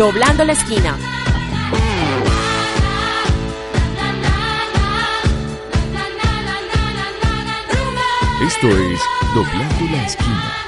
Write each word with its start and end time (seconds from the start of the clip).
Doblando 0.00 0.46
la 0.46 0.54
esquina. 0.54 0.96
Esto 8.46 8.68
es 8.68 9.00
Doblando 9.34 9.84
la 9.94 10.06
esquina. 10.06 10.59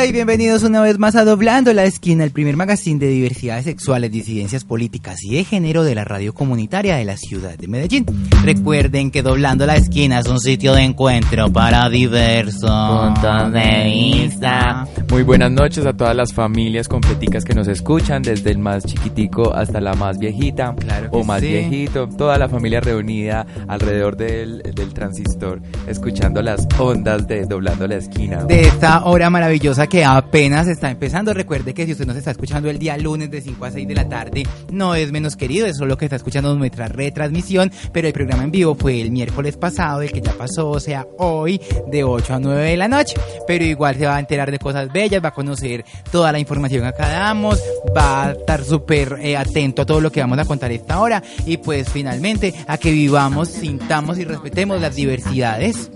Hola 0.00 0.08
y 0.08 0.12
bienvenidos 0.12 0.62
una 0.62 0.80
vez 0.80 0.98
más 0.98 1.14
a 1.14 1.26
Doblando 1.26 1.74
la 1.74 1.84
Esquina, 1.84 2.24
el 2.24 2.30
primer 2.30 2.56
magazine 2.56 2.98
de 2.98 3.08
diversidades 3.08 3.66
sexuales, 3.66 4.10
disidencias 4.10 4.64
políticas 4.64 5.22
y 5.22 5.34
de 5.34 5.44
género 5.44 5.84
de 5.84 5.94
la 5.94 6.04
radio 6.04 6.32
comunitaria 6.32 6.96
de 6.96 7.04
la 7.04 7.18
ciudad 7.18 7.58
de 7.58 7.68
Medellín. 7.68 8.06
Recuerden 8.42 9.10
que 9.10 9.20
Doblando 9.20 9.66
la 9.66 9.76
Esquina 9.76 10.20
es 10.20 10.26
un 10.26 10.40
sitio 10.40 10.72
de 10.72 10.84
encuentro 10.84 11.52
para 11.52 11.86
diversos 11.90 12.70
puntos 12.70 13.52
de 13.52 13.84
vista. 13.84 14.88
Muy 15.10 15.22
buenas 15.22 15.50
noches 15.50 15.84
a 15.84 15.92
todas 15.92 16.16
las 16.16 16.32
familias 16.32 16.88
completicas 16.88 17.44
que 17.44 17.52
nos 17.52 17.68
escuchan, 17.68 18.22
desde 18.22 18.52
el 18.52 18.58
más 18.58 18.86
chiquitico 18.86 19.52
hasta 19.54 19.82
la 19.82 19.92
más 19.92 20.18
viejita 20.18 20.74
Claro 20.76 21.10
o 21.12 21.24
más 21.24 21.42
sí. 21.42 21.48
viejito, 21.48 22.08
toda 22.08 22.38
la 22.38 22.48
familia 22.48 22.80
reunida 22.80 23.44
alrededor 23.68 24.16
del, 24.16 24.62
del 24.62 24.94
transistor, 24.94 25.60
escuchando 25.86 26.40
las 26.40 26.66
ondas 26.78 27.28
de 27.28 27.44
Doblando 27.44 27.86
la 27.86 27.96
Esquina. 27.96 28.44
De 28.44 28.62
esta 28.62 29.04
hora 29.04 29.28
maravillosa 29.28 29.89
que 29.90 30.04
apenas 30.04 30.68
está 30.68 30.90
empezando. 30.90 31.34
Recuerde 31.34 31.74
que 31.74 31.84
si 31.84 31.92
usted 31.92 32.06
nos 32.06 32.16
está 32.16 32.30
escuchando 32.30 32.70
el 32.70 32.78
día 32.78 32.96
lunes 32.96 33.30
de 33.30 33.40
5 33.40 33.64
a 33.64 33.70
6 33.72 33.88
de 33.88 33.94
la 33.94 34.08
tarde, 34.08 34.44
no 34.70 34.94
es 34.94 35.10
menos 35.10 35.36
querido, 35.36 35.66
es 35.66 35.76
solo 35.76 35.98
que 35.98 36.06
está 36.06 36.16
escuchando 36.16 36.54
nuestra 36.54 36.86
retransmisión, 36.86 37.70
pero 37.92 38.06
el 38.06 38.14
programa 38.14 38.44
en 38.44 38.52
vivo 38.52 38.76
fue 38.76 39.00
el 39.00 39.10
miércoles 39.10 39.56
pasado, 39.56 40.00
el 40.00 40.12
que 40.12 40.20
ya 40.20 40.32
pasó, 40.32 40.70
o 40.70 40.80
sea, 40.80 41.06
hoy 41.18 41.60
de 41.90 42.04
8 42.04 42.34
a 42.34 42.38
9 42.38 42.70
de 42.70 42.76
la 42.76 42.88
noche. 42.88 43.16
Pero 43.46 43.64
igual 43.64 43.96
se 43.96 44.06
va 44.06 44.16
a 44.16 44.20
enterar 44.20 44.50
de 44.50 44.60
cosas 44.60 44.90
bellas, 44.92 45.22
va 45.22 45.28
a 45.28 45.34
conocer 45.34 45.84
toda 46.10 46.30
la 46.30 46.38
información 46.38 46.82
que 46.82 46.88
acá 46.88 47.08
damos, 47.08 47.60
va 47.94 48.26
a 48.26 48.30
estar 48.32 48.64
súper 48.64 49.18
eh, 49.20 49.36
atento 49.36 49.82
a 49.82 49.86
todo 49.86 50.00
lo 50.00 50.12
que 50.12 50.20
vamos 50.20 50.38
a 50.38 50.44
contar 50.44 50.70
esta 50.70 51.00
hora 51.00 51.20
y 51.44 51.56
pues 51.56 51.88
finalmente 51.88 52.54
a 52.68 52.78
que 52.78 52.92
vivamos, 52.92 53.48
sintamos 53.48 54.18
y 54.18 54.24
respetemos 54.24 54.80
las 54.80 54.94
diversidades. 54.94 55.90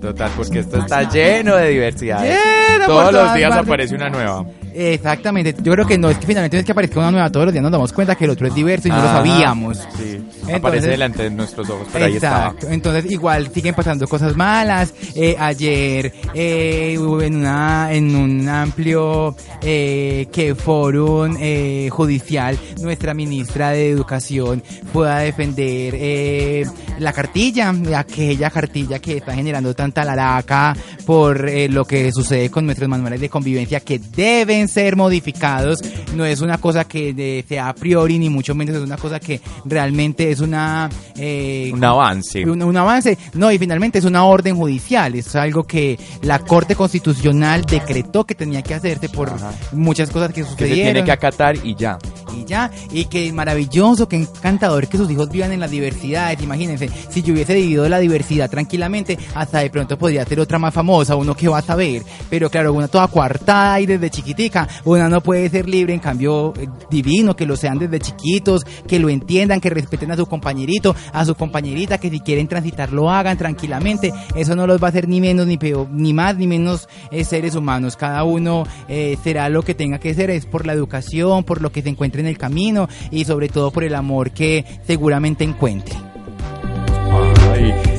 Total, 0.00 0.30
porque 0.36 0.60
esto 0.60 0.78
está 0.78 1.08
lleno 1.08 1.56
de 1.56 1.68
diversidad. 1.68 2.22
Lleno 2.22 2.86
Todos 2.86 3.12
los 3.12 3.22
todas 3.22 3.34
días 3.36 3.56
aparece 3.56 3.94
una 3.94 4.08
nueva. 4.08 4.44
Exactamente, 4.78 5.54
yo 5.62 5.72
creo 5.72 5.86
que 5.86 5.96
no 5.98 6.10
es 6.10 6.18
que 6.18 6.26
finalmente 6.26 6.56
no 6.56 6.60
es 6.60 6.66
que 6.66 6.72
aparezca 6.72 6.98
una 7.00 7.10
nueva 7.10 7.30
todos 7.30 7.46
los 7.46 7.52
días, 7.52 7.62
nos 7.62 7.72
damos 7.72 7.92
cuenta 7.92 8.14
que 8.14 8.24
el 8.24 8.30
otro 8.30 8.46
es 8.46 8.54
diverso 8.54 8.88
y 8.88 8.90
no 8.90 8.98
lo 8.98 9.04
sabíamos. 9.04 9.78
Sí, 9.96 10.16
Entonces- 10.16 10.54
aparece 10.54 10.88
delante 10.88 11.22
de 11.24 11.30
nuestros 11.30 11.68
ojos, 11.70 11.86
pero 11.92 12.04
ahí 12.04 12.14
estaba. 12.16 12.44
Exacto, 12.46 12.68
entonces 12.70 13.10
igual 13.10 13.50
siguen 13.52 13.74
pasando 13.74 14.06
cosas 14.06 14.36
malas. 14.36 14.92
Eh, 15.14 15.36
ayer 15.38 16.12
eh, 16.34 16.96
hubo 17.00 17.22
en 17.22 17.36
una 17.36 17.88
en 17.92 18.14
un 18.14 18.48
amplio 18.48 19.34
eh, 19.62 20.28
que 20.32 20.54
forum 20.54 21.36
eh, 21.40 21.88
judicial 21.90 22.58
nuestra 22.80 23.14
ministra 23.14 23.70
de 23.70 23.90
educación 23.90 24.62
fue 24.92 25.10
a 25.10 25.18
defender 25.18 25.94
eh, 25.96 26.66
la 26.98 27.12
cartilla, 27.12 27.72
aquella 27.96 28.50
cartilla 28.50 28.98
que 28.98 29.18
está 29.18 29.34
generando 29.34 29.74
tanta 29.74 30.04
laraca 30.04 30.76
por 31.04 31.48
eh, 31.48 31.68
lo 31.68 31.84
que 31.84 32.10
sucede 32.12 32.50
con 32.50 32.66
nuestros 32.66 32.88
manuales 32.88 33.20
de 33.20 33.28
convivencia 33.28 33.80
que 33.80 33.98
deben 33.98 34.65
ser 34.68 34.96
modificados. 34.96 35.78
No 36.14 36.24
es 36.24 36.40
una 36.40 36.58
cosa 36.58 36.84
que 36.84 37.12
de- 37.14 37.44
sea 37.48 37.68
a 37.68 37.74
priori 37.74 38.18
ni 38.18 38.28
mucho 38.30 38.54
menos 38.54 38.76
es 38.76 38.82
una 38.82 38.96
cosa 38.96 39.20
que 39.20 39.40
realmente 39.64 40.30
es 40.30 40.40
una 40.40 40.88
eh, 41.16 41.70
Un 41.72 41.84
avance. 41.84 42.44
un, 42.48 42.62
un 42.62 42.76
avance. 42.76 43.16
No, 43.34 43.50
y 43.52 43.58
finalmente 43.58 43.98
es 43.98 44.04
una 44.04 44.24
orden 44.24 44.56
judicial. 44.56 45.14
Es 45.14 45.34
algo 45.36 45.64
que 45.64 45.98
la 46.22 46.38
Corte 46.40 46.74
Constitucional 46.74 47.62
decretó 47.64 48.24
que 48.24 48.34
tenía 48.34 48.62
que 48.62 48.74
hacerse 48.74 49.08
por 49.08 49.30
Ajá. 49.30 49.52
muchas 49.72 50.10
cosas 50.10 50.28
que 50.28 50.36
Que 50.40 50.44
se 50.44 50.50
sucedieron. 50.50 50.84
tiene 50.92 51.04
que 51.04 51.12
acatar 51.12 51.56
y 51.64 51.74
ya. 51.74 51.98
y 52.36 52.44
ya, 52.44 52.70
y 52.92 53.06
que 53.06 53.32
maravilloso, 53.32 54.08
que 54.08 54.16
encantador 54.16 54.86
que 54.88 54.98
sus 54.98 55.10
hijos 55.10 55.30
vivan 55.30 55.52
en 55.52 55.60
las 55.60 55.70
diversidades. 55.70 56.42
Imagínense, 56.42 56.90
si 57.10 57.22
yo 57.22 57.32
hubiese 57.32 57.54
vivido 57.54 57.88
la 57.88 57.98
diversidad 57.98 58.50
tranquilamente, 58.50 59.18
hasta 59.34 59.60
de 59.60 59.70
pronto 59.70 59.96
podría 59.98 60.24
ser 60.26 60.40
otra 60.40 60.58
más 60.58 60.74
famosa, 60.74 61.16
uno 61.16 61.34
que 61.34 61.48
va 61.48 61.58
a 61.58 61.62
saber. 61.62 62.02
Pero 62.28 62.50
claro, 62.50 62.72
una 62.74 62.88
toda 62.88 63.08
coartada 63.08 63.80
y 63.80 63.86
desde 63.86 64.10
chiquitica, 64.10 64.55
una 64.84 65.08
no 65.08 65.20
puede 65.20 65.48
ser 65.48 65.68
libre, 65.68 65.94
en 65.94 66.00
cambio, 66.00 66.54
eh, 66.58 66.68
divino, 66.90 67.36
que 67.36 67.46
lo 67.46 67.56
sean 67.56 67.78
desde 67.78 67.98
chiquitos, 67.98 68.64
que 68.86 68.98
lo 68.98 69.08
entiendan, 69.08 69.60
que 69.60 69.70
respeten 69.70 70.10
a 70.12 70.16
su 70.16 70.26
compañerito, 70.26 70.94
a 71.12 71.24
su 71.24 71.34
compañerita, 71.34 71.98
que 71.98 72.10
si 72.10 72.20
quieren 72.20 72.48
transitar 72.48 72.92
lo 72.92 73.10
hagan 73.10 73.36
tranquilamente. 73.36 74.12
Eso 74.34 74.54
no 74.56 74.66
los 74.66 74.82
va 74.82 74.88
a 74.88 74.90
hacer 74.90 75.08
ni 75.08 75.20
menos, 75.20 75.46
ni 75.46 75.56
peor, 75.56 75.88
ni 75.90 76.12
más, 76.12 76.36
ni 76.36 76.46
menos 76.46 76.88
eh, 77.10 77.24
seres 77.24 77.54
humanos. 77.54 77.96
Cada 77.96 78.24
uno 78.24 78.64
eh, 78.88 79.16
será 79.22 79.48
lo 79.48 79.62
que 79.62 79.74
tenga 79.74 79.98
que 79.98 80.14
ser, 80.14 80.30
es 80.30 80.46
por 80.46 80.66
la 80.66 80.72
educación, 80.72 81.44
por 81.44 81.60
lo 81.60 81.70
que 81.70 81.82
se 81.82 81.88
encuentre 81.88 82.20
en 82.20 82.26
el 82.26 82.38
camino 82.38 82.88
y 83.10 83.24
sobre 83.24 83.48
todo 83.48 83.70
por 83.70 83.84
el 83.84 83.94
amor 83.94 84.30
que 84.30 84.64
seguramente 84.86 85.44
encuentre. 85.44 86.15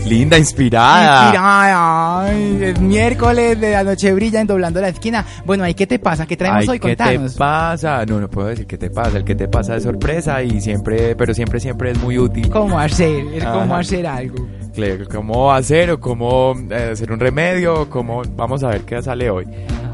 Linda, 0.07 0.37
inspirada. 0.37 1.23
Inspirada. 1.25 2.25
Ay, 2.27 2.59
es 2.61 2.79
miércoles 2.79 3.59
de 3.59 3.71
la 3.71 3.83
noche 3.83 4.13
brilla 4.13 4.41
en 4.41 4.47
doblando 4.47 4.79
la 4.81 4.89
esquina. 4.89 5.25
Bueno, 5.45 5.63
ahí 5.63 5.73
qué 5.73 5.85
te 5.87 5.99
pasa, 5.99 6.25
qué 6.25 6.37
traemos 6.37 6.63
Ay, 6.63 6.69
hoy, 6.69 6.79
¿qué 6.79 6.95
te 6.95 7.03
contanos. 7.03 7.33
pasa? 7.35 8.05
No, 8.05 8.19
no 8.19 8.29
puedo 8.29 8.47
decir 8.47 8.65
qué 8.67 8.77
te 8.77 8.89
pasa. 8.89 9.17
El 9.17 9.23
que 9.25 9.35
te 9.35 9.47
pasa 9.47 9.75
es 9.75 9.83
sorpresa 9.83 10.41
y 10.43 10.61
siempre, 10.61 11.15
pero 11.15 11.33
siempre, 11.33 11.59
siempre 11.59 11.91
es 11.91 11.99
muy 12.01 12.17
útil. 12.17 12.49
¿Cómo 12.49 12.79
hacer? 12.79 13.25
Es 13.33 13.43
cómo 13.43 13.61
Ajá. 13.73 13.79
hacer 13.79 14.07
algo. 14.07 14.47
Claro, 14.73 15.05
¿Cómo 15.11 15.51
hacer 15.51 15.89
o 15.89 15.99
cómo 15.99 16.53
eh, 16.69 16.89
hacer 16.93 17.11
un 17.11 17.19
remedio? 17.19 17.89
¿Cómo? 17.89 18.21
Vamos 18.35 18.63
a 18.63 18.67
ver 18.67 18.81
qué 18.81 19.01
sale 19.01 19.29
hoy. 19.29 19.45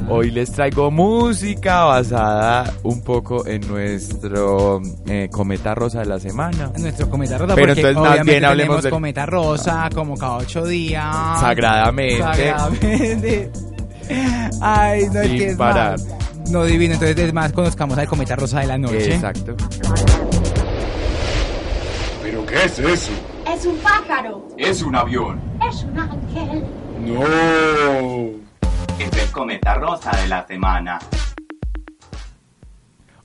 Hoy 0.10 0.32
les 0.32 0.52
traigo 0.52 0.92
música 0.92 1.86
basada 1.86 2.72
un 2.84 3.02
poco 3.04 3.48
en 3.48 3.62
nuestro 3.68 4.82
eh, 5.08 5.30
cometa 5.32 5.74
rosa 5.74 6.00
de 6.02 6.06
la 6.06 6.20
semana. 6.20 6.72
Nuestro 6.78 7.10
cometa 7.10 7.38
rosa, 7.38 7.56
Pero 7.56 7.68
porque 7.68 7.80
entonces 7.82 7.96
más 8.02 8.12
obviamente 8.12 8.32
bien 8.32 8.46
hablemos 8.46 8.68
tenemos 8.68 8.84
del- 8.84 8.92
cometa 8.92 9.26
rosa 9.26 9.90
como 9.94 10.18
cada 10.18 10.38
ocho 10.38 10.66
días. 10.66 11.40
Sagradamente. 11.40 12.22
Sagradamente. 12.22 13.52
Ay, 14.62 15.08
no 15.12 15.22
es 15.22 15.30
Sin 15.30 15.38
que 15.40 15.48
es 15.50 15.58
parar. 15.58 15.92
más. 16.00 16.08
No 16.52 16.66
divino, 16.66 16.94
entonces 16.96 17.18
es 17.18 17.34
más 17.34 17.54
conozcamos 17.54 17.98
al 17.98 18.08
cometa 18.08 18.36
rosa 18.36 18.60
de 18.60 18.68
la 18.68 18.78
noche. 18.78 19.16
Exacto. 19.16 19.56
¿Pero 22.22 22.46
qué 22.46 22.66
es 22.66 22.80
eso? 22.80 23.12
Es 23.52 23.66
un 23.66 23.78
pájaro. 23.78 24.48
Es 24.58 24.82
un 24.84 24.96
avión. 24.96 25.40
Es 25.70 25.84
un 25.86 25.98
ángel. 26.00 26.64
No. 27.06 28.43
Es 29.00 29.12
el 29.18 29.32
cometa 29.32 29.76
rosa 29.76 30.12
de 30.22 30.28
la 30.28 30.46
semana. 30.48 31.00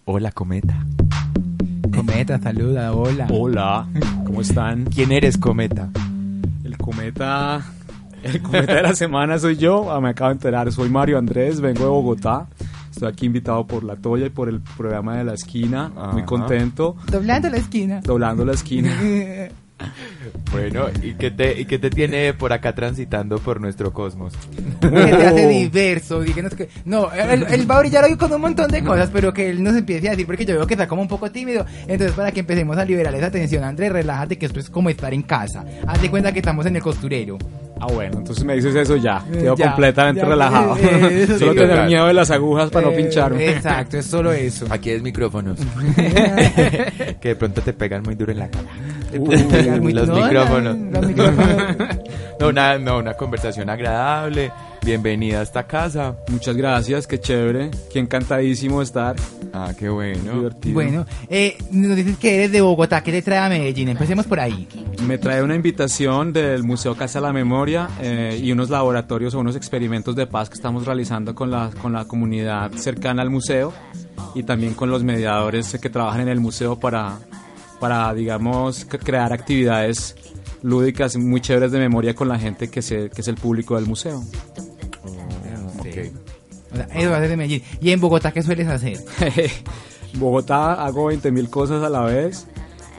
Hola, 0.04 0.32
cometa. 0.32 0.84
Cometa, 1.94 2.38
saluda, 2.38 2.92
hola. 2.92 3.26
Hola, 3.30 3.86
¿cómo 4.24 4.40
están? 4.40 4.84
¿Quién 4.86 5.12
eres, 5.12 5.36
cometa? 5.36 5.88
El 6.64 6.76
cometa, 6.78 7.62
el 8.22 8.40
cometa 8.42 8.74
de 8.74 8.82
la 8.82 8.94
semana 8.94 9.38
soy 9.38 9.56
yo. 9.56 9.90
Ah, 9.90 10.00
me 10.00 10.10
acabo 10.10 10.28
de 10.30 10.34
enterar, 10.34 10.70
soy 10.72 10.88
Mario 10.88 11.18
Andrés, 11.18 11.60
vengo 11.60 11.80
de 11.84 11.90
Bogotá. 11.90 12.46
Estoy 12.90 13.08
aquí 13.08 13.26
invitado 13.26 13.66
por 13.66 13.84
La 13.84 13.96
Toya 13.96 14.26
y 14.26 14.30
por 14.30 14.48
el 14.48 14.60
programa 14.60 15.16
de 15.16 15.24
La 15.24 15.34
Esquina. 15.34 15.88
Muy 15.88 16.22
Ajá. 16.22 16.24
contento, 16.26 16.96
Doblando 17.10 17.48
la 17.50 17.56
esquina. 17.58 18.00
doblando 18.02 18.44
la 18.44 18.52
esquina. 18.52 18.96
Bueno, 20.50 20.86
¿y 21.02 21.14
qué 21.14 21.30
te, 21.30 21.60
y 21.60 21.64
qué 21.64 21.78
te 21.78 21.90
tiene 21.90 22.34
por 22.34 22.52
acá 22.52 22.74
transitando 22.74 23.38
por 23.38 23.60
nuestro 23.60 23.92
cosmos? 23.92 24.32
que 24.80 24.88
te 24.88 25.26
hace 25.26 25.48
diverso. 25.48 26.20
díganos 26.20 26.54
que- 26.54 26.68
no, 26.84 27.12
él, 27.12 27.46
él 27.48 27.70
va 27.70 27.76
a 27.76 27.80
brillar 27.80 28.04
hoy 28.04 28.16
con 28.16 28.32
un 28.32 28.40
montón 28.40 28.70
de 28.70 28.82
cosas, 28.82 29.10
pero 29.12 29.32
que 29.32 29.50
él 29.50 29.62
nos 29.62 29.76
empiece 29.76 30.08
a 30.08 30.12
decir, 30.12 30.26
porque 30.26 30.44
yo 30.44 30.54
veo 30.56 30.66
que 30.66 30.74
está 30.74 30.88
como 30.88 31.02
un 31.02 31.08
poco 31.08 31.30
tímido. 31.30 31.64
Entonces, 31.86 32.12
para 32.12 32.32
que 32.32 32.40
empecemos 32.40 32.76
a 32.78 32.84
liberar 32.84 33.14
esa 33.14 33.30
tensión, 33.30 33.62
Andrés, 33.64 33.92
relájate, 33.92 34.36
que 34.38 34.46
esto 34.46 34.58
es 34.60 34.68
como 34.70 34.90
estar 34.90 35.12
en 35.14 35.22
casa. 35.22 35.64
Haz 35.86 36.00
de 36.02 36.10
cuenta 36.10 36.32
que 36.32 36.38
estamos 36.40 36.66
en 36.66 36.76
el 36.76 36.82
costurero. 36.82 37.38
Ah, 37.80 37.86
bueno, 37.92 38.18
entonces 38.18 38.44
me 38.44 38.54
dices 38.54 38.74
eso 38.74 38.96
ya. 38.96 39.22
Quedo 39.32 39.54
Ya, 39.56 39.66
completamente 39.68 40.20
ya, 40.22 40.26
relajado. 40.28 40.76
eh, 40.76 40.80
eh, 41.22 41.26
Solo 41.38 41.52
sí, 41.52 41.58
tener 41.58 41.86
miedo 41.86 42.06
de 42.06 42.14
las 42.14 42.30
agujas 42.30 42.70
para 42.70 42.86
no 42.88 42.92
Eh, 42.92 42.96
pincharme. 42.96 43.50
Exacto, 43.50 43.98
es 43.98 44.06
solo 44.06 44.32
eso. 44.32 44.66
Aquí 44.70 44.90
es 44.90 45.02
micrófonos. 45.02 45.58
que 47.20 47.28
de 47.28 47.36
pronto 47.36 47.60
te 47.62 47.72
pegan 47.72 48.02
muy 48.02 48.14
duro 48.14 48.32
en 48.32 48.38
la 48.38 48.48
cara. 48.48 48.66
muy- 49.80 49.92
los 49.92 50.08
no, 50.08 50.14
micrófonos. 50.16 50.76
no, 50.76 51.00
los 51.00 51.06
micrófonos. 51.08 51.66
no, 52.40 52.48
una, 52.48 52.78
no, 52.78 52.98
una 52.98 53.14
conversación 53.14 53.70
agradable. 53.70 54.50
Bienvenida 54.84 55.40
a 55.40 55.42
esta 55.42 55.66
casa. 55.66 56.16
Muchas 56.28 56.56
gracias, 56.56 57.06
qué 57.06 57.20
chévere. 57.20 57.70
Qué 57.92 57.98
encantadísimo 57.98 58.80
estar. 58.80 59.16
Ah, 59.52 59.72
qué 59.78 59.88
bueno. 59.88 60.34
Divertido. 60.34 60.74
Bueno, 60.74 61.06
eh, 61.28 61.58
nos 61.70 61.96
dices 61.96 62.16
que 62.18 62.36
eres 62.36 62.52
de 62.52 62.60
Bogotá, 62.60 63.02
¿qué 63.02 63.12
te 63.12 63.22
trae 63.22 63.38
a 63.38 63.48
Medellín? 63.48 63.88
Empecemos 63.88 64.26
por 64.26 64.40
ahí. 64.40 64.68
Me 65.06 65.18
trae 65.18 65.42
una 65.42 65.54
invitación 65.54 66.32
del 66.32 66.62
Museo 66.62 66.94
Casa 66.94 67.20
de 67.20 67.26
la 67.26 67.32
Memoria 67.32 67.88
eh, 68.00 68.40
y 68.42 68.52
unos 68.52 68.70
laboratorios 68.70 69.34
o 69.34 69.40
unos 69.40 69.56
experimentos 69.56 70.16
de 70.16 70.26
paz 70.26 70.48
que 70.48 70.54
estamos 70.54 70.86
realizando 70.86 71.34
con 71.34 71.50
la, 71.50 71.70
con 71.80 71.92
la 71.92 72.06
comunidad 72.06 72.70
cercana 72.72 73.22
al 73.22 73.30
museo 73.30 73.72
y 74.34 74.42
también 74.42 74.74
con 74.74 74.90
los 74.90 75.02
mediadores 75.02 75.76
que 75.80 75.90
trabajan 75.90 76.22
en 76.22 76.28
el 76.28 76.40
museo 76.40 76.78
para, 76.78 77.18
para 77.80 78.12
digamos, 78.14 78.84
crear 78.84 79.32
actividades 79.32 80.16
lúdicas 80.62 81.16
muy 81.16 81.40
chéveres 81.40 81.72
de 81.72 81.78
memoria 81.78 82.14
con 82.14 82.28
la 82.28 82.38
gente 82.38 82.68
que, 82.68 82.82
se, 82.82 83.10
que 83.10 83.20
es 83.20 83.28
el 83.28 83.36
público 83.36 83.76
del 83.76 83.86
museo. 83.86 84.22
O 86.72 86.76
sea, 86.76 86.84
eso 86.94 87.14
ser 87.14 87.28
de 87.28 87.36
Medellín. 87.36 87.62
¿Y 87.80 87.90
en 87.92 88.00
Bogotá 88.00 88.32
qué 88.32 88.42
sueles 88.42 88.68
hacer? 88.68 88.98
Bogotá 90.14 90.74
hago 90.84 91.10
20.000 91.12 91.50
cosas 91.50 91.82
a 91.82 91.88
la 91.88 92.00
vez, 92.02 92.46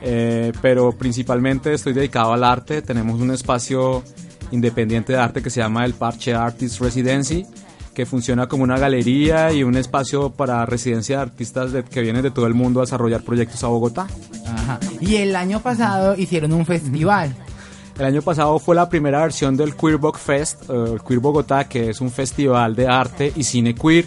eh, 0.01 0.51
pero 0.61 0.91
principalmente 0.91 1.73
estoy 1.73 1.93
dedicado 1.93 2.33
al 2.33 2.43
arte. 2.43 2.81
Tenemos 2.81 3.19
un 3.19 3.31
espacio 3.31 4.03
independiente 4.51 5.13
de 5.13 5.19
arte 5.19 5.41
que 5.41 5.49
se 5.49 5.59
llama 5.59 5.85
el 5.85 5.93
Parche 5.93 6.33
Artist 6.33 6.79
Residency, 6.81 7.45
que 7.93 8.05
funciona 8.05 8.47
como 8.47 8.63
una 8.63 8.77
galería 8.77 9.51
y 9.51 9.63
un 9.63 9.75
espacio 9.75 10.29
para 10.31 10.65
residencia 10.65 11.17
de 11.17 11.21
artistas 11.23 11.71
de- 11.71 11.83
que 11.83 12.01
vienen 12.01 12.21
de 12.21 12.31
todo 12.31 12.47
el 12.47 12.53
mundo 12.53 12.79
a 12.79 12.83
desarrollar 12.83 13.21
proyectos 13.23 13.63
a 13.63 13.67
Bogotá. 13.67 14.07
Ajá. 14.47 14.79
Y 15.01 15.17
el 15.17 15.35
año 15.35 15.59
pasado 15.61 16.15
hicieron 16.15 16.53
un 16.53 16.65
festival. 16.65 17.35
El 17.99 18.05
año 18.05 18.21
pasado 18.21 18.57
fue 18.59 18.75
la 18.75 18.87
primera 18.87 19.19
versión 19.21 19.57
del 19.57 19.75
Queer 19.75 19.97
Bog 19.97 20.17
Fest, 20.17 20.69
eh, 20.69 20.73
el 20.93 21.01
Queer 21.03 21.19
Bogotá, 21.19 21.65
que 21.67 21.89
es 21.89 21.99
un 21.99 22.09
festival 22.09 22.73
de 22.75 22.87
arte 22.87 23.33
y 23.35 23.43
cine 23.43 23.75
queer. 23.75 24.05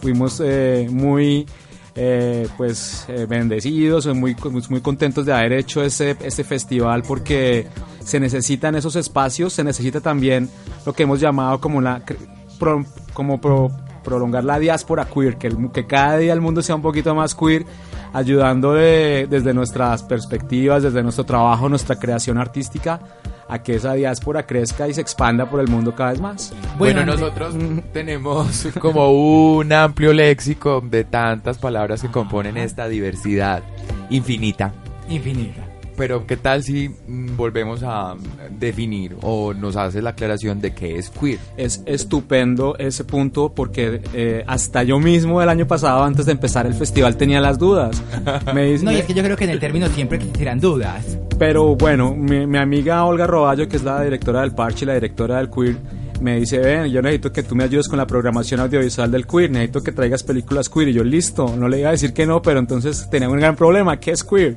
Fuimos 0.00 0.40
eh, 0.42 0.88
muy 0.90 1.46
eh, 1.94 2.48
pues 2.56 3.04
eh, 3.08 3.26
bendecidos, 3.28 4.06
muy, 4.14 4.34
muy 4.70 4.80
contentos 4.80 5.26
de 5.26 5.32
haber 5.34 5.52
hecho 5.52 5.82
ese, 5.82 6.16
este 6.22 6.42
festival 6.42 7.02
porque 7.02 7.66
se 8.02 8.18
necesitan 8.18 8.76
esos 8.76 8.96
espacios, 8.96 9.52
se 9.52 9.62
necesita 9.62 10.00
también 10.00 10.48
lo 10.86 10.94
que 10.94 11.02
hemos 11.02 11.20
llamado 11.20 11.60
como 11.60 11.80
cre- 11.82 12.16
pro- 12.58 12.84
como 13.12 13.40
pro- 13.40 13.70
prolongar 14.04 14.44
la 14.44 14.58
diáspora 14.58 15.04
queer, 15.04 15.36
que, 15.36 15.48
el 15.48 15.70
que 15.70 15.86
cada 15.86 16.16
día 16.16 16.32
el 16.32 16.40
mundo 16.40 16.62
sea 16.62 16.76
un 16.76 16.82
poquito 16.82 17.14
más 17.14 17.34
queer, 17.34 17.66
ayudando 18.14 18.72
de- 18.72 19.26
desde 19.28 19.52
nuestras 19.52 20.02
perspectivas, 20.04 20.82
desde 20.84 21.02
nuestro 21.02 21.24
trabajo, 21.24 21.68
nuestra 21.68 21.96
creación 21.96 22.38
artística, 22.38 23.00
a 23.48 23.62
que 23.62 23.76
esa 23.76 23.94
diáspora 23.94 24.46
crezca 24.46 24.88
y 24.88 24.94
se 24.94 25.00
expanda 25.00 25.48
por 25.48 25.60
el 25.60 25.68
mundo 25.68 25.94
cada 25.94 26.10
vez 26.10 26.20
más. 26.20 26.52
Bueno, 26.78 27.02
Bueno, 27.02 27.12
nosotros 27.12 27.54
tenemos 27.92 28.68
como 28.80 29.10
un 29.10 29.72
amplio 29.72 30.12
léxico 30.12 30.82
de 30.84 31.04
tantas 31.04 31.58
palabras 31.58 32.02
que 32.02 32.08
componen 32.08 32.56
esta 32.56 32.88
diversidad 32.88 33.62
infinita. 34.10 34.72
Infinita. 35.08 35.67
Pero 35.98 36.26
¿qué 36.26 36.36
tal 36.36 36.62
si 36.62 36.88
mm, 36.88 37.36
volvemos 37.36 37.82
a 37.82 38.14
definir 38.58 39.16
o 39.20 39.52
nos 39.52 39.76
haces 39.76 40.02
la 40.02 40.10
aclaración 40.10 40.60
de 40.60 40.72
qué 40.72 40.96
es 40.96 41.10
queer? 41.10 41.38
Es 41.56 41.82
estupendo 41.86 42.76
ese 42.78 43.04
punto 43.04 43.52
porque 43.52 44.00
eh, 44.14 44.44
hasta 44.46 44.84
yo 44.84 44.98
mismo 45.00 45.42
el 45.42 45.48
año 45.48 45.66
pasado, 45.66 46.04
antes 46.04 46.24
de 46.26 46.32
empezar 46.32 46.66
el 46.66 46.74
festival, 46.74 47.16
tenía 47.16 47.40
las 47.40 47.58
dudas. 47.58 48.00
Me 48.54 48.64
dice- 48.70 48.84
No, 48.84 48.92
y 48.92 48.96
es 48.96 49.04
que 49.06 49.12
yo 49.14 49.22
creo 49.24 49.36
que 49.36 49.44
en 49.44 49.50
el 49.50 49.58
término 49.60 49.88
siempre 49.88 50.18
existirán 50.18 50.60
dudas. 50.60 51.18
Pero 51.38 51.74
bueno, 51.76 52.14
mi, 52.14 52.46
mi 52.46 52.58
amiga 52.58 53.04
Olga 53.04 53.26
Roballo, 53.26 53.68
que 53.68 53.76
es 53.76 53.82
la 53.82 54.00
directora 54.02 54.42
del 54.42 54.52
Parche 54.52 54.84
y 54.84 54.86
la 54.86 54.94
directora 54.94 55.38
del 55.38 55.50
Queer, 55.50 55.76
me 56.20 56.38
dice, 56.40 56.58
ven, 56.58 56.86
yo 56.90 57.00
necesito 57.02 57.32
que 57.32 57.42
tú 57.44 57.54
me 57.54 57.62
ayudes 57.64 57.86
con 57.88 57.96
la 57.98 58.06
programación 58.06 58.60
audiovisual 58.60 59.10
del 59.10 59.26
Queer, 59.26 59.50
necesito 59.50 59.82
que 59.82 59.92
traigas 59.92 60.22
películas 60.24 60.68
queer. 60.68 60.88
Y 60.88 60.92
yo, 60.94 61.04
listo, 61.04 61.54
no 61.56 61.68
le 61.68 61.78
iba 61.80 61.88
a 61.88 61.92
decir 61.92 62.12
que 62.12 62.26
no, 62.26 62.40
pero 62.42 62.58
entonces 62.60 63.08
tenía 63.10 63.28
un 63.28 63.38
gran 63.38 63.54
problema, 63.54 63.98
¿qué 64.00 64.10
es 64.12 64.24
queer? 64.24 64.56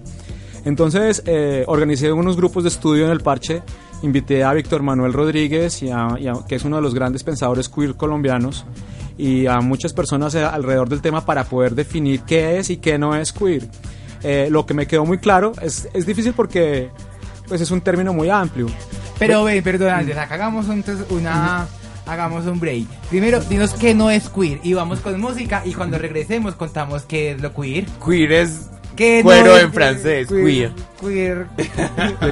Entonces 0.65 1.23
eh, 1.25 1.63
organicé 1.67 2.11
unos 2.11 2.37
grupos 2.37 2.63
de 2.63 2.69
estudio 2.69 3.05
en 3.05 3.11
el 3.11 3.21
Parche, 3.21 3.63
invité 4.03 4.43
a 4.43 4.53
Víctor 4.53 4.83
Manuel 4.83 5.13
Rodríguez, 5.13 5.81
y 5.83 5.89
a- 5.89 6.15
y 6.19 6.27
a- 6.27 6.33
que 6.47 6.55
es 6.55 6.63
uno 6.65 6.75
de 6.77 6.81
los 6.81 6.93
grandes 6.93 7.23
pensadores 7.23 7.67
queer 7.69 7.95
colombianos, 7.95 8.65
y 9.17 9.45
a 9.47 9.59
muchas 9.61 9.93
personas 9.93 10.33
eh, 10.35 10.43
alrededor 10.43 10.89
del 10.89 11.01
tema 11.01 11.25
para 11.25 11.43
poder 11.43 11.75
definir 11.75 12.21
qué 12.21 12.59
es 12.59 12.69
y 12.69 12.77
qué 12.77 12.97
no 12.97 13.15
es 13.15 13.31
queer. 13.33 13.67
Eh, 14.23 14.47
lo 14.51 14.65
que 14.65 14.73
me 14.75 14.85
quedó 14.87 15.03
muy 15.05 15.17
claro 15.17 15.51
es, 15.61 15.89
es 15.93 16.05
difícil 16.05 16.33
porque 16.33 16.89
pues 17.47 17.59
es 17.61 17.71
un 17.71 17.81
término 17.81 18.13
muy 18.13 18.29
amplio. 18.29 18.67
Pero 19.19 19.43
ven, 19.43 19.63
perdón, 19.63 19.89
antes, 19.89 20.17
acá 20.17 20.35
hagamos 20.35 20.67
entonces 20.69 21.05
una... 21.09 21.67
Hagamos 22.07 22.45
un 22.47 22.59
break. 22.59 22.87
Primero, 23.09 23.39
dinos 23.41 23.73
qué 23.73 23.93
no 23.93 24.09
es 24.09 24.27
queer. 24.27 24.59
Y 24.63 24.73
vamos 24.73 24.99
con 25.01 25.19
música 25.21 25.61
y 25.63 25.73
cuando 25.73 25.99
regresemos 25.99 26.55
contamos 26.55 27.03
qué 27.03 27.31
es 27.31 27.41
lo 27.41 27.53
queer. 27.53 27.85
Queer 28.03 28.31
es 28.31 28.69
¿Qué 28.95 29.21
cuero 29.23 29.51
no 29.51 29.57
es 29.57 29.63
en 29.63 29.73
francés, 29.73 30.27
queer. 30.27 30.71
Queer. 30.99 31.47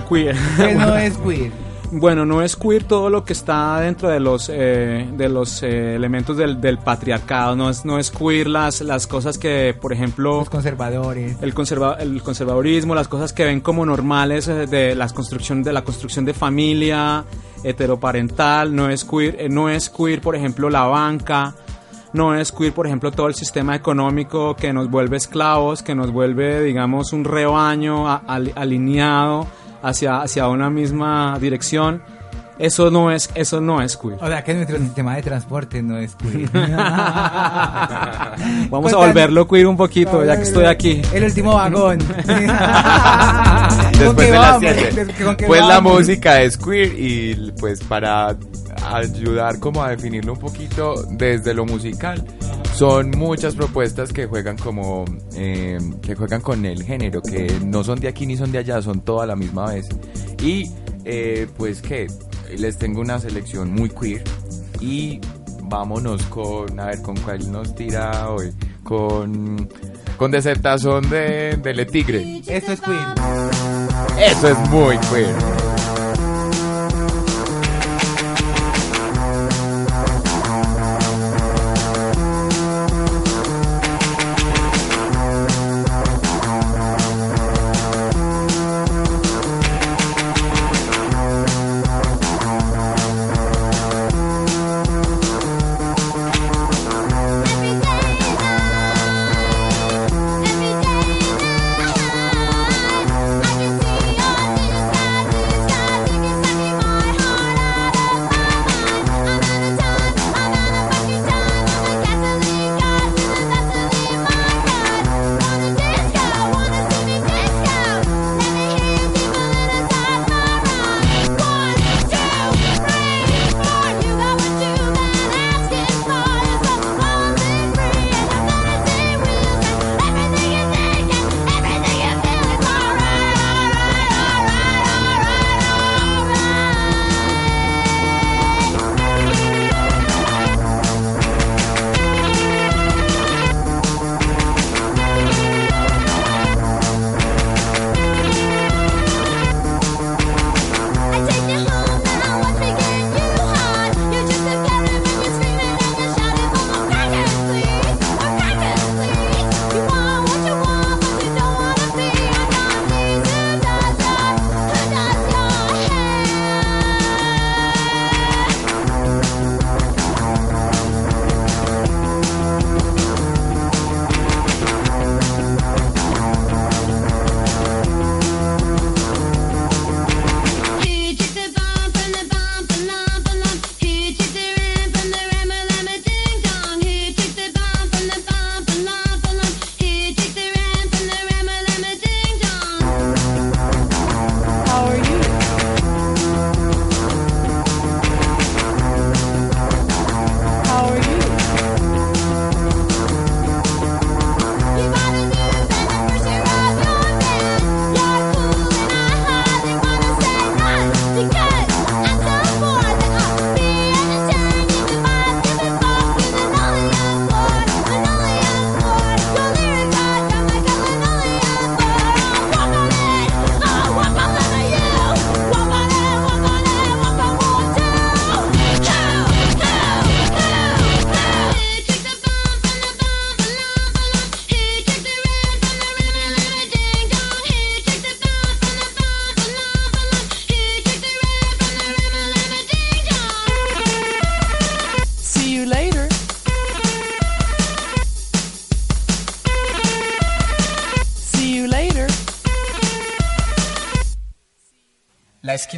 Queer. 0.10 0.36
¿Qué 0.58 0.76
no 0.76 0.96
es 0.98 1.18
queer? 1.18 1.52
Bueno, 1.92 2.24
no 2.24 2.44
es 2.44 2.56
queer 2.56 2.84
todo 2.84 3.10
lo 3.10 3.26
que 3.26 3.34
está 3.34 3.80
dentro 3.80 4.10
de 4.10 4.20
los 4.20 4.48
eh, 4.54 5.08
de 5.12 5.28
los 5.28 5.64
eh, 5.64 5.96
elementos 5.96 6.38
del, 6.38 6.62
del 6.62 6.78
patriarcado. 6.78 7.56
No 7.56 7.68
es 7.72 7.84
no 7.84 7.98
es 7.98 8.12
queer 8.12 8.46
las 8.48 8.82
las 8.82 9.08
cosas 9.08 9.40
que, 9.40 9.76
por 9.80 9.92
ejemplo, 9.92 10.38
Los 10.38 10.50
conservadores. 10.52 11.38
el, 11.42 11.56
conserva- 11.56 11.98
el 12.00 12.22
conservadurismo, 12.22 12.94
las 12.94 13.08
cosas 13.08 13.34
que 13.34 13.44
ven 13.46 13.60
como 13.62 13.88
normales 13.88 14.48
eh, 14.48 14.68
de 14.68 14.94
la 14.94 15.08
construcción 15.10 15.64
de 15.64 15.74
la 15.74 15.82
construcción 15.84 16.26
de 16.26 16.36
familia 16.36 17.24
heteroparental, 17.64 18.76
no 18.76 18.90
es 18.90 19.04
queer, 19.04 19.38
eh, 19.40 19.50
no 19.50 19.70
es 19.70 19.90
queer, 19.90 20.22
por 20.22 20.36
ejemplo, 20.36 20.70
la 20.70 20.84
banca, 20.84 21.56
no 22.14 22.36
es 22.36 22.52
queer, 22.52 22.74
por 22.74 22.88
ejemplo, 22.88 23.12
todo 23.12 23.28
el 23.28 23.36
sistema 23.36 23.76
económico 23.76 24.56
que 24.56 24.74
nos 24.74 24.90
vuelve 24.90 25.18
esclavos, 25.18 25.84
que 25.84 25.96
nos 25.96 26.12
vuelve, 26.12 26.62
digamos, 26.64 27.14
un 27.14 27.24
rebaño 27.24 28.08
alineado 28.56 29.48
hacia, 29.82 30.22
hacia 30.22 30.48
una 30.48 30.70
misma 30.70 31.38
dirección. 31.40 32.02
Eso 32.58 32.92
no 32.92 33.10
es, 33.10 33.30
eso 33.36 33.62
no 33.62 33.82
es 33.82 33.96
queer. 33.96 34.18
O 34.22 34.28
sea, 34.28 34.44
que 34.44 34.54
nuestro 34.54 34.78
sistema 34.80 35.16
de 35.16 35.22
transporte 35.22 35.82
no 35.82 35.98
es 35.98 36.14
queer. 36.16 36.50
Vamos 38.70 38.92
a 38.92 38.98
volverlo 38.98 39.48
queer 39.48 39.66
un 39.66 39.78
poquito, 39.78 40.26
ya 40.26 40.36
que 40.36 40.44
estoy 40.44 40.66
aquí. 40.66 41.02
El 41.14 41.24
último 41.24 41.56
vagón. 41.56 42.00
Después 43.98 44.28
de 44.28 44.32
las 44.32 44.62
vamos? 44.62 44.64
7. 44.74 45.24
¿Con 45.24 45.36
qué 45.38 45.48
Pues 45.48 45.62
la 45.62 45.68
vamos? 45.76 45.94
música 46.00 46.42
es 46.42 46.58
queer 46.58 46.94
y 47.00 47.54
pues 47.60 47.82
para 47.82 48.36
ayudar 48.84 49.60
como 49.60 49.84
a 49.84 49.90
definirlo 49.90 50.34
un 50.34 50.40
poquito 50.40 50.96
desde 51.10 51.54
lo 51.54 51.66
musical 51.66 52.24
son 52.74 53.12
muchas 53.12 53.56
propuestas 53.56 54.14
que 54.14 54.26
juegan 54.26 54.58
como 54.58 55.06
eh, 55.36 55.78
que 56.02 56.16
juegan 56.16 56.42
con 56.42 56.66
el 56.66 56.84
género 56.84 57.22
que 57.22 57.52
no 57.64 57.84
son 57.84 58.00
de 58.00 58.08
aquí 58.08 58.26
ni 58.26 58.38
son 58.38 58.52
de 58.52 58.60
allá 58.60 58.82
son 58.82 59.02
toda 59.02 59.26
la 59.26 59.36
misma 59.36 59.72
vez 59.72 59.90
y 60.42 60.70
eh, 61.06 61.48
pues 61.58 61.82
que 61.82 62.08
les 62.58 62.78
tengo 62.78 63.02
una 63.02 63.20
selección 63.20 63.72
muy 63.74 63.90
queer 63.90 64.24
y 64.80 65.20
vámonos 65.64 66.24
con 66.24 66.80
a 66.80 66.86
ver 66.86 67.02
con 67.02 67.16
cuál 67.18 67.52
nos 67.52 67.76
tira 67.76 68.30
hoy 68.30 68.52
con 68.84 69.70
con 70.18 70.32
desertazón 70.32 71.10
de, 71.10 71.58
de 71.62 71.74
Le 71.74 71.86
Tigre 71.86 72.42
Esto 72.46 72.74
es 72.74 72.82
queer. 72.82 73.08
eso 74.20 74.50
es 74.50 74.70
muy 74.70 74.98
queer. 74.98 75.59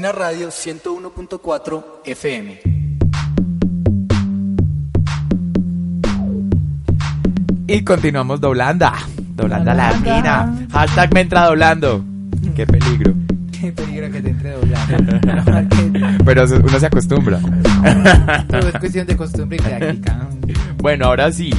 La 0.01 0.08
Esquina 0.08 0.25
Radio 0.25 0.48
101.4 0.48 1.84
FM. 2.05 2.60
Y 7.67 7.84
continuamos 7.84 8.41
doblando. 8.41 8.88
Doblando 9.36 9.70
a 9.70 9.74
la 9.75 9.91
esquina. 9.91 10.67
Hashtag 10.72 11.13
me 11.13 11.22
entra 11.22 11.46
doblando. 11.46 12.03
Qué 12.55 12.65
peligro. 12.65 13.13
Qué 13.51 13.72
peligro 13.72 14.10
que 14.10 14.22
te 14.24 14.29
entre 14.31 14.51
doblando. 14.53 15.20
Pero 16.25 16.46
uno 16.46 16.79
se 16.79 16.86
acostumbra. 16.88 17.39
Todo 18.50 18.70
es 18.70 18.79
cuestión 18.79 19.05
de 19.05 19.15
costumbre 19.15 19.60
y 19.60 19.62
práctica. 19.62 20.29
Bueno, 20.77 21.05
ahora 21.05 21.31
sí. 21.31 21.51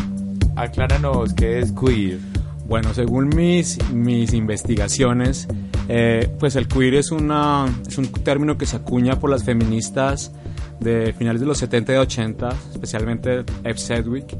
Acláranos 0.56 1.32
qué 1.34 1.60
es 1.60 1.72
queer. 1.72 2.18
Bueno, 2.66 2.92
según 2.92 3.28
mis, 3.28 3.78
mis 3.92 4.32
investigaciones, 4.32 5.46
eh, 5.88 6.28
pues 6.38 6.56
el 6.56 6.68
queer 6.68 6.94
es, 6.94 7.10
una, 7.10 7.66
es 7.86 7.98
un 7.98 8.06
término 8.06 8.56
que 8.56 8.66
se 8.66 8.76
acuña 8.76 9.18
por 9.18 9.30
las 9.30 9.44
feministas 9.44 10.32
de 10.80 11.12
finales 11.12 11.40
de 11.40 11.46
los 11.46 11.58
70 11.58 11.94
y 11.94 11.96
80, 11.96 12.48
especialmente 12.72 13.44
Eve 13.64 13.78
Sedgwick. 13.78 14.36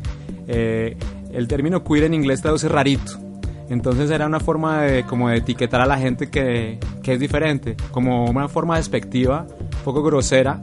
Eh, 0.49 0.97
el 1.33 1.49
término 1.49 1.83
queer 1.85 2.05
en 2.05 2.15
inglés 2.15 2.43
traduce 2.43 2.69
rarito. 2.69 3.19
Entonces 3.69 4.11
era 4.11 4.27
una 4.27 4.41
forma 4.41 4.83
de, 4.83 5.05
como 5.05 5.31
de 5.31 5.39
etiquetar 5.39 5.81
a 5.81 5.87
la 5.87 5.99
gente 5.99 6.29
que, 6.29 6.79
que 7.03 7.15
es 7.15 7.21
diferente, 7.21 7.77
como 7.91 8.27
una 8.27 8.49
forma 8.49 8.77
despectiva, 8.77 9.47
un 9.49 9.85
poco 9.85 10.03
grosera, 10.03 10.63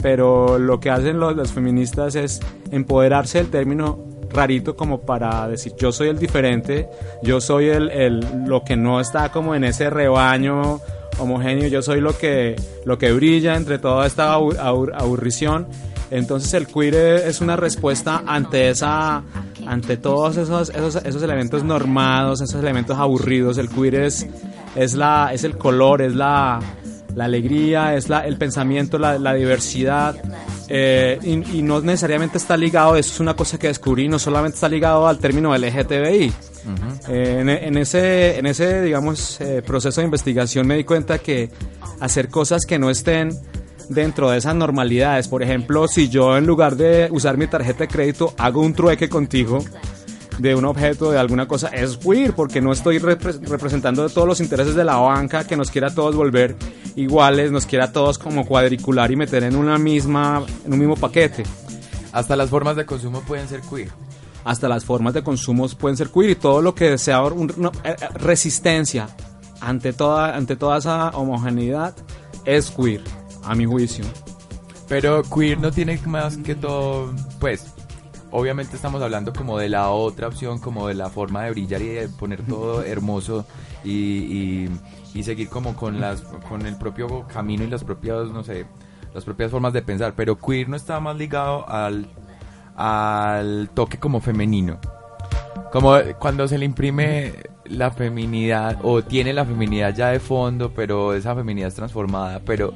pero 0.00 0.58
lo 0.58 0.78
que 0.80 0.90
hacen 0.90 1.18
los, 1.18 1.36
las 1.36 1.52
feministas 1.52 2.14
es 2.14 2.40
empoderarse 2.70 3.38
del 3.38 3.48
término 3.48 3.98
rarito 4.34 4.76
como 4.76 5.00
para 5.00 5.48
decir 5.48 5.72
yo 5.78 5.92
soy 5.92 6.08
el 6.08 6.18
diferente, 6.18 6.88
yo 7.22 7.40
soy 7.40 7.68
el, 7.68 7.90
el- 7.90 8.20
lo 8.46 8.62
que 8.64 8.76
no 8.76 9.00
está 9.00 9.30
como 9.30 9.54
en 9.54 9.64
ese 9.64 9.88
rebaño 9.90 10.80
homogéneo, 11.18 11.68
yo 11.68 11.80
soy 11.80 12.00
lo 12.00 12.16
que, 12.18 12.56
lo 12.84 12.98
que 12.98 13.12
brilla 13.12 13.54
entre 13.56 13.78
toda 13.78 14.06
esta 14.06 14.34
abu- 14.34 14.52
abur- 14.58 14.92
aburrición. 14.94 15.66
Entonces 16.10 16.52
el 16.54 16.66
queer 16.66 16.94
es 17.26 17.40
una 17.40 17.56
respuesta 17.56 18.22
ante 18.26 18.68
esa 18.68 19.22
ante 19.66 19.96
todos 19.96 20.36
esos, 20.36 20.68
esos, 20.70 20.96
esos 20.96 21.22
elementos 21.22 21.64
normados, 21.64 22.40
esos 22.42 22.60
elementos 22.60 22.98
aburridos. 22.98 23.56
El 23.58 23.68
queer 23.70 23.94
es, 23.94 24.26
es, 24.76 24.94
la, 24.94 25.30
es 25.32 25.42
el 25.44 25.56
color, 25.56 26.02
es 26.02 26.14
la, 26.14 26.60
la 27.14 27.24
alegría, 27.26 27.94
es 27.94 28.08
la, 28.08 28.20
el 28.26 28.36
pensamiento, 28.36 28.98
la, 28.98 29.18
la 29.18 29.34
diversidad. 29.34 30.16
eh, 30.68 31.18
y, 31.22 31.58
y 31.58 31.62
no 31.62 31.80
necesariamente 31.80 32.38
está 32.38 32.56
ligado, 32.56 32.96
eso 32.96 33.12
es 33.12 33.20
una 33.20 33.34
cosa 33.34 33.58
que 33.58 33.68
descubrí, 33.68 34.08
no 34.08 34.18
solamente 34.18 34.54
está 34.56 34.68
ligado 34.68 35.06
al 35.06 35.18
término 35.18 35.56
LGTBI. 35.56 36.32
Eh, 37.08 37.36
en, 37.40 37.48
en 37.50 37.76
ese, 37.76 38.38
en 38.38 38.46
ese, 38.46 38.80
digamos, 38.82 39.38
eh, 39.42 39.62
proceso 39.64 40.00
de 40.00 40.06
investigación 40.06 40.66
me 40.66 40.76
di 40.76 40.84
cuenta 40.84 41.18
que 41.18 41.50
hacer 42.00 42.28
cosas 42.30 42.64
que 42.64 42.78
no 42.78 42.88
estén 42.88 43.30
dentro 43.90 44.30
de 44.30 44.38
esas 44.38 44.54
normalidades, 44.54 45.28
por 45.28 45.42
ejemplo, 45.42 45.86
si 45.88 46.08
yo 46.08 46.38
en 46.38 46.46
lugar 46.46 46.76
de 46.76 47.08
usar 47.10 47.36
mi 47.36 47.46
tarjeta 47.46 47.80
de 47.80 47.88
crédito 47.88 48.32
hago 48.38 48.62
un 48.62 48.72
trueque 48.72 49.10
contigo 49.10 49.62
de 50.38 50.54
un 50.54 50.64
objeto, 50.64 51.10
de 51.10 51.18
alguna 51.18 51.46
cosa, 51.46 51.68
es 51.68 51.96
queer, 51.96 52.34
porque 52.34 52.60
no 52.60 52.72
estoy 52.72 52.98
repre- 52.98 53.40
representando 53.46 54.08
todos 54.08 54.26
los 54.26 54.40
intereses 54.40 54.74
de 54.74 54.84
la 54.84 54.96
banca 54.96 55.46
que 55.46 55.56
nos 55.56 55.70
quiera 55.70 55.88
a 55.88 55.94
todos 55.94 56.16
volver 56.16 56.56
iguales, 56.96 57.50
nos 57.52 57.66
quiera 57.66 57.86
a 57.86 57.92
todos 57.92 58.18
como 58.18 58.44
cuadricular 58.46 59.10
y 59.10 59.16
meter 59.16 59.44
en 59.44 59.56
una 59.56 59.78
misma, 59.78 60.42
en 60.64 60.72
un 60.72 60.78
mismo 60.78 60.96
paquete. 60.96 61.44
Hasta 62.12 62.36
las 62.36 62.50
formas 62.50 62.76
de 62.76 62.84
consumo 62.86 63.20
pueden 63.20 63.48
ser 63.48 63.60
queer. 63.62 63.90
Hasta 64.44 64.68
las 64.68 64.84
formas 64.84 65.14
de 65.14 65.22
consumo 65.22 65.66
pueden 65.68 65.96
ser 65.96 66.08
queer 66.10 66.30
y 66.30 66.34
todo 66.36 66.60
lo 66.62 66.74
que 66.74 66.98
sea 66.98 67.22
un- 67.22 67.50
eh, 67.84 67.96
eh, 68.00 68.06
resistencia 68.14 69.08
ante 69.60 69.92
toda, 69.92 70.36
ante 70.36 70.56
toda 70.56 70.78
esa 70.78 71.08
homogeneidad 71.10 71.94
es 72.44 72.70
queer, 72.70 73.00
a 73.44 73.54
mi 73.54 73.64
juicio. 73.66 74.04
Pero 74.88 75.22
queer 75.22 75.58
no 75.58 75.70
tiene 75.72 75.98
más 76.06 76.36
que 76.36 76.54
todo, 76.54 77.12
pues, 77.40 77.64
obviamente 78.34 78.74
estamos 78.74 79.00
hablando 79.00 79.32
como 79.32 79.58
de 79.58 79.68
la 79.68 79.90
otra 79.90 80.26
opción, 80.26 80.58
como 80.58 80.88
de 80.88 80.94
la 80.94 81.08
forma 81.08 81.44
de 81.44 81.52
brillar 81.52 81.80
y 81.82 81.88
de 81.88 82.08
poner 82.08 82.42
todo 82.46 82.82
hermoso 82.82 83.46
y, 83.84 83.92
y, 83.92 84.70
y 85.14 85.22
seguir 85.22 85.48
como 85.48 85.76
con 85.76 86.00
las, 86.00 86.22
con 86.48 86.66
el 86.66 86.76
propio 86.76 87.26
camino 87.28 87.62
y 87.62 87.68
las 87.68 87.84
propias, 87.84 88.28
no 88.30 88.42
sé, 88.42 88.66
las 89.14 89.24
propias 89.24 89.52
formas 89.52 89.72
de 89.72 89.82
pensar. 89.82 90.14
Pero 90.16 90.36
queer 90.36 90.68
no 90.68 90.76
está 90.76 90.98
más 90.98 91.16
ligado 91.16 91.68
al, 91.68 92.08
al 92.74 93.70
toque 93.72 93.98
como 93.98 94.20
femenino. 94.20 94.80
Como 95.70 95.96
cuando 96.18 96.48
se 96.48 96.58
le 96.58 96.64
imprime 96.64 97.34
la 97.66 97.90
feminidad 97.90 98.78
o 98.82 99.02
tiene 99.02 99.32
la 99.32 99.44
feminidad 99.44 99.94
ya 99.94 100.10
de 100.10 100.20
fondo, 100.20 100.72
pero 100.74 101.14
esa 101.14 101.34
feminidad 101.34 101.68
es 101.68 101.74
transformada. 101.74 102.40
Pero, 102.44 102.68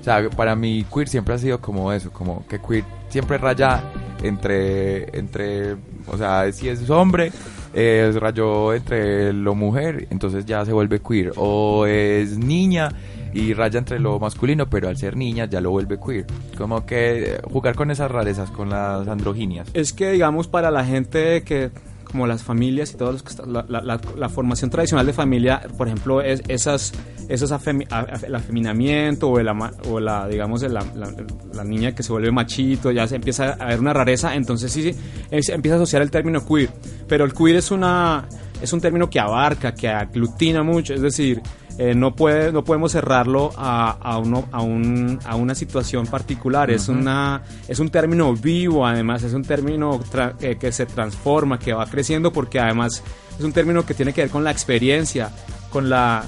o 0.00 0.04
sea, 0.04 0.28
para 0.30 0.56
mí 0.56 0.84
queer 0.92 1.08
siempre 1.08 1.34
ha 1.34 1.38
sido 1.38 1.60
como 1.60 1.92
eso, 1.92 2.12
como 2.12 2.46
que 2.46 2.60
queer 2.60 2.84
siempre 3.08 3.38
raya 3.38 3.82
entre, 4.22 5.16
entre, 5.18 5.76
o 6.06 6.16
sea, 6.16 6.50
si 6.52 6.68
es 6.68 6.88
hombre, 6.90 7.32
rayó 7.74 8.74
entre 8.74 9.32
lo 9.32 9.54
mujer, 9.54 10.06
entonces 10.10 10.44
ya 10.44 10.64
se 10.64 10.72
vuelve 10.72 11.00
queer. 11.00 11.32
O 11.36 11.86
es 11.86 12.38
niña 12.38 12.90
y 13.34 13.54
raya 13.54 13.78
entre 13.78 13.98
lo 13.98 14.18
masculino, 14.18 14.68
pero 14.68 14.88
al 14.88 14.96
ser 14.96 15.16
niña 15.16 15.46
ya 15.46 15.60
lo 15.60 15.70
vuelve 15.70 15.98
queer. 15.98 16.26
Como 16.56 16.84
que 16.84 17.40
jugar 17.50 17.74
con 17.74 17.90
esas 17.90 18.10
rarezas, 18.10 18.50
con 18.50 18.70
las 18.70 19.08
androginias. 19.08 19.68
Es 19.74 19.92
que, 19.92 20.12
digamos, 20.12 20.48
para 20.48 20.70
la 20.70 20.84
gente 20.84 21.42
que, 21.42 21.70
como 22.12 22.26
las 22.28 22.42
familias 22.44 22.92
y 22.92 22.96
todos 22.96 23.12
los 23.14 23.22
que 23.24 23.30
está- 23.30 23.46
la, 23.46 23.64
la- 23.68 24.28
formación 24.28 24.70
tradicional 24.70 25.04
de 25.06 25.12
familia, 25.12 25.60
por 25.76 25.88
ejemplo, 25.88 26.20
es, 26.22 26.42
esas, 26.48 26.92
esos 27.28 27.50
afemi- 27.52 27.86
el 28.24 28.34
afeminamiento 28.34 29.28
o, 29.28 29.38
el 29.40 29.48
ama- 29.48 29.72
o 29.88 29.98
la, 29.98 30.28
digamos, 30.28 30.62
la- 30.62 30.84
la 31.52 31.64
niña 31.64 31.92
que 31.94 32.02
se 32.02 32.12
vuelve 32.12 32.30
machito, 32.30 32.90
ya 32.92 33.08
se 33.08 33.16
empieza 33.16 33.52
a 33.54 33.66
ver 33.66 33.80
una 33.80 33.92
rareza, 33.92 34.34
entonces 34.36 34.70
sí, 34.70 34.82
sí, 34.92 34.98
es- 35.30 35.48
empieza 35.48 35.74
a 35.74 35.78
asociar 35.78 36.02
el 36.02 36.10
término 36.10 36.46
queer. 36.46 36.70
Pero 37.08 37.24
el 37.24 37.32
queer 37.32 37.56
es 37.56 37.70
una, 37.70 38.28
es 38.60 38.72
un 38.72 38.80
término 38.80 39.10
que 39.10 39.18
abarca, 39.18 39.74
que 39.74 39.88
aglutina 39.88 40.62
mucho, 40.62 40.94
es 40.94 41.00
decir, 41.02 41.40
eh, 41.78 41.94
no, 41.94 42.14
puede, 42.14 42.52
no 42.52 42.64
podemos 42.64 42.92
cerrarlo 42.92 43.50
a, 43.56 43.90
a, 44.00 44.18
uno, 44.18 44.46
a, 44.52 44.60
un, 44.62 45.18
a 45.24 45.36
una 45.36 45.54
situación 45.54 46.06
particular. 46.06 46.70
Es, 46.70 46.88
una, 46.88 47.42
es 47.68 47.78
un 47.78 47.88
término 47.90 48.34
vivo, 48.34 48.86
además, 48.86 49.22
es 49.22 49.32
un 49.34 49.42
término 49.42 50.00
eh, 50.40 50.56
que 50.60 50.72
se 50.72 50.86
transforma, 50.86 51.58
que 51.58 51.72
va 51.72 51.86
creciendo, 51.86 52.32
porque 52.32 52.60
además 52.60 53.02
es 53.38 53.44
un 53.44 53.52
término 53.52 53.84
que 53.86 53.94
tiene 53.94 54.12
que 54.12 54.22
ver 54.22 54.30
con 54.30 54.44
la 54.44 54.50
experiencia, 54.50 55.30
con 55.70 55.88
la, 55.88 56.24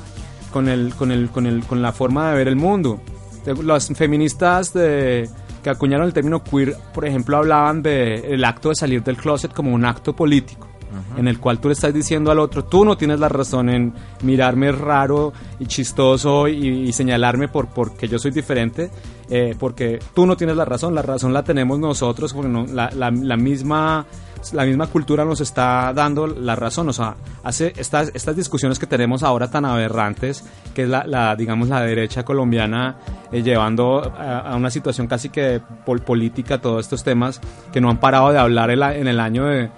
con 0.53 0.69
el, 0.69 0.95
con 0.95 1.11
el, 1.13 1.29
con 1.31 1.47
el, 1.47 1.65
con 1.65 1.83
la 1.83 1.93
forma 1.93 2.31
de 2.31 2.37
ver 2.37 2.49
el 2.49 2.57
mundo. 2.57 3.01
De- 3.45 3.63
Las 3.63 3.89
feministas 3.89 4.73
de, 4.73 5.29
que 5.63 5.71
acuñaron 5.71 6.07
el 6.07 6.13
término 6.13 6.43
queer, 6.43 6.77
por 6.95 7.05
ejemplo, 7.07 7.37
hablaban 7.37 7.83
de 7.83 8.15
el 8.33 8.45
acto 8.45 8.71
de 8.71 8.75
salir 8.75 9.03
del 9.03 9.17
closet 9.17 9.53
como 9.53 9.73
un 9.75 9.85
acto 9.85 10.15
político 10.17 10.69
en 11.17 11.29
el 11.29 11.39
cual 11.41 11.59
tú 11.61 11.69
le 11.69 11.75
estás 11.75 11.93
diciendo 11.95 12.31
al 12.31 12.39
otro, 12.39 12.65
tú 12.65 12.85
no 12.85 12.97
tienes 12.97 13.21
la 13.21 13.29
razón 13.29 13.69
en 13.69 13.93
mirarme 14.23 14.73
raro 14.73 15.33
y 15.59 15.67
chistoso 15.67 16.49
y, 16.49 16.67
y 16.89 16.93
señalarme 16.93 17.49
por 17.49 17.69
porque 17.69 18.09
yo 18.09 18.19
soy 18.19 18.31
diferente, 18.31 18.91
eh, 19.31 19.55
porque 19.59 19.99
tú 20.15 20.27
no 20.27 20.37
tienes 20.37 20.57
la 20.57 20.65
razón, 20.65 20.95
la 20.95 21.03
razón 21.03 21.33
la 21.33 21.43
tenemos 21.45 21.79
nosotros, 21.79 22.33
porque 22.33 22.49
no- 22.49 22.67
la, 22.67 22.91
la- 22.95 23.11
la 23.11 23.37
misma 23.37 24.07
la 24.53 24.67
misma 24.67 24.89
cultura 24.89 25.25
nos 25.25 25.41
está 25.41 25.91
dando 25.95 26.27
la 26.27 26.55
razón, 26.55 26.91
o 26.91 26.93
sea, 26.93 27.15
hace 27.45 27.73
estas, 27.79 28.11
estas 28.13 28.37
discusiones 28.37 28.79
que 28.79 28.87
tenemos 28.87 29.23
ahora 29.23 29.49
tan 29.51 29.65
aberrantes, 29.65 30.45
que 30.75 30.83
es 30.83 30.89
la, 30.91 31.07
la, 31.07 31.35
digamos, 31.35 31.71
la 31.71 31.81
derecha 31.81 32.27
colombiana 32.27 32.97
eh, 33.33 33.43
llevando 33.43 34.03
a, 34.03 34.41
a 34.41 34.57
una 34.57 34.69
situación 34.69 35.07
casi 35.07 35.31
que 35.31 35.63
pol- 35.87 36.03
política 36.03 36.61
todos 36.61 36.85
estos 36.85 37.03
temas 37.03 37.41
que 37.73 37.81
no 37.81 37.89
han 37.89 37.97
parado 38.01 38.33
de 38.33 38.39
hablar 38.39 38.69
en, 38.71 38.83
en 38.83 39.09
el 39.09 39.19
año 39.19 39.47
de- 39.47 39.71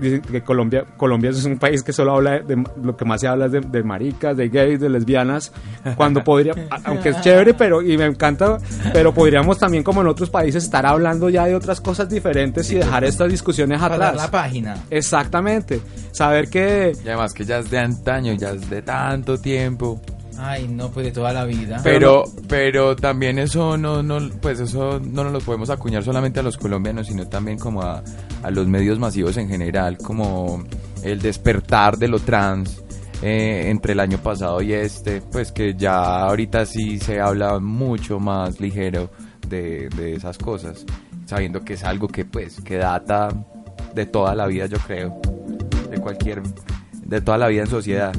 dicen 0.00 0.22
que 0.22 0.42
Colombia, 0.42 0.84
Colombia 0.96 1.30
es 1.30 1.44
un 1.44 1.58
país 1.58 1.82
que 1.82 1.92
solo 1.92 2.16
habla 2.16 2.40
de, 2.40 2.62
lo 2.82 2.96
que 2.96 3.04
más 3.04 3.20
se 3.20 3.28
habla 3.28 3.46
es 3.46 3.52
de, 3.52 3.60
de 3.60 3.82
maricas, 3.82 4.36
de 4.36 4.48
gays, 4.48 4.80
de 4.80 4.88
lesbianas, 4.88 5.52
cuando 5.96 6.22
podría, 6.24 6.52
aunque 6.84 7.10
es 7.10 7.20
chévere, 7.20 7.54
pero 7.54 7.82
y 7.82 7.96
me 7.96 8.06
encanta, 8.06 8.58
pero 8.92 9.12
podríamos 9.12 9.58
también 9.58 9.82
como 9.82 10.00
en 10.00 10.08
otros 10.08 10.30
países 10.30 10.64
estar 10.64 10.86
hablando 10.86 11.28
ya 11.28 11.46
de 11.46 11.54
otras 11.54 11.80
cosas 11.80 12.08
diferentes 12.08 12.70
y 12.70 12.76
dejar 12.76 13.04
estas 13.04 13.30
discusiones 13.30 13.80
atrás. 13.80 14.16
la 14.16 14.30
página. 14.30 14.76
Exactamente, 14.90 15.80
saber 16.12 16.48
que 16.48 16.92
Y 17.04 17.08
además 17.08 17.32
que 17.32 17.44
ya 17.44 17.58
es 17.58 17.70
de 17.70 17.78
antaño, 17.78 18.32
ya 18.34 18.50
es 18.50 18.68
de 18.68 18.82
tanto 18.82 19.38
tiempo. 19.38 20.00
Ay, 20.40 20.68
no, 20.68 20.88
pues 20.90 21.06
de 21.06 21.12
toda 21.12 21.32
la 21.32 21.44
vida. 21.44 21.80
Pero, 21.82 22.24
pero 22.46 22.94
también 22.94 23.38
eso 23.40 23.76
no, 23.76 24.04
no, 24.04 24.18
pues 24.40 24.60
eso 24.60 25.00
no 25.00 25.24
nos 25.24 25.32
lo 25.32 25.40
podemos 25.40 25.68
acuñar 25.68 26.04
solamente 26.04 26.38
a 26.38 26.44
los 26.44 26.56
colombianos, 26.56 27.08
sino 27.08 27.26
también 27.26 27.58
como 27.58 27.82
a, 27.82 28.02
a 28.42 28.50
los 28.50 28.66
medios 28.66 28.98
masivos 28.98 29.36
en 29.36 29.48
general, 29.48 29.98
como 29.98 30.64
el 31.02 31.20
despertar 31.20 31.96
de 31.98 32.08
lo 32.08 32.18
trans 32.18 32.82
eh, 33.22 33.64
entre 33.66 33.92
el 33.92 34.00
año 34.00 34.18
pasado 34.18 34.62
y 34.62 34.72
este, 34.72 35.20
pues 35.20 35.50
que 35.50 35.74
ya 35.74 36.22
ahorita 36.22 36.66
sí 36.66 36.98
se 36.98 37.20
habla 37.20 37.58
mucho 37.58 38.20
más 38.20 38.60
ligero 38.60 39.10
de, 39.48 39.88
de 39.88 40.14
esas 40.14 40.38
cosas, 40.38 40.84
sabiendo 41.26 41.64
que 41.64 41.74
es 41.74 41.84
algo 41.84 42.06
que 42.08 42.24
pues 42.24 42.60
que 42.60 42.76
data 42.76 43.28
de 43.94 44.06
toda 44.06 44.34
la 44.34 44.46
vida, 44.46 44.66
yo 44.66 44.78
creo, 44.78 45.20
de 45.90 45.98
cualquier, 45.98 46.42
de 47.04 47.20
toda 47.20 47.38
la 47.38 47.48
vida 47.48 47.62
en 47.62 47.68
sociedad. 47.68 48.12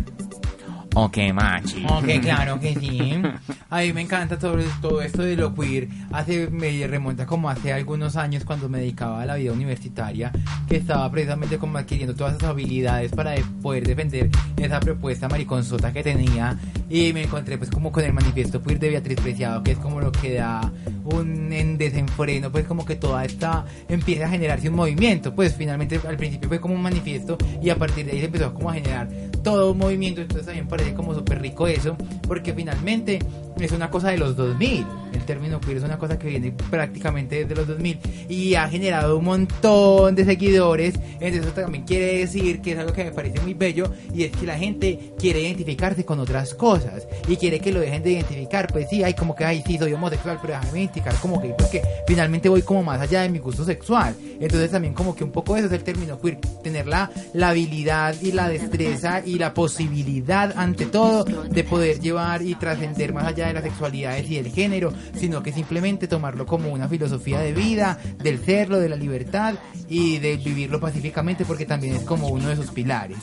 Ok, 1.01 1.17
machi. 1.33 1.85
Ok, 1.87 2.21
claro 2.21 2.59
que 2.59 2.75
sí. 2.75 3.21
A 3.69 3.79
mí 3.79 3.93
me 3.93 4.01
encanta 4.01 4.37
todo, 4.37 4.57
todo 4.81 5.01
esto 5.01 5.21
de 5.21 5.37
lo 5.37 5.53
queer. 5.55 5.87
Hace, 6.11 6.49
me 6.49 6.85
remonta 6.87 7.25
como 7.25 7.49
hace 7.49 7.71
algunos 7.71 8.17
años 8.17 8.43
cuando 8.43 8.67
me 8.67 8.79
dedicaba 8.79 9.21
a 9.21 9.25
la 9.25 9.35
vida 9.35 9.53
universitaria, 9.53 10.31
que 10.67 10.75
estaba 10.75 11.09
precisamente 11.09 11.57
como 11.57 11.77
adquiriendo 11.77 12.15
todas 12.15 12.35
esas 12.35 12.49
habilidades 12.49 13.11
para 13.13 13.31
de- 13.31 13.45
poder 13.61 13.87
defender 13.87 14.29
esa 14.57 14.79
propuesta 14.81 15.29
mariconzota 15.29 15.93
que 15.93 16.03
tenía. 16.03 16.57
Y 16.89 17.13
me 17.13 17.23
encontré 17.23 17.57
pues 17.57 17.69
como 17.69 17.91
con 17.93 18.03
el 18.03 18.11
manifiesto 18.11 18.61
queer 18.61 18.79
de 18.79 18.89
Beatriz 18.89 19.21
Preciado, 19.21 19.63
que 19.63 19.71
es 19.71 19.77
como 19.77 20.01
lo 20.01 20.11
que 20.11 20.33
da 20.33 20.69
un 21.05 21.53
en 21.53 21.77
desenfreno, 21.77 22.51
pues 22.51 22.65
como 22.65 22.83
que 22.85 22.95
toda 22.95 23.23
esta 23.23 23.63
empieza 23.87 24.25
a 24.25 24.29
generarse 24.29 24.67
un 24.69 24.75
movimiento. 24.75 25.33
Pues 25.33 25.55
finalmente 25.55 25.99
al 26.07 26.17
principio 26.17 26.49
fue 26.49 26.59
como 26.59 26.73
un 26.73 26.81
manifiesto 26.81 27.37
y 27.61 27.69
a 27.69 27.75
partir 27.77 28.05
de 28.05 28.11
ahí 28.11 28.19
se 28.19 28.25
empezó 28.25 28.53
como 28.53 28.69
a 28.69 28.73
generar 28.73 29.07
todo 29.43 29.71
un 29.71 29.77
movimiento. 29.77 30.21
Entonces 30.21 30.45
también 30.45 30.67
parece 30.67 30.88
como 30.93 31.13
súper 31.13 31.41
rico 31.41 31.67
eso, 31.67 31.95
porque 32.27 32.53
finalmente 32.53 33.19
es 33.59 33.71
una 33.71 33.89
cosa 33.89 34.09
de 34.09 34.17
los 34.17 34.35
2000. 34.35 34.85
El 35.13 35.25
término 35.25 35.59
queer 35.59 35.77
es 35.77 35.83
una 35.83 35.97
cosa 35.97 36.19
que 36.19 36.27
viene 36.27 36.51
prácticamente 36.69 37.43
desde 37.43 37.55
los 37.55 37.67
2000 37.67 37.99
y 38.29 38.53
ha 38.55 38.69
generado 38.69 39.17
un 39.17 39.25
montón 39.25 40.15
de 40.15 40.23
seguidores. 40.23 40.95
Entonces 41.13 41.41
eso 41.41 41.51
también 41.51 41.83
quiere 41.83 42.19
decir 42.19 42.61
que 42.61 42.73
es 42.73 42.79
algo 42.79 42.93
que 42.93 43.03
me 43.03 43.11
parece 43.11 43.39
muy 43.41 43.53
bello 43.53 43.91
y 44.13 44.23
es 44.23 44.31
que 44.31 44.45
la 44.45 44.57
gente 44.57 45.13
quiere 45.17 45.41
identificarse 45.41 46.05
con 46.05 46.19
otras 46.19 46.53
cosas 46.53 47.07
y 47.27 47.35
quiere 47.37 47.59
que 47.59 47.71
lo 47.71 47.79
dejen 47.79 48.03
de 48.03 48.11
identificar. 48.11 48.67
Pues 48.71 48.87
sí, 48.89 49.03
hay 49.03 49.13
como 49.13 49.35
que, 49.35 49.45
ay, 49.45 49.63
sí, 49.65 49.77
soy 49.77 49.93
homosexual, 49.93 50.37
pero 50.41 50.53
déjame 50.53 50.79
identificar 50.79 51.15
como 51.15 51.41
gay 51.41 51.53
porque 51.57 51.81
finalmente 52.07 52.49
voy 52.49 52.61
como 52.61 52.83
más 52.83 53.01
allá 53.01 53.21
de 53.21 53.29
mi 53.29 53.39
gusto 53.39 53.65
sexual. 53.65 54.15
Entonces 54.39 54.71
también 54.71 54.93
como 54.93 55.15
que 55.15 55.23
un 55.23 55.31
poco 55.31 55.57
eso 55.57 55.65
es 55.65 55.73
el 55.73 55.83
término 55.83 56.21
queer, 56.21 56.37
tener 56.63 56.87
la, 56.87 57.09
la 57.33 57.49
habilidad 57.49 58.15
y 58.21 58.31
la 58.31 58.47
destreza 58.47 59.21
y 59.25 59.39
la 59.39 59.53
posibilidad 59.53 60.53
ante 60.69 60.85
todo 60.85 61.23
de 61.25 61.63
poder 61.63 61.99
llevar 61.99 62.41
y 62.41 62.55
trascender 62.55 63.13
más 63.13 63.25
allá 63.25 63.47
de 63.47 63.53
las 63.53 63.63
sexualidades 63.63 64.29
y 64.29 64.35
del 64.35 64.51
género, 64.51 64.93
sino 65.15 65.41
que 65.43 65.51
simplemente 65.51 66.07
tomarlo 66.07 66.45
como 66.45 66.69
una 66.71 66.87
filosofía 66.87 67.39
de 67.39 67.53
vida, 67.53 67.97
del 68.21 68.43
serlo, 68.43 68.77
de 68.79 68.87
la 68.89 68.95
libertad 68.95 69.55
y 69.89 70.19
de 70.19 70.37
vivirlo 70.37 70.79
pacíficamente 70.79 71.43
porque 71.45 71.65
también 71.65 71.95
es 71.95 72.03
como 72.03 72.27
uno 72.29 72.49
de 72.49 72.55
sus 72.55 72.71
pilares. 72.71 73.17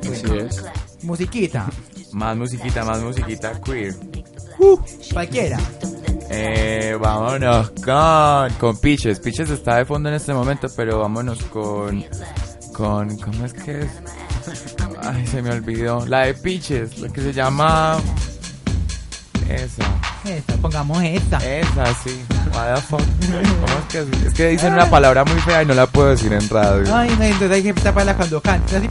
Así 0.00 0.36
es. 0.36 0.64
Musiquita, 1.02 1.66
Más 2.12 2.36
musiquita, 2.36 2.84
más 2.84 3.02
musiquita 3.02 3.60
queer. 3.60 3.94
cualquiera. 5.12 5.58
Eh, 6.30 6.96
vámonos 7.00 7.70
con, 7.84 8.50
con 8.58 8.78
Pitches. 8.80 9.20
Pitches 9.20 9.50
está 9.50 9.76
de 9.76 9.84
fondo 9.84 10.08
en 10.08 10.14
este 10.14 10.32
momento, 10.32 10.68
pero 10.76 11.00
vámonos 11.00 11.42
con, 11.44 12.04
con, 12.72 13.16
¿cómo 13.18 13.44
es 13.44 13.52
que 13.52 13.80
es? 13.80 13.90
Ay, 15.02 15.26
se 15.26 15.42
me 15.42 15.50
olvidó. 15.50 16.06
La 16.06 16.20
de 16.20 16.34
Pitches, 16.34 16.98
la 16.98 17.08
que 17.08 17.20
se 17.20 17.32
llama, 17.32 17.96
esa, 19.48 19.84
Esta, 20.24 20.54
pongamos 20.56 21.02
esta. 21.02 21.38
esa, 21.38 21.86
sí. 22.02 22.24
What 22.52 22.74
the 22.76 22.80
fuck? 22.82 23.00
¿Cómo 23.00 23.78
es 23.78 23.84
que 23.90 23.98
es? 24.00 24.26
Es 24.26 24.34
que 24.34 24.48
dicen 24.48 24.72
una 24.72 24.88
palabra 24.88 25.24
muy 25.24 25.40
fea 25.40 25.62
y 25.62 25.66
no 25.66 25.74
la 25.74 25.86
puedo 25.86 26.08
decir 26.08 26.32
en 26.32 26.48
radio. 26.48 26.94
Ay, 26.94 27.14
no, 27.18 27.24
entonces 27.24 27.50
hay 27.50 27.62
que 27.62 27.74
taparla 27.74 28.16
cuando 28.16 28.40
canta. 28.40 28.78
Así. 28.78 28.88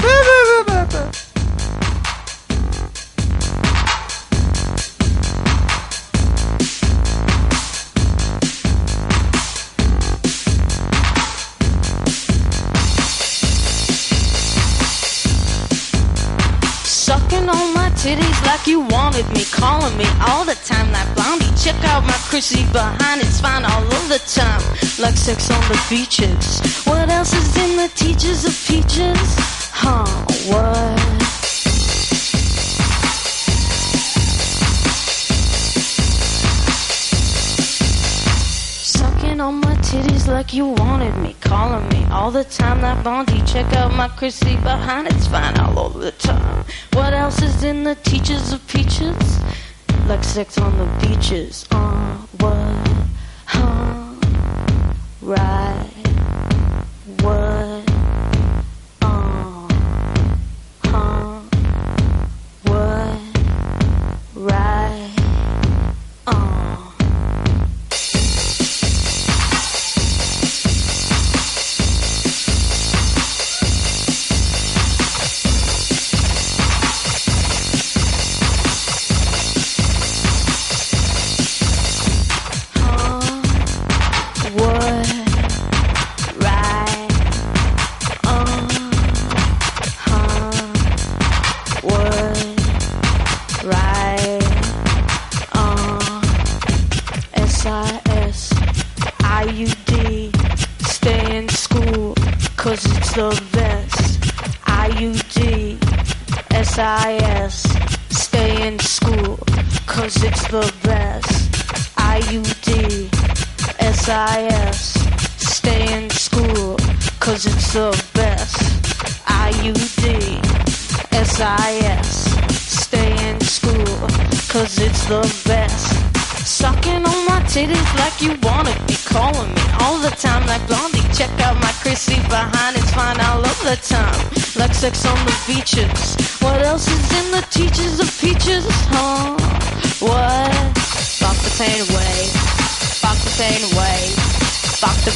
Titties 18.04 18.46
like 18.46 18.68
you 18.68 18.82
wanted 18.82 19.26
me, 19.30 19.46
calling 19.46 19.96
me 19.98 20.06
all 20.28 20.44
the 20.44 20.56
time 20.66 20.92
like 20.92 21.08
blondie. 21.16 21.48
Check 21.56 21.82
out 21.86 22.04
my 22.04 22.20
Chrissy 22.28 22.66
behind, 22.74 23.22
it's 23.22 23.40
fine 23.40 23.64
all 23.64 23.82
of 23.82 24.10
the 24.10 24.20
time, 24.28 24.62
like 25.00 25.16
sex 25.16 25.50
on 25.50 25.62
the 25.72 25.80
beaches. 25.90 26.60
What 26.86 27.10
else 27.10 27.32
is 27.34 27.56
in 27.56 27.78
the 27.78 27.88
teachers 27.96 28.44
of 28.44 28.54
peaches? 28.68 29.18
Huh, 29.72 30.06
what? 30.52 31.23
Sucking 39.34 39.42
on 39.42 39.62
my 39.62 39.74
titties 39.78 40.28
like 40.28 40.54
you 40.54 40.68
wanted 40.68 41.18
me, 41.18 41.36
calling 41.42 41.90
me 41.90 42.06
all 42.12 42.30
the 42.30 42.44
time 42.44 42.82
that 42.82 43.04
Blondie. 43.04 43.42
Check 43.48 43.66
out 43.74 43.92
my 43.96 44.08
Chrissy 44.08 44.58
behind, 44.58 45.08
it's 45.08 45.26
fine 45.26 45.58
all 45.58 45.80
over 45.80 45.98
the 45.98 46.12
time. 46.12 46.64
What 46.94 47.14
else 47.14 47.42
is 47.42 47.64
in 47.64 47.84
the 47.84 47.96
teachers 47.96 48.54
of 48.54 48.68
peaches? 48.68 49.40
Like 50.08 50.24
sex 50.24 50.60
on 50.60 50.78
the 50.78 50.86
beaches. 51.02 51.66
Uh, 51.72 52.16
what? 52.42 53.08
Huh? 53.48 54.14
Right. 55.24 55.93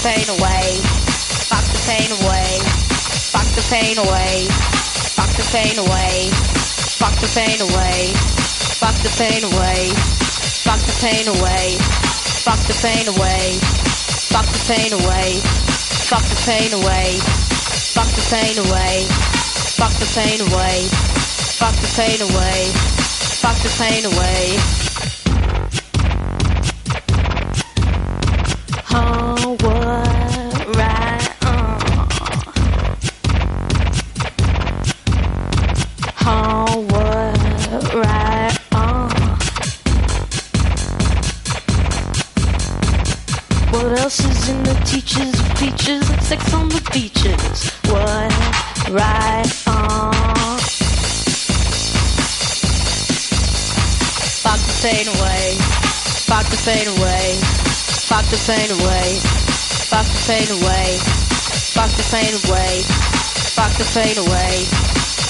Fuck 0.08 0.16
the 0.16 0.24
pain 0.24 0.40
away. 0.40 0.80
Fuck 1.52 1.68
the 1.68 1.80
pain 1.84 2.12
away. 2.16 2.60
Fuck 3.28 3.50
the 3.56 3.62
pain 3.68 3.98
away. 4.00 4.48
Fuck 5.12 5.36
the 5.36 5.44
pain 5.52 5.78
away. 5.78 6.32
Fuck 6.96 7.20
the 7.20 7.28
pain 7.28 7.60
away. 7.60 8.14
Fuck 8.80 8.96
the 9.04 9.10
pain 9.20 9.44
away. 9.44 9.92
Fuck 10.64 10.80
the 10.88 10.96
pain 11.04 11.28
away. 11.28 11.76
Fuck 12.40 12.64
the 12.64 12.74
pain 12.80 13.08
away. 13.12 13.60
Fuck 14.32 14.48
the 14.48 14.60
pain 14.64 14.94
away. 14.96 15.42
Fuck 16.08 16.24
the 16.24 16.40
pain 16.48 16.72
away. 16.72 17.20
Fuck 17.92 18.16
the 18.16 18.24
pain 18.32 18.56
away. 18.64 19.04
Fuck 19.76 19.92
the 20.00 20.08
pain 20.16 20.40
away. 20.40 20.88
Fuck 21.60 21.76
the 21.84 21.90
pain 22.00 22.22
away. 22.24 22.72
Fuck 23.44 23.58
the 23.60 23.70
pain 23.76 24.06
away. 24.06 24.88
Oh, 28.90 29.77
speeches, 45.68 46.08
sex 46.26 46.54
on 46.54 46.70
the 46.70 46.82
beaches. 46.94 47.72
What, 47.92 48.32
right 48.90 49.52
on. 49.68 50.60
Fuck 54.44 54.62
the 54.64 54.76
pain 54.82 55.08
away. 55.08 55.58
Fuck 56.24 56.46
the 56.48 56.60
pain 56.64 56.88
away. 56.88 57.36
Fuck 58.08 58.26
the 58.32 58.40
pain 58.48 58.72
away. 58.80 59.20
Fuck 59.92 60.06
the 60.08 60.22
pain 60.28 60.48
away. 60.56 61.00
Fuck 61.76 61.92
the 61.92 62.04
pain 62.12 62.32
away. 62.48 62.84
Fuck 63.56 63.72
the 63.76 63.88
pain 63.92 64.18
away. 64.24 64.64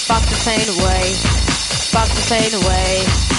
Fuck 0.06 0.22
the 0.22 0.38
pain 0.46 0.68
away. 0.78 1.14
Fuck 1.90 2.10
the 2.10 2.22
pain 2.30 2.54
away. 2.62 3.37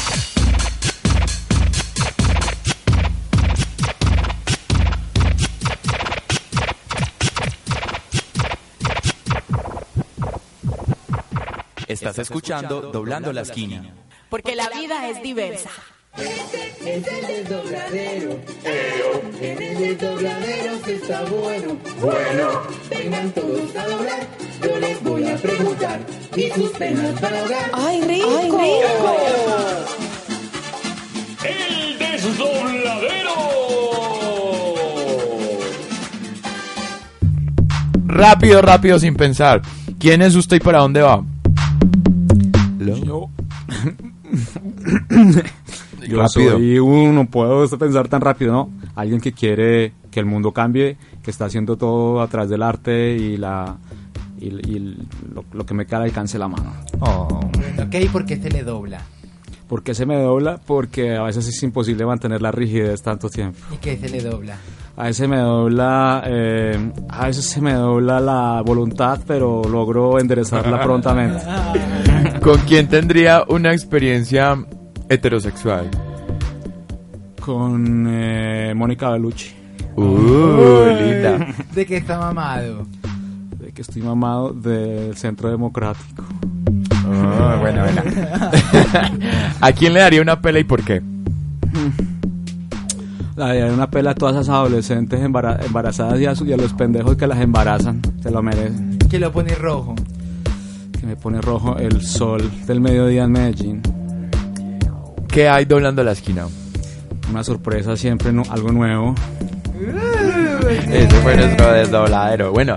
Estás 11.98 12.20
escuchando 12.20 12.80
Doblando 12.92 13.32
la 13.32 13.40
Esquina. 13.40 13.82
Porque 14.30 14.54
la 14.54 14.68
vida 14.68 15.08
es 15.08 15.20
diversa. 15.20 15.70
Es 16.16 17.06
el 17.08 17.26
desdobladero. 17.26 18.38
En 19.40 19.62
el 19.62 19.78
desdobladero 19.78 20.78
se 20.84 20.94
está 20.94 21.24
bueno. 21.24 21.76
Bueno, 22.00 22.62
vengan 22.88 23.32
todos 23.32 23.74
a 23.74 23.86
doblar. 23.88 24.26
Yo 24.62 24.78
les 24.78 25.02
voy 25.02 25.28
a 25.28 25.36
preguntar. 25.38 26.00
¿Y 26.36 26.50
sus 26.52 26.70
penas 26.70 27.20
para 27.20 27.40
ahogar? 27.40 27.70
¡Ay, 27.72 28.00
rico! 28.02 28.38
¡Ay, 28.38 28.50
rico! 28.50 29.16
El 31.42 31.98
desdobladero. 31.98 33.32
Rápido, 38.06 38.62
rápido, 38.62 39.00
sin 39.00 39.16
pensar. 39.16 39.62
¿Quién 39.98 40.22
es 40.22 40.36
usted 40.36 40.58
y 40.58 40.60
para 40.60 40.78
dónde 40.78 41.02
va? 41.02 41.24
Yo 46.08 46.22
Rápido. 46.22 46.28
soy 46.28 46.78
uno, 46.78 47.12
no 47.12 47.26
puedo 47.26 47.68
pensar 47.76 48.08
tan 48.08 48.20
rápido, 48.20 48.52
¿no? 48.52 48.70
Alguien 48.94 49.20
que 49.20 49.32
quiere 49.32 49.92
que 50.10 50.20
el 50.20 50.26
mundo 50.26 50.52
cambie, 50.52 50.96
que 51.22 51.30
está 51.30 51.46
haciendo 51.46 51.76
todo 51.76 52.20
a 52.22 52.28
través 52.28 52.48
del 52.50 52.62
arte 52.62 53.14
y 53.14 53.36
la 53.36 53.76
y, 54.40 54.46
y 54.46 54.96
lo, 55.34 55.44
lo 55.52 55.66
que 55.66 55.74
me 55.74 55.84
queda 55.86 55.98
al 55.98 56.04
alcance 56.04 56.38
la 56.38 56.48
mano. 56.48 56.72
Ok, 57.00 58.10
¿por 58.12 58.24
qué 58.24 58.36
se 58.36 58.50
le 58.50 58.62
dobla? 58.62 59.02
¿Por 59.68 59.82
qué 59.82 59.94
se 59.94 60.06
me 60.06 60.16
dobla? 60.16 60.58
Porque 60.64 61.14
a 61.14 61.24
veces 61.24 61.46
es 61.46 61.62
imposible 61.62 62.06
mantener 62.06 62.40
la 62.40 62.50
rigidez 62.50 63.02
tanto 63.02 63.28
tiempo. 63.28 63.58
¿Y 63.72 63.76
qué 63.76 63.98
se 63.98 64.08
le 64.08 64.22
dobla? 64.22 64.56
A 64.96 65.04
veces 65.04 65.28
me 65.28 65.36
dobla, 65.36 66.22
eh, 66.26 66.90
a 67.10 67.26
veces 67.26 67.44
se 67.44 67.60
me 67.60 67.74
dobla 67.74 68.18
la 68.18 68.62
voluntad, 68.64 69.20
pero 69.26 69.62
logro 69.62 70.18
enderezarla 70.18 70.82
prontamente. 70.82 71.42
¿Con 72.42 72.60
quién 72.60 72.88
tendría 72.88 73.44
una 73.46 73.72
experiencia 73.72 74.56
heterosexual? 75.08 75.88
Con 77.40 78.06
eh, 78.08 78.72
Mónica 78.76 79.10
Bellucci. 79.10 79.50
Uh, 79.96 80.86
linda. 81.00 81.46
¿De 81.74 81.86
qué 81.86 81.96
está 81.96 82.18
mamado? 82.18 82.86
De 83.58 83.72
que 83.72 83.82
estoy 83.82 84.02
mamado 84.02 84.52
del 84.52 85.16
Centro 85.16 85.50
Democrático. 85.50 86.22
Ah, 87.10 87.56
buena, 87.60 87.84
buena. 87.84 88.50
¿A 89.60 89.72
quién 89.72 89.94
le 89.94 90.00
daría 90.00 90.20
una 90.22 90.40
pela 90.40 90.58
y 90.58 90.64
por 90.64 90.82
qué? 90.84 91.02
La 93.34 93.46
daría 93.48 93.66
una 93.72 93.88
pela 93.90 94.10
a 94.10 94.14
todas 94.14 94.34
esas 94.34 94.48
adolescentes 94.50 95.20
embara- 95.20 95.58
embarazadas 95.64 96.20
y 96.20 96.26
a, 96.26 96.34
su- 96.34 96.44
y 96.46 96.52
a 96.52 96.56
los 96.56 96.72
pendejos 96.74 97.16
que 97.16 97.26
las 97.26 97.40
embarazan. 97.40 98.02
Se 98.22 98.30
lo 98.30 98.42
merecen. 98.42 98.98
Que 99.10 99.18
lo 99.18 99.32
pone 99.32 99.54
rojo. 99.54 99.94
Que 101.00 101.06
me 101.06 101.16
pone 101.16 101.40
rojo 101.40 101.76
el 101.78 102.02
sol 102.02 102.42
del 102.66 102.80
mediodía 102.80 103.24
en 103.24 103.32
Medellín. 103.32 103.82
¿Qué 105.30 105.48
hay 105.48 105.64
doblando 105.64 106.02
la 106.02 106.12
esquina? 106.12 106.46
Una 107.30 107.44
sorpresa 107.44 107.96
siempre, 107.96 108.32
no- 108.32 108.42
algo 108.50 108.72
nuevo. 108.72 109.14
Ese 110.90 111.16
fue 111.22 111.36
nuestro 111.36 111.72
desdobladero. 111.72 112.52
Bueno, 112.52 112.76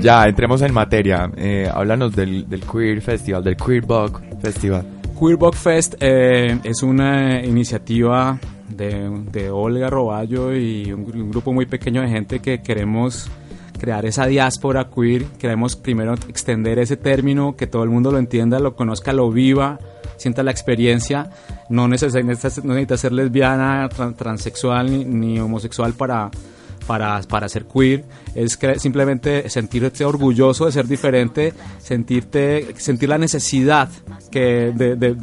ya 0.00 0.24
entremos 0.24 0.60
en 0.62 0.72
materia. 0.72 1.30
Eh, 1.36 1.68
háblanos 1.72 2.14
del, 2.14 2.48
del 2.48 2.60
Queer 2.60 3.00
Festival, 3.00 3.42
del 3.42 3.56
Queer 3.56 3.82
Bug 3.82 4.20
Festival. 4.40 4.84
Queer 5.18 5.36
Book 5.36 5.54
Fest 5.56 5.94
eh, 6.00 6.58
es 6.62 6.82
una 6.82 7.42
iniciativa 7.42 8.38
de, 8.68 9.08
de 9.32 9.50
Olga 9.50 9.88
Roballo 9.88 10.54
y 10.54 10.92
un, 10.92 11.00
un 11.14 11.30
grupo 11.30 11.52
muy 11.54 11.64
pequeño 11.66 12.02
de 12.02 12.08
gente 12.08 12.40
que 12.40 12.60
queremos 12.60 13.28
crear 13.80 14.04
esa 14.04 14.26
diáspora 14.26 14.88
queer. 14.94 15.24
Queremos 15.38 15.74
primero 15.76 16.14
extender 16.28 16.78
ese 16.78 16.96
término, 16.98 17.56
que 17.56 17.66
todo 17.66 17.82
el 17.82 17.88
mundo 17.90 18.12
lo 18.12 18.18
entienda, 18.18 18.58
lo 18.60 18.76
conozca, 18.76 19.12
lo 19.14 19.30
viva, 19.30 19.78
sienta 20.16 20.42
la 20.42 20.50
experiencia. 20.50 21.30
No 21.68 21.88
necesita, 21.88 22.20
no 22.62 22.74
necesita 22.74 22.96
ser 22.96 23.12
lesbiana, 23.12 23.88
tran- 23.88 24.14
transexual 24.16 24.90
ni, 24.90 25.04
ni 25.04 25.38
homosexual 25.40 25.92
para, 25.94 26.30
para, 26.86 27.20
para 27.22 27.48
ser 27.48 27.64
queer, 27.64 28.04
es 28.34 28.56
que 28.56 28.78
simplemente 28.78 29.48
sentirte 29.50 30.04
orgulloso 30.04 30.66
de 30.66 30.72
ser 30.72 30.86
diferente, 30.86 31.52
sentirte, 31.78 32.74
sentir 32.76 33.08
la 33.08 33.18
necesidad 33.18 33.88
que 34.30 34.72
de- 34.74 34.94
de- 34.96 35.14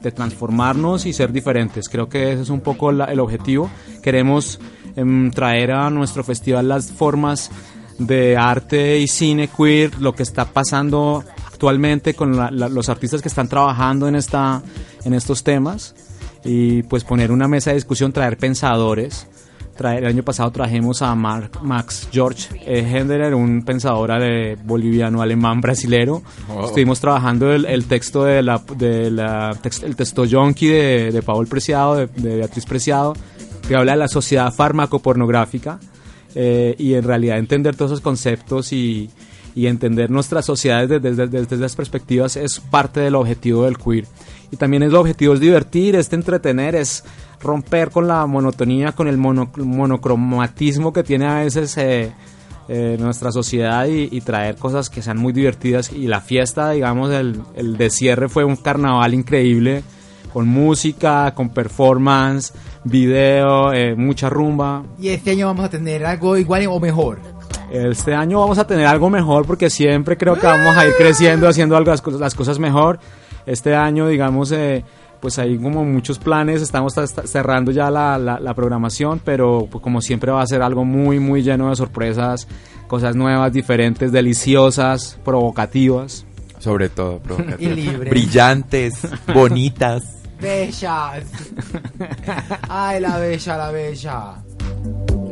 de 0.00 0.10
transformarnos 0.12 1.06
y 1.06 1.12
ser 1.12 1.32
diferentes. 1.32 1.88
Creo 1.88 2.08
que 2.08 2.32
ese 2.32 2.42
es 2.42 2.50
un 2.50 2.60
poco 2.60 2.92
la- 2.92 3.06
el 3.06 3.20
objetivo. 3.20 3.70
Queremos 4.02 4.60
em, 4.96 5.30
traer 5.30 5.70
a 5.70 5.88
nuestro 5.88 6.24
festival 6.24 6.68
las 6.68 6.90
formas 6.90 7.50
de 7.98 8.36
arte 8.36 8.98
y 8.98 9.06
cine 9.06 9.48
queer, 9.48 10.00
lo 10.00 10.14
que 10.14 10.22
está 10.24 10.44
pasando 10.46 11.22
actualmente 11.60 12.14
con 12.14 12.34
la- 12.38 12.50
la- 12.50 12.70
los 12.70 12.88
artistas 12.88 13.20
que 13.20 13.28
están 13.28 13.46
trabajando 13.46 14.08
en, 14.08 14.14
esta, 14.14 14.62
en 15.04 15.12
estos 15.12 15.44
temas 15.44 15.94
y 16.42 16.82
pues 16.84 17.04
poner 17.04 17.30
una 17.30 17.48
mesa 17.48 17.68
de 17.70 17.74
discusión, 17.74 18.12
traer 18.12 18.38
pensadores. 18.38 19.26
Traer, 19.76 20.04
el 20.04 20.10
año 20.10 20.22
pasado 20.22 20.50
trajimos 20.50 21.02
a 21.02 21.14
Mark, 21.14 21.58
Max 21.62 22.08
George 22.10 22.48
eh, 22.66 22.80
Henderer, 22.80 23.34
un 23.34 23.62
pensador 23.62 24.10
ale- 24.10 24.56
boliviano, 24.56 25.20
alemán, 25.20 25.60
brasilero. 25.60 26.22
Estuvimos 26.64 26.98
trabajando 26.98 27.52
el, 27.52 27.66
el 27.66 27.84
texto 27.84 28.24
de 28.24 28.42
la, 28.42 28.62
de 28.78 29.10
la 29.10 29.50
el 29.82 29.96
texto 29.96 30.24
yonki 30.24 30.66
de, 30.66 31.10
de 31.12 31.22
Paul 31.22 31.46
Preciado, 31.46 31.94
de, 31.96 32.06
de 32.06 32.36
Beatriz 32.36 32.64
Preciado, 32.64 33.12
que 33.68 33.76
habla 33.76 33.92
de 33.92 33.98
la 33.98 34.08
sociedad 34.08 34.50
farmacopornográfica 34.52 35.78
eh, 36.34 36.74
y 36.78 36.94
en 36.94 37.04
realidad 37.04 37.36
entender 37.38 37.76
todos 37.76 37.90
esos 37.92 38.00
conceptos 38.02 38.72
y, 38.72 39.10
y 39.54 39.66
entender 39.66 40.10
nuestras 40.10 40.44
sociedades 40.44 40.88
desde, 40.88 41.10
desde, 41.10 41.26
desde 41.28 41.56
las 41.56 41.76
perspectivas 41.76 42.36
es 42.36 42.60
parte 42.60 43.00
del 43.00 43.14
objetivo 43.14 43.64
del 43.64 43.78
queer. 43.78 44.06
Y 44.52 44.56
también 44.56 44.82
el 44.82 44.94
objetivo 44.94 45.34
es 45.34 45.40
divertir, 45.40 45.96
es 45.96 46.12
entretener, 46.12 46.74
es 46.74 47.04
romper 47.40 47.90
con 47.90 48.08
la 48.08 48.26
monotonía, 48.26 48.92
con 48.92 49.08
el 49.08 49.16
mono- 49.16 49.50
monocromatismo 49.56 50.92
que 50.92 51.02
tiene 51.02 51.26
a 51.26 51.36
veces 51.36 51.76
eh, 51.78 52.12
eh, 52.68 52.96
nuestra 52.98 53.32
sociedad 53.32 53.86
y, 53.86 54.08
y 54.10 54.20
traer 54.20 54.56
cosas 54.56 54.90
que 54.90 55.02
sean 55.02 55.18
muy 55.18 55.32
divertidas. 55.32 55.92
Y 55.92 56.06
la 56.06 56.20
fiesta, 56.20 56.70
digamos, 56.70 57.12
el, 57.12 57.40
el 57.54 57.76
de 57.76 57.90
cierre 57.90 58.28
fue 58.28 58.44
un 58.44 58.56
carnaval 58.56 59.14
increíble, 59.14 59.82
con 60.32 60.48
música, 60.48 61.32
con 61.34 61.50
performance, 61.50 62.52
video, 62.84 63.72
eh, 63.72 63.94
mucha 63.96 64.28
rumba. 64.28 64.84
Y 65.00 65.08
este 65.08 65.30
año 65.30 65.46
vamos 65.46 65.64
a 65.64 65.70
tener 65.70 66.04
algo 66.04 66.36
igual 66.36 66.66
o 66.68 66.78
mejor. 66.78 67.18
Este 67.70 68.14
año 68.14 68.40
vamos 68.40 68.58
a 68.58 68.66
tener 68.66 68.86
algo 68.86 69.08
mejor 69.10 69.46
porque 69.46 69.70
siempre 69.70 70.16
creo 70.16 70.34
que 70.34 70.46
vamos 70.46 70.76
a 70.76 70.86
ir 70.86 70.92
creciendo, 70.98 71.48
haciendo 71.48 71.76
algo, 71.76 71.90
las, 71.90 72.02
cosas, 72.02 72.20
las 72.20 72.34
cosas 72.34 72.58
mejor. 72.58 72.98
Este 73.46 73.74
año, 73.74 74.08
digamos, 74.08 74.50
eh, 74.52 74.84
pues 75.20 75.38
hay 75.38 75.56
como 75.58 75.84
muchos 75.84 76.18
planes, 76.18 76.62
estamos 76.62 76.94
ta- 76.94 77.06
ta- 77.06 77.26
cerrando 77.26 77.70
ya 77.72 77.90
la, 77.90 78.18
la- 78.18 78.40
la 78.40 78.54
programación, 78.54 79.20
pero 79.24 79.68
pues, 79.70 79.82
como 79.82 80.00
siempre 80.00 80.32
va 80.32 80.42
a 80.42 80.46
ser 80.46 80.62
algo 80.62 80.84
muy, 80.84 81.20
muy 81.20 81.42
lleno 81.42 81.70
de 81.70 81.76
sorpresas, 81.76 82.48
cosas 82.88 83.14
nuevas, 83.14 83.52
diferentes, 83.52 84.10
deliciosas, 84.12 85.18
provocativas. 85.24 86.24
Sobre 86.58 86.88
todo, 86.88 87.18
provocativas. 87.18 87.60
Y 87.60 87.80
libre. 87.80 88.10
Brillantes, 88.10 88.94
bonitas. 89.34 90.02
Bellas. 90.40 91.24
Ay, 92.68 93.00
la 93.00 93.18
bella, 93.18 93.56
la 93.56 93.70
bella. 93.70 94.34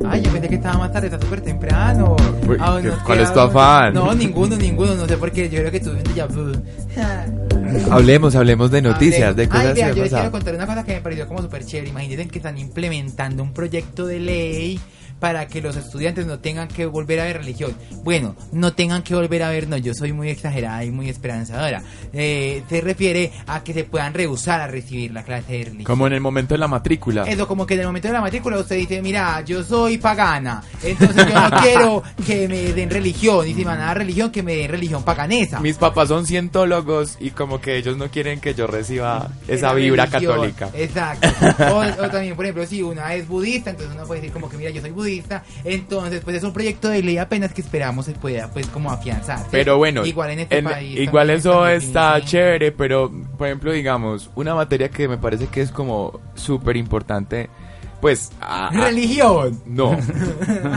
Ay, 0.06 0.22
yo 0.22 0.30
pensé 0.30 0.48
que 0.48 0.54
estaba 0.56 0.78
más 0.78 0.92
tarde, 0.92 1.08
está 1.08 1.20
súper 1.20 1.40
temprano. 1.40 2.16
Uy, 2.48 2.56
Ah, 2.60 2.78
¿qué- 2.80 2.88
no, 2.88 3.04
cuál 3.04 3.18
¿qué 3.18 3.24
es 3.24 3.32
tu 3.32 3.40
afán? 3.40 3.94
No, 3.94 4.14
ninguno, 4.14 4.56
ninguno, 4.56 4.94
no 4.94 5.06
sé 5.06 5.16
por 5.16 5.30
qué. 5.32 5.48
Yo 5.48 5.58
creo 5.60 5.70
que 5.70 5.80
tú 5.80 5.92
ya. 6.14 6.26
Hablemos, 7.90 8.34
hablemos 8.34 8.70
de 8.70 8.80
noticias, 8.82 9.36
de 9.36 9.48
cosas 9.48 9.66
Ay, 9.66 9.74
vea, 9.74 9.88
que 9.90 9.96
yo 9.96 10.02
les 10.04 10.12
quiero 10.12 10.30
contar 10.30 10.54
una 10.54 10.66
cosa 10.66 10.84
que 10.84 10.94
me 10.94 11.00
pareció 11.00 11.28
como 11.28 11.42
súper 11.42 11.64
chévere. 11.64 11.90
Imagínense 11.90 12.28
que 12.28 12.38
están 12.38 12.56
implementando 12.58 13.42
un 13.42 13.52
proyecto 13.52 14.06
de 14.06 14.20
ley 14.20 14.80
para 15.20 15.46
que 15.48 15.60
los 15.60 15.76
estudiantes 15.76 16.26
no 16.26 16.38
tengan 16.38 16.68
que 16.68 16.86
volver 16.86 17.20
a 17.20 17.24
ver 17.24 17.38
religión. 17.38 17.72
Bueno, 18.04 18.36
no 18.52 18.72
tengan 18.72 19.02
que 19.02 19.14
volver 19.14 19.42
a 19.42 19.50
ver, 19.50 19.68
no, 19.68 19.76
yo 19.76 19.92
soy 19.94 20.12
muy 20.12 20.28
exagerada 20.30 20.84
y 20.84 20.90
muy 20.90 21.08
esperanzadora. 21.08 21.82
Eh, 22.12 22.62
se 22.68 22.80
refiere 22.80 23.32
a 23.46 23.62
que 23.64 23.72
se 23.74 23.84
puedan 23.84 24.14
rehusar 24.14 24.60
a 24.60 24.66
recibir 24.66 25.12
la 25.12 25.24
clase 25.24 25.52
de 25.52 25.64
religión. 25.64 25.84
Como 25.84 26.06
en 26.06 26.12
el 26.12 26.20
momento 26.20 26.54
de 26.54 26.58
la 26.58 26.68
matrícula. 26.68 27.24
Eso, 27.24 27.46
como 27.48 27.66
que 27.66 27.74
en 27.74 27.80
el 27.80 27.86
momento 27.86 28.08
de 28.08 28.14
la 28.14 28.20
matrícula 28.20 28.58
usted 28.58 28.76
dice, 28.76 29.02
mira, 29.02 29.40
yo 29.42 29.62
soy 29.62 29.98
pagana, 29.98 30.62
entonces 30.82 31.26
yo 31.26 31.34
no 31.50 31.50
quiero 31.62 32.02
que 32.26 32.48
me 32.48 32.72
den 32.72 32.90
religión, 32.90 33.46
y 33.46 33.54
si 33.54 33.58
me 33.60 33.66
van 33.66 33.80
a 33.80 33.86
dar 33.86 33.98
religión, 33.98 34.30
que 34.30 34.42
me 34.42 34.54
den 34.56 34.70
religión 34.70 35.02
paganesa. 35.04 35.60
Mis 35.60 35.76
papás 35.76 36.08
son 36.08 36.26
cientólogos 36.26 37.16
y 37.20 37.30
como 37.30 37.60
que 37.60 37.76
ellos 37.76 37.96
no 37.96 38.08
quieren 38.10 38.40
que 38.40 38.54
yo 38.54 38.66
reciba 38.66 39.28
esa 39.46 39.54
Esa 39.54 39.72
vibra 39.74 40.06
religión. 40.06 40.32
católica. 40.34 40.70
Exacto. 40.74 41.28
O, 41.74 41.78
o 42.04 42.10
también, 42.10 42.34
por 42.36 42.44
ejemplo, 42.44 42.66
si 42.66 42.82
una 42.82 43.14
es 43.14 43.26
budista, 43.28 43.70
entonces 43.70 43.94
uno 43.94 44.06
puede 44.06 44.20
decir 44.20 44.32
como 44.32 44.48
que, 44.48 44.56
mira, 44.56 44.70
yo 44.70 44.80
soy 44.80 44.90
budista, 44.90 45.07
entonces 45.64 46.20
pues 46.24 46.36
es 46.36 46.42
un 46.44 46.52
proyecto 46.52 46.88
de 46.88 47.02
ley 47.02 47.18
apenas 47.18 47.52
que 47.52 47.60
esperamos 47.60 48.06
se 48.06 48.12
pueda 48.12 48.48
pues 48.48 48.66
como 48.66 48.90
afianzar. 48.90 49.44
Pero 49.50 49.76
bueno, 49.78 50.04
igual 50.06 50.30
en 50.30 50.40
este 50.40 50.58
en- 50.58 50.64
país. 50.64 50.98
igual 50.98 51.30
eso 51.30 51.66
está 51.66 52.20
chévere, 52.24 52.72
pero 52.72 53.10
por 53.36 53.46
ejemplo, 53.46 53.72
digamos, 53.72 54.30
una 54.34 54.54
materia 54.54 54.88
que 54.88 55.08
me 55.08 55.18
parece 55.18 55.46
que 55.46 55.60
es 55.60 55.70
como 55.70 56.20
súper 56.34 56.76
importante, 56.76 57.48
pues... 58.00 58.30
a- 58.40 58.70
Religión. 58.72 59.60
No, 59.66 59.96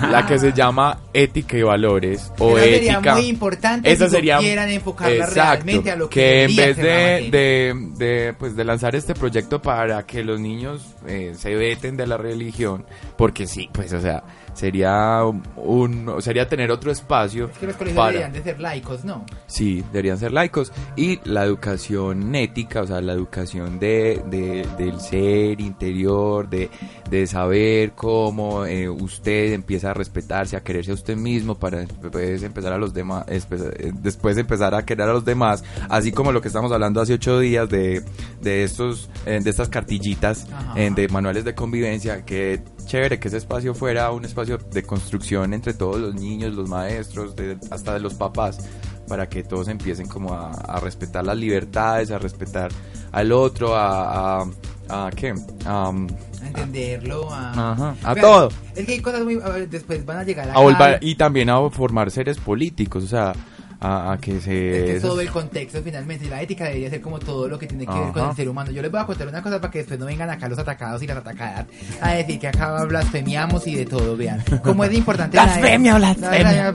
la 0.09 0.25
que 0.27 0.37
se 0.39 0.51
llama 0.53 0.99
ética 1.13 1.57
y 1.57 1.61
valores 1.63 2.31
o 2.39 2.57
Esa 2.57 2.65
sería 2.65 2.93
ética. 2.93 3.15
muy 3.15 3.25
importante 3.27 3.91
Esa 3.91 4.05
si 4.05 4.11
sería 4.15 4.37
supieran 4.37 4.69
enfocarla 4.69 5.15
exacto, 5.25 5.35
realmente 5.65 5.91
a 5.91 5.95
lo 5.95 6.09
que 6.09 6.19
que 6.21 6.43
en 6.45 6.55
vez 6.55 6.77
de, 6.77 7.29
de, 7.31 7.73
de, 8.05 8.33
pues 8.33 8.55
de 8.55 8.63
lanzar 8.63 8.95
este 8.95 9.13
proyecto 9.13 9.61
para 9.61 10.03
que 10.05 10.23
los 10.23 10.39
niños 10.39 10.85
eh, 11.07 11.33
se 11.37 11.55
veten 11.55 11.97
de 11.97 12.07
la 12.07 12.17
religión, 12.17 12.85
porque 13.17 13.47
sí, 13.47 13.69
pues 13.73 13.91
o 13.93 14.01
sea, 14.01 14.23
sería 14.53 15.21
un 15.55 16.11
sería 16.19 16.47
tener 16.47 16.71
otro 16.71 16.91
espacio 16.91 17.45
Es 17.51 17.57
que 17.57 17.67
los 17.67 17.75
colegios 17.75 17.97
para 17.97 18.11
deberían 18.11 18.33
de 18.33 18.43
ser 18.43 18.59
laicos, 18.59 19.05
¿no? 19.05 19.25
Sí, 19.47 19.83
deberían 19.91 20.17
ser 20.17 20.31
laicos. 20.31 20.71
Y 20.95 21.19
la 21.23 21.45
educación 21.45 22.35
ética, 22.35 22.81
o 22.81 22.87
sea, 22.87 23.01
la 23.01 23.13
educación 23.13 23.79
de, 23.79 24.21
de- 24.29 24.67
del 24.77 24.99
ser 24.99 25.59
interior, 25.61 26.49
de, 26.49 26.69
de 27.09 27.27
saber 27.27 27.91
cómo 27.93 28.65
eh, 28.65 28.89
usted 28.89 29.53
empieza 29.53 29.91
a 29.91 29.93
respetarse, 29.93 30.55
a 30.57 30.61
quererse 30.63 30.91
a 30.91 30.95
usted 30.95 31.15
mismo 31.15 31.55
para 31.55 31.79
después 31.79 32.43
empezar 32.43 32.73
a 32.73 32.77
los 32.77 32.93
demás, 32.93 33.25
eh, 33.29 33.91
después 33.95 34.37
empezar 34.37 34.75
a 34.75 34.85
querer 34.85 35.09
a 35.09 35.13
los 35.13 35.25
demás, 35.25 35.63
así 35.89 36.11
como 36.11 36.31
lo 36.31 36.41
que 36.41 36.47
estamos 36.49 36.71
hablando 36.71 37.01
hace 37.01 37.13
ocho 37.13 37.39
días 37.39 37.69
de, 37.69 38.03
de 38.41 38.63
estos, 38.63 39.09
eh, 39.25 39.39
de 39.41 39.49
estas 39.49 39.69
cartillitas 39.69 40.47
Ajá. 40.51 40.73
de 40.75 41.07
manuales 41.07 41.43
de 41.45 41.55
convivencia, 41.55 42.23
que 42.25 42.61
chévere 42.91 43.19
que 43.19 43.29
ese 43.29 43.37
espacio 43.37 43.73
fuera 43.73 44.11
un 44.11 44.25
espacio 44.25 44.57
de 44.57 44.83
construcción 44.83 45.53
entre 45.53 45.73
todos 45.73 45.97
los 46.01 46.13
niños, 46.13 46.53
los 46.53 46.67
maestros, 46.67 47.35
de- 47.37 47.57
hasta 47.69 47.93
de 47.93 48.01
los 48.01 48.15
papás, 48.15 48.59
para 49.07 49.29
que 49.29 49.43
todos 49.43 49.69
empiecen 49.69 50.07
como 50.07 50.33
a, 50.33 50.51
a 50.51 50.79
respetar 50.81 51.25
las 51.25 51.37
libertades, 51.37 52.11
a 52.11 52.19
respetar 52.19 52.69
al 53.13 53.31
otro, 53.31 53.75
a, 53.75 54.41
a, 54.41 54.45
a 54.89 55.09
¿qué? 55.11 55.33
A, 55.65 55.87
A 55.89 56.47
entenderlo, 56.47 57.31
a... 57.31 57.71
Ajá, 57.71 57.95
a 58.03 58.13
Pero 58.13 58.27
todo. 58.27 58.49
Es 58.75 58.85
que 58.85 58.91
hay 58.93 58.99
cosas 58.99 59.23
muy... 59.23 59.39
después 59.69 60.05
van 60.05 60.17
a 60.17 60.23
llegar 60.23 60.49
a... 60.49 60.53
a 60.53 60.57
volver- 60.59 60.97
y 61.01 61.15
también 61.15 61.49
a 61.49 61.69
formar 61.69 62.11
seres 62.11 62.37
políticos, 62.39 63.05
o 63.05 63.07
sea, 63.07 63.33
a, 63.81 64.13
a 64.13 64.17
que 64.19 64.39
se... 64.39 64.87
Es 64.89 64.93
que 64.95 64.99
todo 65.07 65.19
el 65.21 65.29
contexto 65.29 65.81
finalmente, 65.83 66.29
la 66.29 66.41
ética 66.41 66.65
debería 66.65 66.89
ser 66.89 67.01
como 67.01 67.19
todo 67.19 67.47
lo 67.47 67.57
que 67.59 67.67
tiene 67.67 67.85
que 67.85 67.91
ver 67.93 68.11
con 68.11 68.21
Ajá. 68.21 68.29
el 68.31 68.35
ser 68.35 68.47
humano. 68.49 68.71
Yo 68.71 68.81
les 68.81 68.91
voy 68.91 69.01
a 69.01 69.05
contar 69.05 69.27
una 69.27 69.41
cosa 69.41 69.59
para 69.59 69.71
que 69.71 69.79
después 69.79 69.99
no 69.99 70.05
vengan 70.05 70.29
acá 70.29 70.47
los 70.47 70.59
atacados 70.59 71.01
y 71.03 71.07
las 71.07 71.17
atacadas 71.17 71.65
a 71.99 72.13
decir 72.13 72.39
que 72.39 72.47
acá 72.47 72.83
blasfemiamos 72.85 73.65
y 73.67 73.75
de 73.75 73.85
todo, 73.85 74.15
vean. 74.15 74.43
Como 74.63 74.83
es 74.83 74.91
de 74.91 74.97
importante 74.97 75.35
la- 75.37 75.45
Blasfemia, 75.45 75.95
blasfemia. 75.97 76.73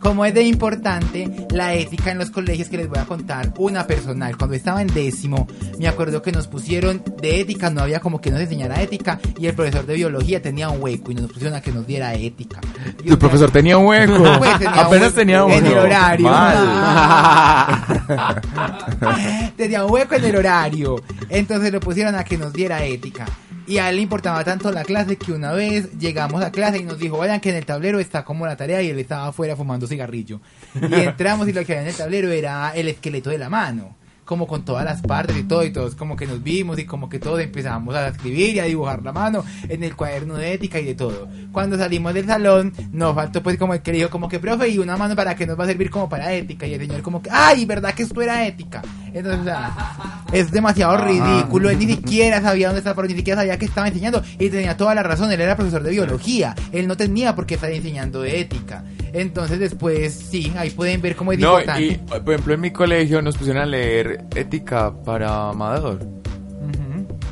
Como 0.00 0.24
es 0.24 0.34
de 0.34 0.42
importante 0.42 1.46
la 1.50 1.74
ética 1.74 2.10
en 2.12 2.18
los 2.18 2.30
colegios 2.30 2.68
que 2.68 2.76
les 2.78 2.88
voy 2.88 2.98
a 2.98 3.04
contar 3.04 3.52
una 3.58 3.86
personal. 3.86 4.36
Cuando 4.36 4.56
estaba 4.56 4.80
en 4.82 4.88
décimo, 4.88 5.46
me 5.78 5.88
acuerdo 5.88 6.22
que 6.22 6.32
nos 6.32 6.46
pusieron 6.48 7.02
de 7.20 7.40
ética, 7.40 7.70
no 7.70 7.82
había 7.82 8.00
como 8.00 8.20
que 8.20 8.30
nos 8.30 8.40
enseñara 8.40 8.80
ética 8.80 9.20
y 9.38 9.46
el 9.46 9.54
profesor 9.54 9.86
de 9.86 9.94
biología 9.94 10.40
tenía 10.40 10.70
un 10.70 10.82
hueco 10.82 11.12
y 11.12 11.14
nos 11.14 11.30
pusieron 11.30 11.54
a 11.56 11.60
que 11.60 11.72
nos 11.72 11.86
diera 11.86 12.14
ética. 12.14 12.60
Y 13.04 13.08
Tu 13.10 13.18
profesor 13.18 13.50
tenía 13.50 13.76
un 13.78 13.86
hueco. 13.86 14.18
Pues 14.40 14.58
tenía 14.58 14.70
Apenas 14.82 15.02
hueco 15.08 15.14
tenía. 15.16 15.40
En 15.44 15.66
el 15.66 15.78
horario. 15.90 16.30
Tenía 19.56 19.84
un 19.84 19.92
hueco 19.92 20.14
en 20.14 20.24
el 20.24 20.36
horario. 20.36 21.02
Entonces 21.28 21.72
lo 21.72 21.80
pusieron 21.80 22.14
a 22.14 22.24
que 22.24 22.38
nos 22.38 22.52
diera 22.52 22.84
ética. 22.84 23.26
Y 23.66 23.78
a 23.78 23.88
él 23.88 23.96
le 23.96 24.02
importaba 24.02 24.42
tanto 24.42 24.72
la 24.72 24.82
clase 24.82 25.16
que 25.16 25.32
una 25.32 25.52
vez 25.52 25.96
llegamos 25.98 26.42
a 26.42 26.50
clase 26.50 26.78
y 26.78 26.82
nos 26.82 26.98
dijo, 26.98 27.18
vayan 27.18 27.40
que 27.40 27.50
en 27.50 27.56
el 27.56 27.64
tablero 27.64 28.00
está 28.00 28.24
como 28.24 28.46
la 28.46 28.56
tarea 28.56 28.82
y 28.82 28.90
él 28.90 28.98
estaba 28.98 29.28
afuera 29.28 29.54
fumando 29.54 29.86
cigarrillo. 29.86 30.40
Y 30.74 30.94
entramos 30.94 31.46
y 31.46 31.52
lo 31.52 31.64
que 31.64 31.72
había 31.72 31.82
en 31.82 31.88
el 31.88 31.94
tablero 31.94 32.30
era 32.30 32.72
el 32.74 32.88
esqueleto 32.88 33.30
de 33.30 33.38
la 33.38 33.48
mano. 33.48 33.96
Como 34.30 34.46
con 34.46 34.64
todas 34.64 34.84
las 34.84 35.02
partes 35.02 35.36
y 35.36 35.42
todo, 35.42 35.64
y 35.64 35.72
todos 35.72 35.96
como 35.96 36.14
que 36.14 36.24
nos 36.24 36.40
vimos 36.40 36.78
y 36.78 36.84
como 36.84 37.08
que 37.08 37.18
todos 37.18 37.40
empezamos 37.40 37.96
a 37.96 38.06
escribir 38.06 38.54
y 38.54 38.60
a 38.60 38.64
dibujar 38.66 39.02
la 39.02 39.12
mano 39.12 39.44
en 39.68 39.82
el 39.82 39.96
cuaderno 39.96 40.36
de 40.36 40.52
ética 40.52 40.78
y 40.78 40.84
de 40.84 40.94
todo. 40.94 41.26
Cuando 41.50 41.76
salimos 41.76 42.14
del 42.14 42.26
salón, 42.26 42.72
nos 42.92 43.12
faltó 43.16 43.42
pues 43.42 43.58
como 43.58 43.74
el 43.74 43.82
que 43.82 43.90
dijo 43.90 44.08
como 44.08 44.28
que, 44.28 44.38
profe, 44.38 44.68
y 44.68 44.78
una 44.78 44.96
mano 44.96 45.16
para 45.16 45.34
que 45.34 45.48
nos 45.48 45.58
va 45.58 45.64
a 45.64 45.66
servir 45.66 45.90
como 45.90 46.08
para 46.08 46.32
ética. 46.32 46.64
Y 46.68 46.74
el 46.74 46.80
señor 46.80 47.02
como 47.02 47.20
que, 47.20 47.28
ay, 47.32 47.64
¿verdad 47.64 47.92
que 47.92 48.04
esto 48.04 48.22
era 48.22 48.46
ética? 48.46 48.82
Entonces, 49.12 49.40
o 49.40 49.44
sea, 49.44 50.22
es 50.32 50.52
demasiado 50.52 50.96
ridículo. 50.96 51.68
Él 51.68 51.80
ni 51.80 51.86
siquiera 51.86 52.40
sabía 52.40 52.68
dónde 52.68 52.78
estaba, 52.78 52.94
pero 52.94 53.08
ni 53.08 53.16
siquiera 53.16 53.40
sabía 53.40 53.58
que 53.58 53.64
estaba 53.64 53.88
enseñando. 53.88 54.22
Y 54.38 54.48
tenía 54.48 54.76
toda 54.76 54.94
la 54.94 55.02
razón, 55.02 55.32
él 55.32 55.40
era 55.40 55.56
profesor 55.56 55.82
de 55.82 55.90
biología. 55.90 56.54
Él 56.70 56.86
no 56.86 56.96
tenía 56.96 57.34
por 57.34 57.46
qué 57.46 57.56
estar 57.56 57.72
enseñando 57.72 58.22
de 58.22 58.42
ética. 58.42 58.84
Entonces 59.12 59.58
después, 59.58 60.12
sí, 60.14 60.52
ahí 60.56 60.70
pueden 60.70 61.00
ver 61.00 61.16
cómo 61.16 61.32
es 61.32 61.38
No, 61.38 61.58
importante. 61.60 61.86
y 61.86 61.94
por 62.20 62.32
ejemplo 62.34 62.54
en 62.54 62.60
mi 62.60 62.70
colegio 62.70 63.20
nos 63.22 63.36
pusieron 63.36 63.62
a 63.62 63.66
leer 63.66 64.24
ética 64.34 64.92
para 65.04 65.50
Amador. 65.50 65.98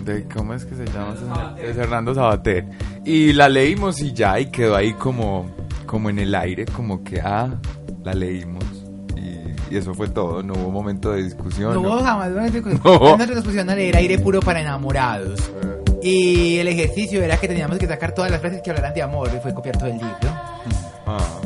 De, 0.04 0.24
¿Cómo 0.28 0.54
es 0.54 0.64
que 0.64 0.74
se 0.74 0.86
llama? 0.86 1.54
Es 1.62 1.76
Hernando 1.76 2.14
Sabater. 2.14 2.64
Y 3.04 3.34
la 3.34 3.48
leímos 3.50 4.00
y 4.00 4.12
ya, 4.14 4.40
y 4.40 4.46
quedó 4.46 4.74
ahí 4.74 4.94
como, 4.94 5.50
como 5.84 6.08
en 6.08 6.18
el 6.18 6.34
aire, 6.34 6.64
como 6.64 7.04
que, 7.04 7.20
ah, 7.20 7.48
la 8.04 8.14
leímos. 8.14 8.64
Y, 9.16 9.74
y 9.74 9.76
eso 9.76 9.92
fue 9.92 10.08
todo, 10.08 10.42
no 10.42 10.54
hubo 10.54 10.70
momento 10.70 11.12
de 11.12 11.24
discusión. 11.24 11.74
No 11.74 11.82
no. 11.82 11.88
hubo 11.88 12.02
jamás 12.02 12.30
una 12.30 12.44
discusión. 12.48 12.80
No. 12.84 12.98
Nosotros 13.00 13.34
nos 13.36 13.44
pusieron 13.44 13.68
a 13.68 13.74
leer 13.74 13.96
aire 13.98 14.18
puro 14.18 14.40
para 14.40 14.62
enamorados. 14.62 15.50
Y 16.02 16.56
el 16.58 16.68
ejercicio 16.68 17.22
era 17.22 17.36
que 17.36 17.48
teníamos 17.48 17.76
que 17.78 17.86
sacar 17.86 18.14
todas 18.14 18.30
las 18.30 18.40
frases 18.40 18.62
que 18.62 18.70
hablaran 18.70 18.94
de 18.94 19.02
amor 19.02 19.28
y 19.36 19.40
fue 19.40 19.52
copiar 19.52 19.76
todo 19.76 19.88
el 19.90 19.94
libro. 19.96 20.16
Ah. 21.06 21.37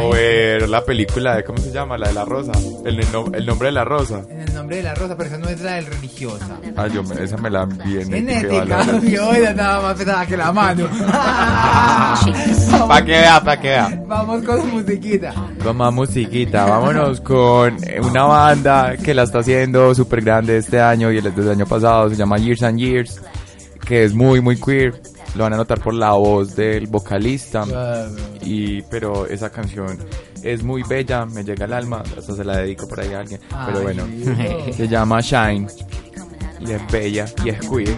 O 0.00 0.10
ver 0.10 0.68
la 0.68 0.84
película 0.84 1.36
de, 1.36 1.44
¿cómo 1.44 1.58
se 1.58 1.70
llama? 1.70 1.96
La 1.96 2.08
de 2.08 2.14
la 2.14 2.24
rosa. 2.24 2.52
El, 2.84 2.96
no- 3.12 3.26
el 3.32 3.46
nombre 3.46 3.66
de 3.68 3.72
la 3.72 3.84
rosa. 3.84 4.22
En 4.28 4.40
el 4.40 4.52
nombre 4.54 4.76
de 4.78 4.82
la 4.82 4.94
rosa, 4.94 5.16
pero 5.16 5.28
esa 5.28 5.38
no 5.38 5.48
es 5.48 5.60
la 5.60 5.72
del 5.74 5.86
religiosa. 5.86 6.58
Ah, 6.76 6.86
yo 6.88 7.02
me- 7.04 7.22
esa 7.22 7.36
me 7.36 7.48
la 7.50 7.62
envié 7.62 8.02
en 8.02 8.28
Ética 8.28 8.98
yo 9.02 9.32
era 9.32 9.52
nada 9.54 9.80
más 9.80 9.94
pesada 9.96 10.26
que 10.26 10.36
la 10.36 10.52
mano. 10.52 10.88
Pa' 12.88 13.02
que 13.04 13.12
vea, 13.12 13.40
pa' 13.42 13.56
que 13.60 13.68
vea. 13.68 14.02
Vamos 14.06 14.42
con 14.44 14.70
musiquita. 14.70 15.32
Con 15.62 15.76
más 15.76 15.92
musiquita, 15.92 16.64
vámonos 16.66 17.20
con 17.20 17.76
una 18.02 18.24
banda 18.24 18.96
que 18.96 19.14
la 19.14 19.22
está 19.24 19.38
haciendo 19.40 19.94
súper 19.94 20.22
grande 20.22 20.58
este 20.58 20.80
año 20.80 21.10
y 21.12 21.18
el 21.18 21.34
del 21.34 21.50
año 21.50 21.66
pasado, 21.66 22.08
se 22.10 22.16
llama 22.16 22.38
Years 22.38 22.62
and 22.62 22.78
Years, 22.78 23.20
que 23.86 24.04
es 24.04 24.14
muy, 24.14 24.40
muy 24.40 24.56
queer. 24.60 24.94
Lo 25.34 25.44
van 25.44 25.52
a 25.54 25.56
notar 25.56 25.80
por 25.80 25.94
la 25.94 26.12
voz 26.12 26.54
del 26.54 26.86
vocalista. 26.86 27.64
Y, 28.42 28.82
pero 28.82 29.26
esa 29.26 29.50
canción 29.50 29.98
es 30.42 30.62
muy 30.62 30.82
bella, 30.82 31.26
me 31.26 31.42
llega 31.42 31.64
al 31.64 31.72
alma, 31.72 32.02
hasta 32.16 32.34
se 32.34 32.44
la 32.44 32.58
dedico 32.58 32.86
por 32.86 33.00
ahí 33.00 33.12
a 33.14 33.20
alguien. 33.20 33.40
Pero 33.66 33.82
bueno, 33.82 34.06
Dios. 34.06 34.76
se 34.76 34.88
llama 34.88 35.20
Shine. 35.20 35.66
Y 36.60 36.72
es 36.72 36.92
bella 36.92 37.26
y 37.44 37.48
es 37.50 37.60
queer. 37.68 37.96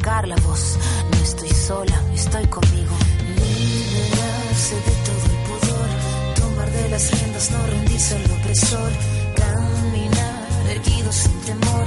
Carla, 0.00 0.36
vos, 0.46 0.78
no 1.10 1.16
estoy 1.22 1.50
sola, 1.50 2.02
estoy 2.14 2.46
conmigo. 2.46 2.96
Liberarse 3.36 4.74
de 4.74 4.94
todo 5.06 5.24
el 5.32 5.38
pudor, 5.46 5.88
tomar 6.40 6.70
de 6.70 6.88
las 6.88 7.10
riendas, 7.10 7.50
no 7.50 7.66
rendirse 7.66 8.14
al 8.16 8.30
opresor, 8.40 8.90
caminar 9.36 10.46
erguido 10.70 11.12
sin 11.12 11.40
temor, 11.40 11.86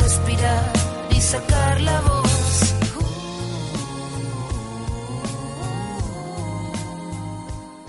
respirar 0.00 0.72
y 1.10 1.20
sacar 1.20 1.80
la 1.80 2.00
voz. 2.00 2.37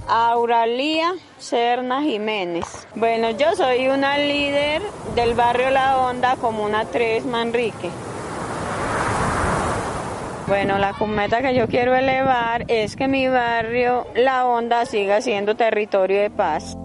Auralía 0.09 1.13
Serna 1.37 2.01
Jiménez. 2.01 2.65
Bueno, 2.95 3.29
yo 3.29 3.55
soy 3.55 3.89
una 3.89 4.17
líder 4.17 4.81
del 5.13 5.35
barrio 5.35 5.69
La 5.69 5.99
Onda, 5.99 6.35
Comuna 6.35 6.85
3, 6.85 7.25
Manrique. 7.25 7.91
Bueno, 10.47 10.79
la 10.79 10.93
cometa 10.93 11.43
que 11.43 11.53
yo 11.53 11.67
quiero 11.67 11.95
elevar 11.95 12.65
es 12.69 12.95
que 12.95 13.07
mi 13.07 13.27
barrio 13.27 14.07
La 14.15 14.47
Onda 14.47 14.87
siga 14.87 15.21
siendo 15.21 15.55
territorio 15.55 16.21
de 16.21 16.31
paz. 16.31 16.75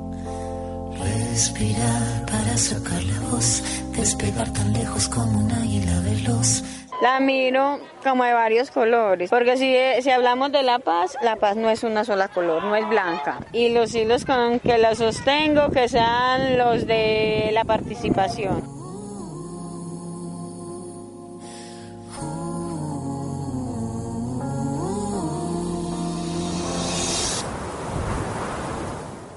Respirar 0.98 2.26
para 2.26 2.58
sacar 2.58 3.02
la 3.04 3.20
voz, 3.30 3.62
despegar 3.96 4.52
tan 4.52 4.70
lejos 4.74 5.08
como 5.08 5.38
un 5.38 5.50
águila 5.50 5.98
veloz. 6.00 6.62
La 7.02 7.20
miro 7.20 7.80
como 8.02 8.24
de 8.24 8.32
varios 8.32 8.70
colores, 8.70 9.28
porque 9.28 9.56
si, 9.56 9.74
eh, 9.74 10.00
si 10.00 10.10
hablamos 10.10 10.52
de 10.52 10.62
la 10.62 10.78
paz, 10.78 11.16
la 11.22 11.36
paz 11.36 11.56
no 11.56 11.68
es 11.68 11.82
una 11.82 12.04
sola 12.04 12.28
color, 12.28 12.62
no 12.64 12.76
es 12.76 12.88
blanca. 12.88 13.40
Y 13.52 13.70
los 13.70 13.94
hilos 13.94 14.24
con 14.24 14.60
que 14.60 14.78
la 14.78 14.94
sostengo, 14.94 15.70
que 15.70 15.88
sean 15.88 16.56
los 16.56 16.86
de 16.86 17.50
la 17.52 17.64
participación. 17.64 18.62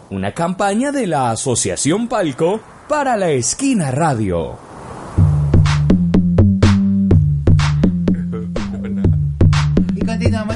Una 0.09 0.31
campaña 0.31 0.91
de 0.91 1.05
la 1.05 1.31
Asociación 1.31 2.07
Palco 2.07 2.61
para 2.87 3.17
la 3.17 3.29
Esquina 3.29 3.91
Radio. 3.91 4.66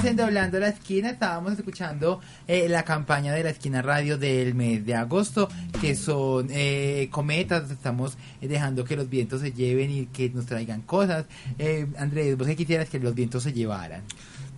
Estábamos 0.02 0.20
en 0.20 0.26
Doblando 0.26 0.60
la 0.60 0.70
Esquina, 0.70 1.10
estábamos 1.12 1.54
escuchando 1.54 2.22
eh, 2.48 2.68
la 2.68 2.82
campaña 2.82 3.34
de 3.34 3.44
la 3.44 3.52
Esquina 3.52 3.84
Radio 3.84 4.18
del 4.18 4.56
mes 4.56 4.84
de 4.84 4.96
agosto, 4.96 5.48
que 5.80 5.94
son 5.94 6.48
eh, 6.50 7.08
cometas, 7.12 7.70
estamos 7.70 8.18
eh, 8.42 8.48
dejando 8.48 8.84
que 8.84 8.96
los 8.96 9.08
vientos 9.08 9.42
se 9.42 9.52
lleven 9.52 9.92
y 9.92 10.08
que 10.08 10.32
nos 10.32 10.48
traigan 10.48 10.82
cosas. 10.82 11.28
Eh, 11.60 11.86
Andrés, 12.00 12.36
¿vos 12.36 12.48
qué 12.48 12.56
quisieras 12.56 12.90
que 12.90 13.00
los 13.00 13.14
vientos 13.14 13.44
se 13.44 13.54
llevaran? 13.54 14.02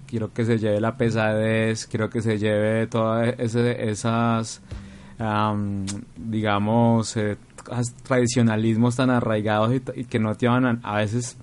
Quiero 0.08 0.32
que 0.32 0.46
se 0.46 0.58
lleve 0.58 0.80
la 0.80 0.96
pesadez, 0.96 1.88
quiero 1.88 2.10
que 2.10 2.22
se 2.22 2.38
lleve 2.38 2.88
todas 2.88 3.36
esas, 3.38 4.62
um, 5.20 5.86
digamos, 6.16 7.18
eh, 7.18 7.36
tradicionalismos 8.08 8.96
tan 8.96 9.10
arraigados 9.10 9.74
y, 9.74 10.00
y 10.00 10.06
que 10.06 10.20
no 10.20 10.36
te 10.36 10.48
van 10.48 10.66
a, 10.66 10.80
a 10.84 10.98
veces 11.00 11.36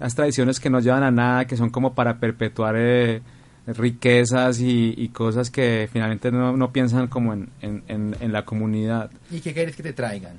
las 0.00 0.14
tradiciones 0.14 0.60
que 0.60 0.70
no 0.70 0.80
llevan 0.80 1.02
a 1.02 1.10
nada, 1.10 1.46
que 1.46 1.56
son 1.56 1.70
como 1.70 1.94
para 1.94 2.18
perpetuar 2.18 2.74
eh, 2.78 3.20
riquezas 3.66 4.60
y, 4.60 4.94
y 4.96 5.08
cosas 5.08 5.50
que 5.50 5.88
finalmente 5.92 6.30
no, 6.32 6.56
no 6.56 6.72
piensan 6.72 7.08
como 7.08 7.32
en, 7.34 7.48
en- 7.60 7.82
en- 7.88 8.16
en 8.20 8.32
la 8.32 8.44
comunidad. 8.44 9.10
¿Y 9.30 9.40
qué 9.40 9.52
quieres 9.52 9.76
que 9.76 9.82
te 9.82 9.92
traigan? 9.92 10.38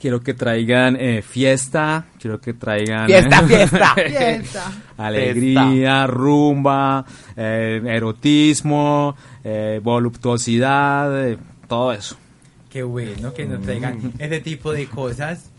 Quiero 0.00 0.20
que 0.20 0.34
traigan 0.34 0.96
eh, 0.98 1.22
fiesta, 1.22 2.06
quiero 2.20 2.40
que 2.40 2.54
traigan... 2.54 3.06
Fiesta, 3.06 3.42
fiesta, 3.42 3.94
fiesta. 4.06 4.72
Alegría, 4.96 6.06
rumba, 6.08 7.04
eh, 7.36 7.80
erotismo, 7.84 9.16
eh, 9.44 9.80
voluptuosidad, 9.82 11.28
eh, 11.28 11.38
todo 11.68 11.92
eso. 11.92 12.16
Qué 12.68 12.82
bueno 12.82 13.32
que 13.34 13.44
nos 13.44 13.60
traigan 13.62 14.12
ese 14.18 14.40
tipo 14.40 14.72
de 14.72 14.86
cosas. 14.86 15.51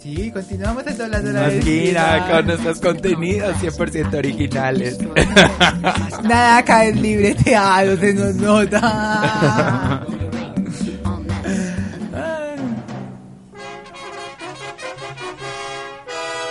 Sí, 0.00 0.30
continuamos 0.30 0.84
hablando 0.86 1.28
de 1.28 1.32
la 1.32 1.48
Esquina 1.48 2.26
con 2.28 2.46
nuestros 2.46 2.80
contenidos 2.80 3.56
100% 3.56 4.14
originales. 4.14 4.98
Nada 6.24 6.58
acá 6.58 6.84
es 6.84 6.96
libreteado, 6.96 7.96
se 7.96 8.12
nos 8.14 8.34
nota. 8.34 10.06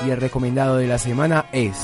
Y 0.05 0.09
el 0.09 0.21
recomendado 0.21 0.77
de 0.77 0.87
la 0.87 0.97
semana 0.97 1.45
es. 1.51 1.77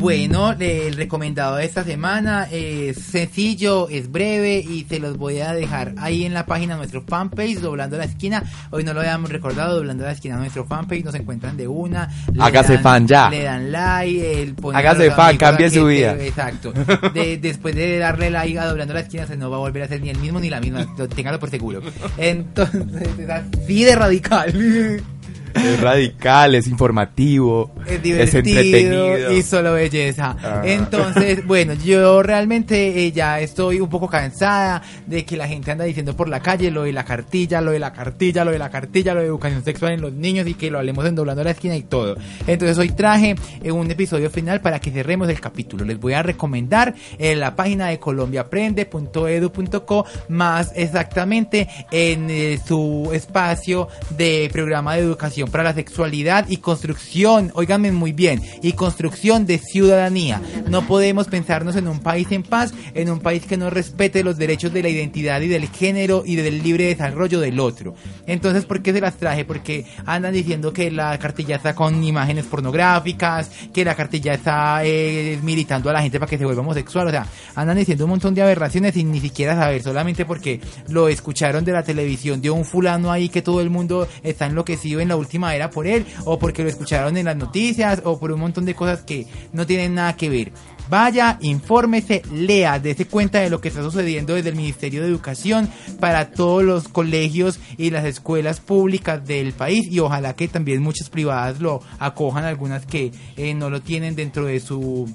Bueno, 0.00 0.52
eh, 0.58 0.86
el 0.88 0.94
recomendado 0.96 1.56
de 1.56 1.64
esta 1.64 1.84
semana 1.84 2.48
es 2.50 2.96
sencillo, 2.96 3.88
es 3.88 4.10
breve 4.10 4.58
y 4.58 4.86
se 4.88 4.98
los 4.98 5.16
voy 5.18 5.40
a 5.40 5.52
dejar 5.52 5.94
ahí 5.98 6.24
en 6.24 6.34
la 6.34 6.46
página 6.46 6.74
de 6.74 6.78
nuestro 6.78 7.02
fanpage, 7.02 7.60
doblando 7.60 7.96
la 7.98 8.04
esquina. 8.04 8.42
Hoy 8.70 8.82
no 8.84 8.94
lo 8.94 9.00
habíamos 9.00 9.30
recordado, 9.30 9.76
doblando 9.76 10.04
la 10.04 10.12
esquina 10.12 10.36
nuestro 10.36 10.64
fanpage, 10.64 11.04
nos 11.04 11.14
encuentran 11.14 11.56
de 11.56 11.68
una. 11.68 12.08
Hágase 12.38 12.78
fan 12.78 13.06
ya. 13.06 13.28
Le 13.30 13.42
dan 13.44 13.70
like, 13.70 14.42
el 14.42 14.54
Hágase 14.74 15.10
fan, 15.10 15.36
cambie 15.36 15.70
su 15.70 15.84
vida. 15.86 16.16
Exacto. 16.18 16.72
De- 17.12 17.38
después 17.42 17.74
de 17.74 17.98
darle 17.98 18.30
like 18.30 18.58
a 18.58 18.66
doblando 18.66 18.94
la 18.94 19.00
esquina, 19.00 19.26
se 19.26 19.36
no 19.36 19.50
va 19.50 19.56
a 19.56 19.60
volver 19.60 19.82
a 19.82 19.88
ser 19.88 20.00
ni 20.00 20.10
el 20.10 20.18
mismo 20.18 20.40
ni 20.40 20.48
la 20.50 20.60
misma, 20.60 20.86
lo- 20.96 21.08
téngalo 21.08 21.38
por 21.38 21.50
seguro. 21.50 21.80
Entonces, 22.16 22.82
es 23.18 23.28
así 23.30 23.84
de 23.84 23.94
radical. 23.96 25.00
Es 25.54 25.80
radical, 25.80 26.54
es 26.54 26.66
informativo, 26.66 27.70
es 27.86 28.02
divertido 28.02 28.38
entretenido. 28.38 29.32
y 29.32 29.42
solo 29.42 29.74
belleza. 29.74 30.36
Ah. 30.42 30.62
Entonces, 30.64 31.46
bueno, 31.46 31.74
yo 31.74 32.22
realmente 32.22 33.06
eh, 33.06 33.12
ya 33.12 33.40
estoy 33.40 33.80
un 33.80 33.88
poco 33.88 34.08
cansada 34.08 34.82
de 35.06 35.24
que 35.24 35.36
la 35.36 35.48
gente 35.48 35.70
anda 35.70 35.84
diciendo 35.84 36.16
por 36.16 36.28
la 36.28 36.40
calle 36.40 36.70
lo 36.70 36.84
de 36.84 36.92
la 36.92 37.04
cartilla, 37.04 37.60
lo 37.60 37.72
de 37.72 37.78
la 37.78 37.92
cartilla, 37.92 38.44
lo 38.44 38.52
de 38.52 38.58
la 38.58 38.70
cartilla, 38.70 39.14
lo 39.14 39.20
de 39.20 39.26
educación 39.26 39.64
sexual 39.64 39.92
en 39.92 40.00
los 40.00 40.12
niños 40.12 40.46
y 40.46 40.54
que 40.54 40.70
lo 40.70 40.78
hablemos 40.78 41.04
en 41.06 41.14
doblando 41.14 41.44
la 41.44 41.50
esquina 41.50 41.76
y 41.76 41.82
todo. 41.82 42.16
Entonces 42.46 42.78
hoy 42.78 42.90
traje 42.90 43.34
eh, 43.62 43.72
un 43.72 43.90
episodio 43.90 44.30
final 44.30 44.60
para 44.60 44.78
que 44.80 44.90
cerremos 44.90 45.28
el 45.28 45.40
capítulo. 45.40 45.84
Les 45.84 45.98
voy 45.98 46.14
a 46.14 46.22
recomendar 46.22 46.94
en 47.18 47.40
la 47.40 47.56
página 47.56 47.88
de 47.88 47.98
colombiaprende.edu.co 47.98 50.06
más 50.28 50.72
exactamente 50.74 51.68
en 51.90 52.30
eh, 52.30 52.60
su 52.64 53.10
espacio 53.12 53.88
de 54.16 54.48
programa 54.52 54.94
de 54.94 55.02
educación 55.02 55.39
para 55.48 55.64
la 55.64 55.74
sexualidad 55.74 56.46
y 56.48 56.58
construcción, 56.58 57.52
óiganme 57.54 57.92
muy 57.92 58.12
bien, 58.12 58.42
y 58.62 58.72
construcción 58.72 59.46
de 59.46 59.58
ciudadanía. 59.58 60.40
No 60.68 60.86
podemos 60.86 61.28
pensarnos 61.28 61.76
en 61.76 61.88
un 61.88 62.00
país 62.00 62.30
en 62.32 62.42
paz, 62.42 62.72
en 62.94 63.10
un 63.10 63.20
país 63.20 63.44
que 63.46 63.56
no 63.56 63.70
respete 63.70 64.24
los 64.24 64.36
derechos 64.36 64.72
de 64.72 64.82
la 64.82 64.88
identidad 64.88 65.40
y 65.40 65.48
del 65.48 65.68
género 65.68 66.22
y 66.26 66.36
del 66.36 66.62
libre 66.62 66.86
desarrollo 66.86 67.40
del 67.40 67.60
otro. 67.60 67.94
Entonces, 68.26 68.64
¿por 68.64 68.82
qué 68.82 68.92
se 68.92 69.00
las 69.00 69.16
traje? 69.16 69.44
Porque 69.44 69.86
andan 70.06 70.32
diciendo 70.32 70.72
que 70.72 70.90
la 70.90 71.18
cartilla 71.18 71.56
está 71.56 71.74
con 71.74 72.02
imágenes 72.02 72.46
pornográficas, 72.46 73.50
que 73.72 73.84
la 73.84 73.94
cartilla 73.94 74.34
está 74.34 74.84
eh, 74.84 75.38
militando 75.42 75.90
a 75.90 75.92
la 75.92 76.02
gente 76.02 76.18
para 76.18 76.28
que 76.28 76.38
se 76.38 76.44
vuelva 76.44 76.62
homosexual, 76.62 77.08
o 77.08 77.10
sea, 77.10 77.26
andan 77.54 77.76
diciendo 77.76 78.04
un 78.04 78.10
montón 78.10 78.34
de 78.34 78.42
aberraciones 78.42 78.94
sin 78.94 79.10
ni 79.10 79.20
siquiera 79.20 79.56
saber, 79.56 79.82
solamente 79.82 80.24
porque 80.24 80.60
lo 80.88 81.08
escucharon 81.08 81.64
de 81.64 81.72
la 81.72 81.82
televisión 81.82 82.40
de 82.40 82.50
un 82.50 82.64
fulano 82.64 83.10
ahí 83.10 83.28
que 83.28 83.42
todo 83.42 83.60
el 83.60 83.70
mundo 83.70 84.08
está 84.22 84.46
enloquecido 84.46 85.00
en 85.00 85.08
la 85.08 85.16
última 85.16 85.29
era 85.32 85.70
por 85.70 85.86
él, 85.86 86.06
o 86.24 86.38
porque 86.38 86.62
lo 86.62 86.68
escucharon 86.68 87.16
en 87.16 87.26
las 87.26 87.36
noticias, 87.36 88.02
o 88.04 88.18
por 88.18 88.32
un 88.32 88.40
montón 88.40 88.64
de 88.64 88.74
cosas 88.74 89.02
que 89.02 89.26
no 89.52 89.66
tienen 89.66 89.94
nada 89.94 90.16
que 90.16 90.28
ver. 90.28 90.52
Vaya, 90.90 91.38
infórmese, 91.40 92.22
lea, 92.32 92.80
dése 92.80 93.06
cuenta 93.06 93.38
de 93.38 93.48
lo 93.48 93.60
que 93.60 93.68
está 93.68 93.80
sucediendo 93.80 94.34
desde 94.34 94.48
el 94.48 94.56
Ministerio 94.56 95.02
de 95.02 95.08
Educación 95.08 95.68
para 96.00 96.32
todos 96.32 96.64
los 96.64 96.88
colegios 96.88 97.60
y 97.78 97.90
las 97.90 98.04
escuelas 98.04 98.58
públicas 98.58 99.24
del 99.24 99.52
país 99.52 99.86
y 99.88 100.00
ojalá 100.00 100.34
que 100.34 100.48
también 100.48 100.82
muchas 100.82 101.08
privadas 101.08 101.60
lo 101.60 101.80
acojan, 102.00 102.44
algunas 102.44 102.86
que 102.86 103.12
eh, 103.36 103.54
no 103.54 103.70
lo 103.70 103.80
tienen 103.82 104.16
dentro 104.16 104.46
de 104.46 104.58
su 104.58 105.08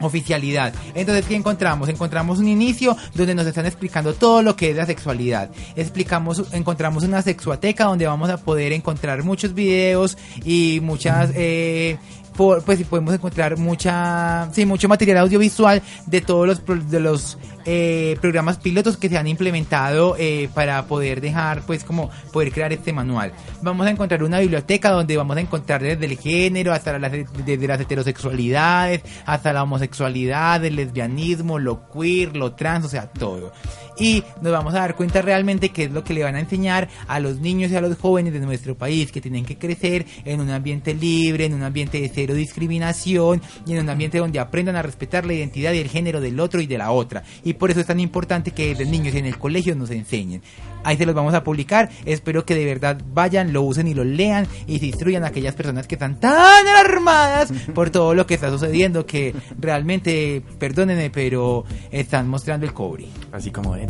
oficialidad. 0.00 0.72
Entonces, 0.94 1.24
¿qué 1.26 1.34
encontramos? 1.34 1.88
Encontramos 1.88 2.38
un 2.38 2.48
inicio 2.48 2.96
donde 3.14 3.34
nos 3.34 3.46
están 3.46 3.66
explicando 3.66 4.14
todo 4.14 4.42
lo 4.42 4.56
que 4.56 4.70
es 4.70 4.76
la 4.76 4.86
sexualidad. 4.86 5.50
Explicamos, 5.76 6.42
encontramos 6.52 7.04
una 7.04 7.22
sexuateca 7.22 7.84
donde 7.84 8.06
vamos 8.06 8.30
a 8.30 8.36
poder 8.38 8.72
encontrar 8.72 9.22
muchos 9.24 9.54
videos 9.54 10.16
y 10.44 10.80
muchas, 10.82 11.30
eh, 11.34 11.96
por- 12.36 12.62
pues 12.62 12.82
podemos 12.84 13.12
encontrar 13.14 13.56
mucha, 13.58 14.48
sí, 14.52 14.64
mucho 14.64 14.88
material 14.88 15.18
audiovisual 15.18 15.82
de 16.06 16.20
todos 16.20 16.46
los, 16.46 16.90
de 16.90 17.00
los 17.00 17.36
eh, 17.70 18.16
programas 18.22 18.56
pilotos 18.56 18.96
que 18.96 19.10
se 19.10 19.18
han 19.18 19.26
implementado 19.26 20.16
eh, 20.18 20.48
para 20.54 20.86
poder 20.86 21.20
dejar, 21.20 21.60
pues, 21.66 21.84
como 21.84 22.08
poder 22.32 22.50
crear 22.50 22.72
este 22.72 22.94
manual. 22.94 23.34
Vamos 23.60 23.86
a 23.86 23.90
encontrar 23.90 24.22
una 24.22 24.38
biblioteca 24.40 24.88
donde 24.88 25.18
vamos 25.18 25.36
a 25.36 25.40
encontrar 25.42 25.82
desde 25.82 26.06
el 26.06 26.16
género 26.16 26.72
hasta 26.72 26.98
las, 26.98 27.12
desde 27.44 27.68
las 27.68 27.78
heterosexualidades, 27.78 29.02
hasta 29.26 29.52
la 29.52 29.64
homosexualidad, 29.64 30.64
el 30.64 30.76
lesbianismo, 30.76 31.58
lo 31.58 31.90
queer, 31.90 32.34
lo 32.38 32.52
trans, 32.52 32.86
o 32.86 32.88
sea, 32.88 33.06
todo. 33.06 33.52
Y 33.98 34.22
nos 34.40 34.52
vamos 34.52 34.74
a 34.74 34.80
dar 34.80 34.94
cuenta 34.94 35.22
realmente 35.22 35.70
qué 35.70 35.84
es 35.84 35.90
lo 35.90 36.04
que 36.04 36.14
le 36.14 36.22
van 36.22 36.36
a 36.36 36.40
enseñar 36.40 36.88
a 37.06 37.18
los 37.20 37.40
niños 37.40 37.70
y 37.70 37.76
a 37.76 37.80
los 37.80 37.98
jóvenes 37.98 38.32
de 38.32 38.40
nuestro 38.40 38.76
país, 38.76 39.10
que 39.10 39.20
tienen 39.20 39.44
que 39.44 39.58
crecer 39.58 40.06
en 40.24 40.40
un 40.40 40.50
ambiente 40.50 40.94
libre, 40.94 41.46
en 41.46 41.54
un 41.54 41.62
ambiente 41.62 42.00
de 42.00 42.08
cero 42.08 42.34
discriminación 42.34 43.42
y 43.66 43.72
en 43.72 43.80
un 43.80 43.90
ambiente 43.90 44.18
donde 44.18 44.38
aprendan 44.38 44.76
a 44.76 44.82
respetar 44.82 45.26
la 45.26 45.34
identidad 45.34 45.72
y 45.72 45.78
el 45.78 45.88
género 45.88 46.20
del 46.20 46.38
otro 46.38 46.60
y 46.60 46.66
de 46.66 46.78
la 46.78 46.92
otra. 46.92 47.24
Y 47.44 47.54
por 47.54 47.70
eso 47.70 47.80
es 47.80 47.86
tan 47.86 48.00
importante 48.00 48.52
que 48.52 48.68
desde 48.68 48.86
niños 48.86 49.14
en 49.14 49.26
el 49.26 49.38
colegio 49.38 49.74
nos 49.74 49.90
enseñen. 49.90 50.42
Ahí 50.84 50.96
se 50.96 51.06
los 51.06 51.14
vamos 51.14 51.34
a 51.34 51.44
publicar. 51.44 51.90
Espero 52.04 52.44
que 52.44 52.54
de 52.54 52.64
verdad 52.64 53.00
vayan, 53.12 53.52
lo 53.52 53.62
usen 53.62 53.88
y 53.88 53.94
lo 53.94 54.04
lean 54.04 54.46
y 54.66 54.78
se 54.78 54.86
instruyan 54.86 55.24
a 55.24 55.28
aquellas 55.28 55.54
personas 55.54 55.86
que 55.86 55.94
están 55.94 56.20
tan 56.20 56.66
alarmadas 56.66 57.52
por 57.74 57.90
todo 57.90 58.14
lo 58.14 58.26
que 58.26 58.34
está 58.34 58.50
sucediendo 58.50 59.06
que 59.06 59.34
realmente, 59.58 60.42
perdónenme, 60.58 61.10
pero 61.10 61.64
están 61.90 62.28
mostrando 62.28 62.66
el 62.66 62.72
cobre. 62.72 63.06
Así 63.32 63.50
como 63.50 63.74
de, 63.74 63.86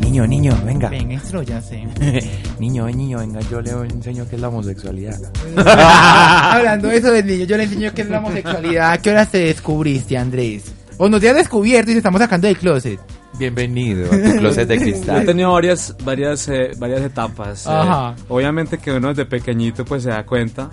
niño, 0.00 0.26
niño, 0.26 0.56
venga. 0.64 0.88
Venga, 0.88 1.14
instruyase. 1.14 1.86
niño, 2.58 2.86
niño, 2.86 3.18
venga, 3.18 3.40
yo 3.50 3.60
le 3.60 3.70
enseño 3.70 4.28
qué 4.28 4.36
es 4.36 4.42
la 4.42 4.48
homosexualidad. 4.48 5.18
Hablando 5.56 6.88
de 6.88 6.96
eso 6.96 7.12
del 7.12 7.26
niño, 7.26 7.44
yo 7.44 7.56
le 7.56 7.64
enseño 7.64 7.92
qué 7.94 8.02
es 8.02 8.10
la 8.10 8.18
homosexualidad. 8.18 8.92
¿A 8.92 8.98
qué 8.98 9.10
hora 9.10 9.26
te 9.26 9.38
descubriste, 9.38 10.16
Andrés? 10.16 10.72
O 10.98 11.08
nos 11.08 11.24
has 11.24 11.34
descubierto 11.34 11.90
y 11.90 11.94
te 11.94 11.98
estamos 11.98 12.20
sacando 12.20 12.46
del 12.46 12.58
closet. 12.58 13.00
Bienvenido 13.38 14.06
a 14.06 14.10
tu 14.10 14.38
closet 14.38 14.68
de 14.68 14.76
Yo 14.76 14.80
he 14.82 14.84
cristal. 14.84 15.24
tenido 15.26 15.52
varias, 15.52 15.96
varias, 16.04 16.48
eh, 16.48 16.72
varias 16.78 17.00
etapas. 17.02 17.66
eh, 17.66 17.70
Ajá. 17.70 18.14
obviamente 18.28 18.78
que 18.78 18.92
uno 18.92 19.08
desde 19.08 19.24
pequeñito 19.24 19.84
pues 19.84 20.02
se 20.02 20.10
da 20.10 20.26
cuenta, 20.26 20.68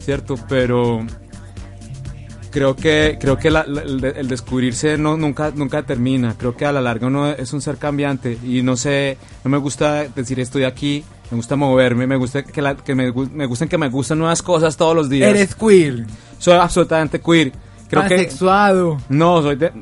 ¿cierto? 0.00 0.34
Pero 0.48 1.00
creo 2.50 2.76
que, 2.76 3.16
creo 3.18 3.38
que 3.38 3.50
la- 3.50 3.64
la- 3.66 3.82
el, 3.82 4.00
de- 4.00 4.10
el 4.10 4.28
descubrirse 4.28 4.98
no, 4.98 5.16
nunca, 5.16 5.52
nunca 5.54 5.82
termina. 5.84 6.34
Creo 6.36 6.56
que 6.56 6.66
a 6.66 6.72
la 6.72 6.80
larga 6.82 7.06
uno 7.06 7.30
es 7.30 7.52
un 7.54 7.62
ser 7.62 7.76
cambiante 7.78 8.36
y 8.44 8.60
no 8.62 8.76
sé, 8.76 9.16
no 9.44 9.50
me 9.50 9.56
gusta 9.58 10.04
decir 10.08 10.40
estoy 10.40 10.64
aquí, 10.64 11.02
me 11.30 11.36
gusta 11.36 11.56
moverme, 11.56 12.06
me 12.06 12.16
gusta 12.16 12.42
que, 12.42 12.60
la- 12.60 12.76
que 12.76 12.94
me, 12.94 13.12
me 13.12 13.46
gustan 13.46 13.68
que 13.68 13.78
me 13.78 13.88
gustan 13.88 14.18
nuevas 14.18 14.42
cosas 14.42 14.76
todos 14.76 14.94
los 14.94 15.08
días. 15.08 15.30
Eres 15.30 15.54
queer. 15.54 16.06
Soy 16.38 16.54
absolutamente 16.58 17.20
queer. 17.20 17.52
Creo 17.88 18.02
que 18.02 18.16
Pansexuado. 18.16 18.98
no, 19.08 19.40
soy 19.42 19.56
de- 19.56 19.72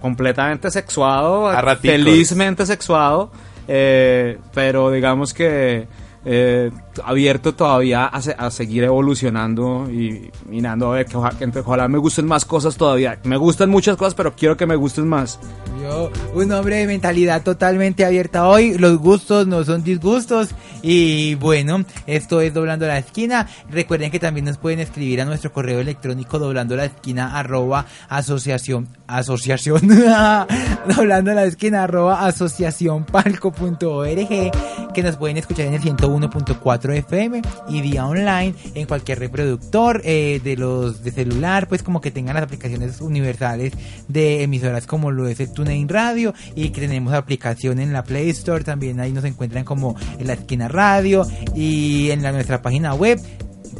completamente 0.00 0.70
sexuado, 0.70 1.50
felizmente 1.80 2.66
sexuado, 2.66 3.30
eh, 3.68 4.38
pero 4.52 4.90
digamos 4.90 5.32
que 5.34 5.86
eh, 6.24 6.70
abierto 7.04 7.54
todavía 7.54 8.06
a, 8.06 8.22
se- 8.22 8.34
a 8.38 8.50
seguir 8.50 8.84
evolucionando 8.84 9.88
y 9.90 10.30
mirando 10.48 10.92
a 10.92 10.96
ver 10.96 11.06
que, 11.06 11.16
ojalá 11.16 11.88
me 11.88 11.98
gusten 11.98 12.26
más 12.26 12.44
cosas 12.44 12.76
todavía. 12.76 13.18
Me 13.24 13.36
gustan 13.36 13.70
muchas 13.70 13.96
cosas, 13.96 14.14
pero 14.14 14.34
quiero 14.34 14.56
que 14.56 14.66
me 14.66 14.76
gusten 14.76 15.08
más. 15.08 15.38
Yo, 15.82 16.10
un 16.34 16.50
hombre 16.52 16.76
de 16.76 16.86
mentalidad 16.86 17.42
totalmente 17.42 18.04
abierta 18.04 18.46
hoy. 18.48 18.78
Los 18.78 18.98
gustos 18.98 19.46
no 19.46 19.64
son 19.64 19.82
disgustos. 19.84 20.50
Y 20.82 21.34
bueno, 21.36 21.84
esto 22.06 22.40
es 22.40 22.52
Doblando 22.54 22.86
la 22.86 22.98
Esquina. 22.98 23.48
Recuerden 23.70 24.10
que 24.10 24.18
también 24.18 24.44
nos 24.46 24.58
pueden 24.58 24.80
escribir 24.80 25.20
a 25.20 25.24
nuestro 25.24 25.52
correo 25.52 25.80
electrónico 25.80 26.38
doblando 26.38 26.76
la 26.76 26.86
esquina 26.86 27.38
arroba 27.38 27.86
asociación. 28.08 28.88
Asociación. 29.06 29.82
doblando 30.96 31.32
la 31.34 31.44
esquina 31.44 31.82
arroba 31.84 32.26
asociación 32.26 33.04
palco.org. 33.04 34.52
Que 34.94 35.02
nos 35.02 35.16
pueden 35.16 35.36
escuchar 35.38 35.66
en 35.66 35.74
el 35.74 35.80
101.4 36.20 36.94
FM 36.96 37.42
y 37.68 37.80
vía 37.80 38.06
online 38.06 38.54
en 38.74 38.86
cualquier 38.86 39.18
reproductor 39.18 40.00
eh, 40.04 40.40
de 40.42 40.56
los 40.56 41.02
de 41.02 41.10
celular. 41.10 41.68
Pues 41.68 41.82
como 41.82 42.00
que 42.00 42.10
tengan 42.10 42.34
las 42.34 42.44
aplicaciones 42.44 43.00
universales 43.00 43.72
de 44.08 44.42
emisoras 44.42 44.86
como 44.86 45.10
lo 45.10 45.28
es 45.28 45.40
el 45.40 45.52
TuneIn 45.52 45.88
Radio 45.88 46.34
y 46.54 46.70
que 46.70 46.80
tenemos 46.80 47.14
aplicación 47.14 47.78
en 47.78 47.92
la 47.92 48.04
Play 48.04 48.30
Store 48.30 48.64
también 48.64 49.00
ahí 49.00 49.12
nos 49.12 49.24
encuentran 49.24 49.64
como 49.64 49.96
en 50.18 50.26
la 50.26 50.34
esquina 50.34 50.68
radio 50.68 51.26
y 51.54 52.10
en 52.10 52.22
la, 52.22 52.32
nuestra 52.32 52.62
página 52.62 52.94
web 52.94 53.20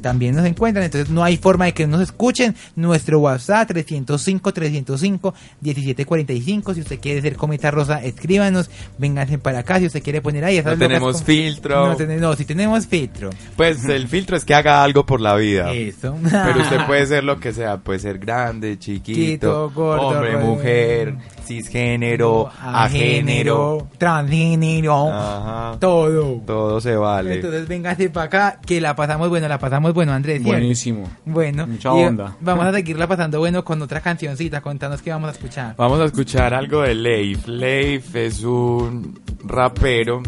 también 0.04 0.36
nos 0.36 0.44
encuentran, 0.44 0.84
entonces 0.84 1.08
no 1.08 1.24
hay 1.24 1.38
forma 1.38 1.64
de 1.64 1.72
que 1.72 1.86
nos 1.86 2.02
escuchen. 2.02 2.54
Nuestro 2.76 3.20
WhatsApp 3.20 3.66
305 3.68 4.52
305 4.52 5.34
1745. 5.62 6.74
Si 6.74 6.80
usted 6.82 7.00
quiere 7.00 7.22
ser 7.22 7.36
cometa 7.36 7.70
rosa, 7.70 8.04
escríbanos, 8.04 8.68
vénganse 8.98 9.38
para 9.38 9.60
acá. 9.60 9.78
Si 9.80 9.86
usted 9.86 10.02
quiere 10.02 10.20
poner 10.20 10.44
ahí, 10.44 10.60
No 10.62 10.76
tenemos 10.76 11.22
filtro. 11.22 11.86
No, 11.86 11.96
ten- 11.96 12.20
no, 12.20 12.36
si 12.36 12.44
tenemos 12.44 12.86
filtro. 12.86 13.30
Pues 13.56 13.82
el 13.86 14.06
filtro 14.14 14.36
es 14.36 14.44
que 14.44 14.52
haga 14.54 14.82
algo 14.84 15.06
por 15.06 15.22
la 15.22 15.34
vida. 15.36 15.72
Eso. 15.72 16.14
Pero 16.22 16.60
usted 16.60 16.78
puede 16.86 17.06
ser 17.06 17.24
lo 17.24 17.40
que 17.40 17.54
sea, 17.54 17.78
puede 17.78 17.98
ser 17.98 18.18
grande, 18.18 18.78
chiquito, 18.78 19.14
Quito, 19.14 19.70
gordo, 19.70 20.08
hombre, 20.08 20.34
gordo. 20.34 20.46
mujer, 20.46 21.14
cisgénero, 21.44 22.48
agénero. 22.60 23.88
transgénero, 23.98 25.10
Ajá. 25.12 25.76
todo. 25.80 26.40
Todo 26.46 26.80
se 26.80 26.96
vale. 26.96 27.34
Entonces 27.36 27.68
véngase 27.68 28.10
para 28.10 28.26
acá, 28.26 28.60
que 28.64 28.80
la 28.80 28.94
pasamos 28.96 29.28
bueno, 29.28 29.48
la 29.48 29.58
pasamos 29.58 29.92
bueno, 29.94 30.12
Andrés. 30.12 30.38
¿cierto? 30.42 30.50
Buenísimo. 30.58 31.08
Bueno, 31.24 31.66
Mucha 31.66 31.92
onda. 31.92 32.36
Vamos 32.40 32.66
a 32.66 32.72
seguirla 32.72 33.06
pasando 33.06 33.38
bueno 33.38 33.64
con 33.64 33.80
otra 33.82 34.00
cancioncita. 34.00 34.60
Contanos 34.60 35.02
qué 35.02 35.10
vamos 35.10 35.28
a 35.28 35.32
escuchar. 35.32 35.74
Vamos 35.76 36.00
a 36.00 36.04
escuchar 36.04 36.54
algo 36.54 36.82
de 36.82 36.94
Leif. 36.94 37.46
Leif 37.46 38.14
es 38.16 38.42
un 38.42 39.20
rapero 39.44 40.22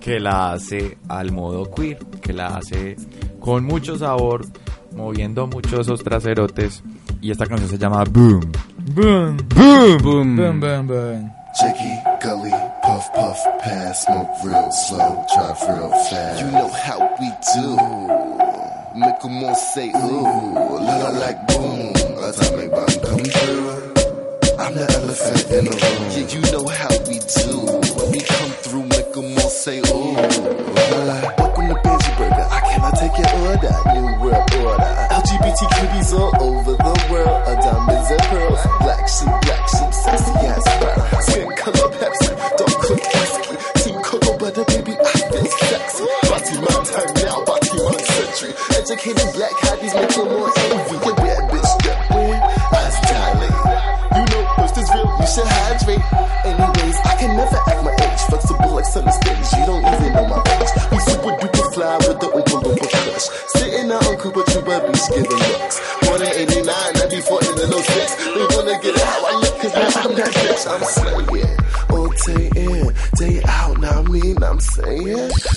que 0.00 0.20
la 0.20 0.52
hace 0.52 0.98
al 1.08 1.32
modo 1.32 1.70
queer, 1.74 1.98
que 2.20 2.32
la 2.32 2.48
hace 2.56 2.96
con 3.40 3.64
mucho 3.64 3.96
sabor, 3.96 4.44
moviendo 4.94 5.46
mucho 5.46 5.80
esos 5.80 6.02
traserotes. 6.04 6.82
Y 7.20 7.30
esta 7.30 7.46
canción 7.46 7.70
se 7.70 7.78
llama 7.78 8.04
Boom. 8.04 8.52
Boom. 8.84 9.38
Boom. 9.38 9.96
Boom. 10.02 10.36
Boom, 10.36 10.60
boom, 10.60 10.86
boom. 10.86 11.32
Jiggy, 11.58 12.02
gully, 12.20 12.50
puff, 12.82 13.10
puff, 13.14 13.42
pass, 13.60 14.04
smoke 14.04 14.28
real 14.44 14.70
slow, 14.72 15.24
drive 15.34 15.58
real 15.68 15.90
fast. 15.90 16.40
You 16.40 16.50
know 16.52 16.68
how 16.68 17.16
we 17.18 17.32
do. 17.54 17.76
Make 18.94 19.14
Make 19.14 19.24
'em 19.24 19.42
all 19.44 19.54
say 19.54 19.88
ooh, 19.88 20.54
la 20.54 21.08
like 21.18 21.46
boom. 21.48 21.94
Atomic 22.22 22.70
bomb 22.72 23.00
come 23.08 23.24
through. 23.24 23.70
I'm 24.58 24.74
the 24.74 24.86
elephant 25.00 25.50
in 25.50 25.64
the 25.64 25.70
room. 25.70 26.10
Yeah, 26.12 26.28
you 26.34 26.40
know 26.52 26.66
how 26.68 26.90
we 27.08 27.18
do. 27.20 27.56
When 27.96 28.12
we 28.12 28.20
come 28.20 28.50
through, 28.64 28.82
make 28.82 29.16
make 29.16 29.16
'em 29.16 29.38
all 29.38 29.48
say 29.48 29.78
ooh. 29.78 30.73
Burger. 32.24 32.46
I 32.50 32.60
cannot 32.60 32.94
take 32.96 33.16
your 33.18 33.32
order. 33.48 33.74
New 33.94 34.08
world 34.20 34.48
order. 34.64 34.92
LGBT 35.20 35.60
cuties 35.76 36.10
all 36.16 36.32
over 36.40 36.72
the 36.72 36.94
world. 37.10 37.40
A 37.48 37.54
diamonds 37.60 38.10
and 38.10 38.22
pearls. 38.32 38.62
Black 38.80 39.04
sheep, 39.08 39.34
black 39.44 39.64
sheep, 39.68 39.92
sexy 39.92 40.32
ass 40.48 40.66
girl. 40.80 41.20
Skin 41.20 41.48
color 41.56 41.88
Pepsi, 42.00 42.30
don't 42.56 42.76
cook 42.80 43.02
whiskey. 43.14 43.54
Team 43.82 43.96
cocoa 44.02 44.38
butter, 44.38 44.64
baby, 44.64 44.92
I 44.96 45.12
feel 45.30 45.46
sexy. 45.68 46.04
Body 46.28 46.56
my 46.64 46.76
time 46.88 47.12
now, 47.24 47.44
body 47.44 47.70
my 47.84 47.96
century. 48.14 48.52
Educated 48.78 49.28
black 49.36 49.54
hotties 49.64 49.94
make 49.94 50.16
you 50.16 50.24
more 50.24 50.50
envy. 50.64 50.96
You 51.04 51.14
bad 51.14 51.42
bitch, 51.52 51.70
step 51.76 52.10
in. 52.10 52.38
Eyes 52.78 52.96
dilate. 53.08 53.58
You 54.16 54.24
know, 54.30 54.42
first 54.56 54.76
is 54.78 54.88
real, 54.94 55.08
you 55.20 55.26
should 55.28 55.48
hydrate. 55.48 56.04
Anyways, 56.44 56.98
I 57.04 57.14
can 57.20 57.36
never 57.36 57.60
act 57.68 57.80
my 57.84 57.92
age. 57.92 58.20
Flexible 58.28 58.72
like 58.74 58.84
center 58.86 59.12
stage, 59.12 59.60
you 59.60 59.66
don't 59.66 59.84
even 59.84 60.12
know 60.12 60.26
my 60.28 60.40
age 60.60 60.83
bitch. 63.28 63.48
Sitting 63.48 63.90
out 63.90 64.06
on 64.06 64.16
Cooper 64.16 64.42
Two 64.50 64.60
Bubbies 64.60 65.08
giving 65.08 65.30
looks. 65.30 65.80
189, 66.08 66.64
94 66.64 67.10
be 67.10 67.20
40 67.20 67.48
in 67.48 67.56
the 67.56 67.66
low 67.66 67.82
six. 67.82 68.14
They 68.16 68.56
wanna 68.56 68.80
get 68.80 68.98
out, 69.00 69.24
I 69.24 69.40
look 69.40 69.58
cause 69.60 69.74
now 69.74 70.02
I'm 70.02 70.14
that 70.16 70.28
bitch. 70.28 70.66
I'm 70.70 70.82
slaying. 70.84 71.63
I 74.44 74.54
I'm 74.54 74.60
saying. 74.60 75.16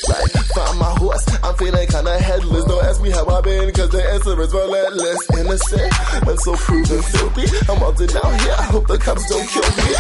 Like, 0.09 0.31
find 0.55 0.79
my 0.79 0.93
horse, 0.97 1.25
I'm 1.43 1.55
feeling 1.55 1.87
kinda 1.87 2.17
headless. 2.19 2.63
Don't 2.65 2.83
ask 2.85 3.01
me 3.01 3.11
how 3.11 3.25
I've 3.27 3.43
been, 3.43 3.71
cause 3.73 3.89
the 3.89 4.01
answer 4.03 4.41
is 4.41 4.53
relentless. 4.53 5.19
Innocent, 5.37 6.27
I'm 6.27 6.37
so 6.37 6.55
proven 6.55 7.01
filthy. 7.01 7.45
I'm 7.69 7.83
all 7.83 7.91
done 7.91 8.17
out 8.17 8.41
here, 8.41 8.55
I 8.57 8.63
hope 8.63 8.87
the 8.87 8.97
cops 8.97 9.27
don't 9.29 9.47
kill 9.47 9.69
me. 9.77 9.91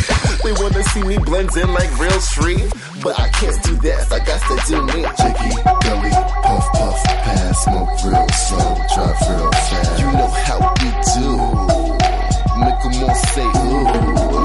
They 0.43 0.53
wanna 0.63 0.83
see 0.95 1.03
me 1.03 1.17
blend 1.19 1.55
in 1.57 1.73
like 1.73 1.91
real 1.99 2.19
street, 2.21 2.65
but 3.03 3.19
I 3.19 3.27
can't 3.29 3.61
do 3.63 3.75
that, 3.85 4.11
I 4.11 4.19
got 4.25 4.41
to 4.49 4.55
do 4.65 4.77
me. 4.89 4.99
Jiggy, 5.19 5.51
gully, 5.83 6.13
puff, 6.41 6.65
puff, 6.73 7.03
pass, 7.03 7.63
smoke 7.65 7.91
real 8.07 8.27
slow, 8.33 8.71
drive 8.93 9.19
real 9.29 9.51
fast. 9.51 9.99
You 9.99 10.09
know 10.17 10.31
how 10.47 10.59
we 10.79 10.89
do. 11.13 11.29
Make 12.57 12.81
'em 12.87 13.03
all 13.03 13.15
say 13.35 13.45
ooh, 13.45 13.83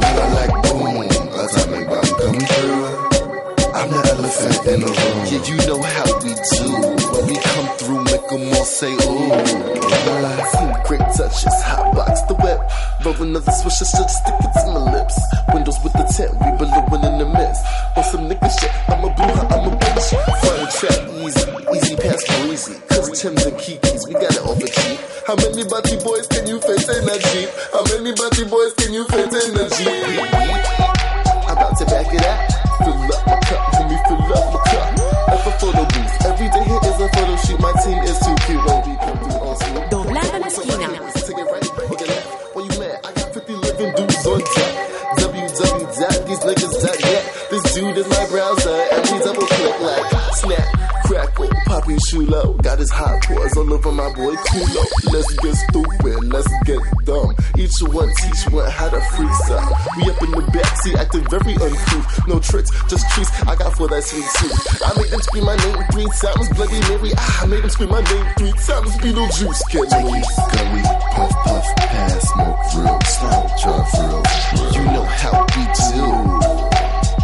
la 0.03 0.25
like 0.37 0.55
boom, 0.67 0.97
atomic 1.41 1.85
bomb 1.89 2.11
come 2.21 2.39
the 2.39 2.72
elephant 4.33 4.67
in 4.67 4.81
the 4.81 4.87
room. 4.87 5.19
Yeah, 5.29 5.43
you 5.45 5.57
know 5.67 5.81
how 5.83 6.09
we 6.23 6.33
do. 6.33 6.67
When 7.13 7.25
we 7.27 7.37
come 7.37 7.69
through, 7.77 8.03
make 8.05 8.33
'em 8.33 8.55
all 8.57 8.65
say 8.65 8.93
ooh. 8.93 9.33
Some 10.53 10.73
great 10.85 11.05
touches, 11.17 11.59
hot 11.63 11.95
box 11.95 12.21
the 12.23 12.35
whip. 12.35 12.61
Roll 13.05 13.23
another 13.23 13.53
swisher, 13.53 13.87
should 13.87 14.11
stick 14.11 14.35
it 14.41 14.53
to 14.61 14.67
my 14.73 14.93
lips. 14.93 15.19
Windows 15.53 15.79
with 15.83 15.93
the 15.93 16.05
tent, 16.15 16.33
we 16.41 16.51
ballooing 16.59 17.05
in 17.05 17.19
the 17.19 17.27
mist. 17.27 17.63
On 17.97 18.05
some 18.05 18.29
nigga 18.29 18.49
shit, 18.59 18.73
I'm 18.89 19.05
a 19.05 19.11
blue, 19.15 19.25
I'm 19.25 19.69
a 19.69 19.77
bitch. 19.77 20.09
Front 20.41 20.71
trap 20.79 20.99
easy, 21.21 21.45
easy 21.77 21.97
past 21.97 22.27
breezy. 22.43 22.75
Cause 22.89 23.21
Tim's 23.21 23.45
and 23.45 23.59
Kiki's, 23.59 24.07
we 24.07 24.15
got 24.15 24.33
it 24.33 24.43
off 24.43 24.59
the 24.59 24.69
cheap. 24.69 24.99
How 25.27 25.37
many 25.37 25.65
body 25.65 25.97
boys 26.03 26.27
can 26.27 26.47
you 26.47 26.59
fit 26.61 26.89
in 26.89 27.09
a 27.09 27.17
Jeep? 27.31 27.49
How 27.73 27.85
many 27.85 28.13
body 28.15 28.45
boys 28.45 28.73
can 28.75 28.93
you 28.93 29.05
fit 29.05 29.33
in 29.33 29.57
a 29.57 29.67
Jeep? 29.71 30.42
Chulo. 52.13 52.53
Got 52.63 52.79
his 52.79 52.91
hot 52.91 53.23
paws 53.23 53.57
all 53.57 53.73
over 53.73 53.93
my 53.93 54.13
boy 54.15 54.35
Kulo. 54.37 54.85
Let's 55.13 55.33
get 55.41 55.55
stupid, 55.57 56.25
let's 56.25 56.49
get 56.65 56.81
dumb. 57.05 57.35
Each 57.57 57.81
one 57.81 58.11
teach 58.21 58.45
one 58.53 58.71
how 58.71 58.89
to 58.91 59.01
freestyle. 59.17 59.73
We 59.97 60.11
up 60.11 60.23
in 60.23 60.31
the 60.31 60.45
backseat 60.53 60.97
acting 60.97 61.25
very 61.29 61.55
uncouth. 61.57 62.29
No 62.29 62.39
tricks, 62.39 62.71
just 62.89 63.09
treats. 63.11 63.31
I 63.49 63.57
got 63.57 63.75
for 63.77 63.89
that 63.89 64.03
sweet 64.05 64.29
tooth. 64.37 64.83
I 64.85 64.93
made 65.01 65.11
them 65.11 65.23
scream 65.23 65.45
my 65.45 65.57
name 65.57 65.81
three 65.93 66.09
times. 66.21 66.49
Bloody 66.51 66.81
Mary, 66.89 67.13
ah, 67.17 67.43
I 67.43 67.47
made 67.47 67.63
them 67.63 67.71
scream 67.71 67.91
my 67.91 68.03
name 68.03 68.27
three 68.37 68.53
times. 68.53 68.93
Beetlejuice, 69.01 69.63
get 69.73 69.89
me. 70.05 70.21
Gully, 70.53 70.83
puff, 71.17 71.33
puff, 71.45 71.77
pass, 71.77 72.29
smoke 72.33 72.61
real 72.77 73.01
slow, 73.09 73.43
drive 73.61 73.89
real. 73.97 74.23
You 74.77 74.85
know 74.93 75.05
how 75.05 75.47
we 75.57 75.65
do. 75.81 76.53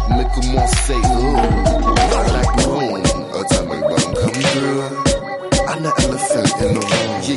Make 0.09 0.33
'em 0.41 0.57
all 0.57 0.67
say 0.67 1.01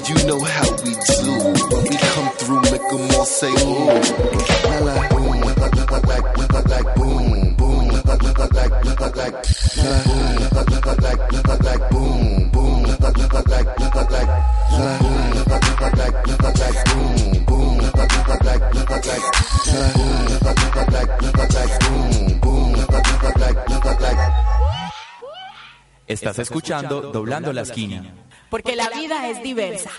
you 0.09 0.16
know 0.26 0.40
how 0.40 0.68
we 0.84 0.92
do. 0.94 1.32
When 1.70 1.82
we 1.88 1.96
come 1.96 2.28
through, 2.38 2.62
make 2.70 2.82
'em 2.92 3.11
all 3.16 3.24
say 3.24 3.53
ooh. 3.53 3.86
La 4.68 4.78
la 4.86 4.94
boom, 5.09 5.40
like 5.40 5.59
like 5.59 5.76
like 5.90 6.26
like 6.53 6.68
like 6.68 6.88
boom, 6.96 7.55
boom, 7.57 7.88
like 7.88 8.22
like 8.22 8.38
like 8.38 8.55
like 8.55 8.74
like 9.00 9.16
like 9.16 9.34
la 9.76 9.94
boom, 10.07 10.36
like 10.57 10.70
like 10.72 11.03
like 11.03 11.32
like 11.48 11.62
like 11.64 11.84
boom, 11.90 12.50
boom, 12.50 12.82
like 12.82 13.18
like 13.18 13.32
like 13.32 13.68
like 13.94 14.11
like 14.11 14.30
la 14.78 14.92
boom, 15.03 15.30
like 15.50 15.96
like 16.00 16.16
like 16.42 16.59
like 16.62 16.80
boom, 16.88 17.44
boom, 17.46 17.74
like 17.78 18.12
like 18.12 18.28
like 18.28 18.64
like 18.90 19.07
like 19.07 19.24
la 19.72 19.84
boom, 19.96 20.20
like 20.76 20.92
like 20.92 21.11
like 21.38 21.53
like 21.55 21.74
boom, 21.80 22.40
boom, 22.40 22.72
like 22.72 23.07
like 23.14 23.38
like 23.38 23.84
like 23.84 24.00
like 24.00 24.20
Estás 26.07 26.38
escuchando 26.40 27.00
Doblando 27.12 27.53
la 27.53 27.62
Esquina. 27.62 28.05
Porque 28.50 28.76
la 28.76 28.90
vida 28.90 29.30
es 29.30 29.42
diversa. 29.42 29.91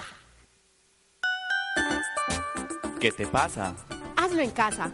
¿Qué 3.03 3.11
te 3.11 3.27
pasa? 3.27 3.73
Hazlo 4.15 4.39
en 4.39 4.51
casa. 4.51 4.93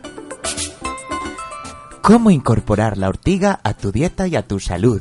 ¿Cómo 2.01 2.31
incorporar 2.31 2.97
la 2.97 3.07
ortiga 3.07 3.59
a 3.63 3.75
tu 3.75 3.91
dieta 3.91 4.25
y 4.27 4.35
a 4.35 4.41
tu 4.47 4.59
salud? 4.59 4.99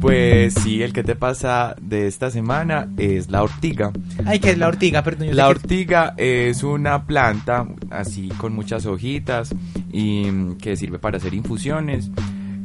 Pues 0.00 0.54
sí, 0.54 0.80
el 0.80 0.92
que 0.92 1.02
te 1.02 1.16
pasa 1.16 1.74
de 1.80 2.06
esta 2.06 2.30
semana 2.30 2.88
es 2.98 3.32
la 3.32 3.42
ortiga. 3.42 3.90
Ay, 4.24 4.38
que 4.38 4.50
es 4.52 4.58
la 4.58 4.68
ortiga, 4.68 5.02
perdón. 5.02 5.26
yo 5.26 5.34
La 5.34 5.42
que- 5.46 5.50
ortiga 5.50 6.14
es 6.18 6.62
una 6.62 7.04
planta 7.04 7.66
así 7.90 8.28
con 8.38 8.52
muchas 8.54 8.86
hojitas 8.86 9.52
y 9.90 10.54
que 10.60 10.76
sirve 10.76 11.00
para 11.00 11.16
hacer 11.16 11.34
infusiones. 11.34 12.12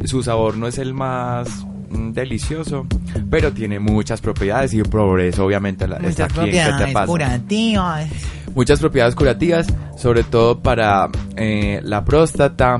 Su 0.06 0.22
sabor 0.22 0.58
no 0.58 0.68
es 0.68 0.78
el 0.78 0.94
más 0.94 1.66
delicioso, 2.14 2.86
pero 3.30 3.52
tiene 3.52 3.80
muchas 3.80 4.22
propiedades 4.22 4.74
y 4.74 4.82
por 4.84 5.20
eso 5.22 5.46
obviamente 5.46 5.88
la, 5.88 5.98
está 5.98 6.28
Muchas 6.28 6.38
aquí 6.38 6.40
en 6.40 6.46
¿Qué 6.46 6.52
te 6.52 6.62
propiedades 6.64 6.94
pasa? 6.94 7.08
curativas. 7.08 8.10
Muchas 8.56 8.80
propiedades 8.80 9.16
curativas, 9.16 9.68
sobre 9.98 10.24
todo 10.24 10.60
para 10.60 11.10
eh, 11.36 11.80
la 11.84 12.04
próstata, 12.04 12.80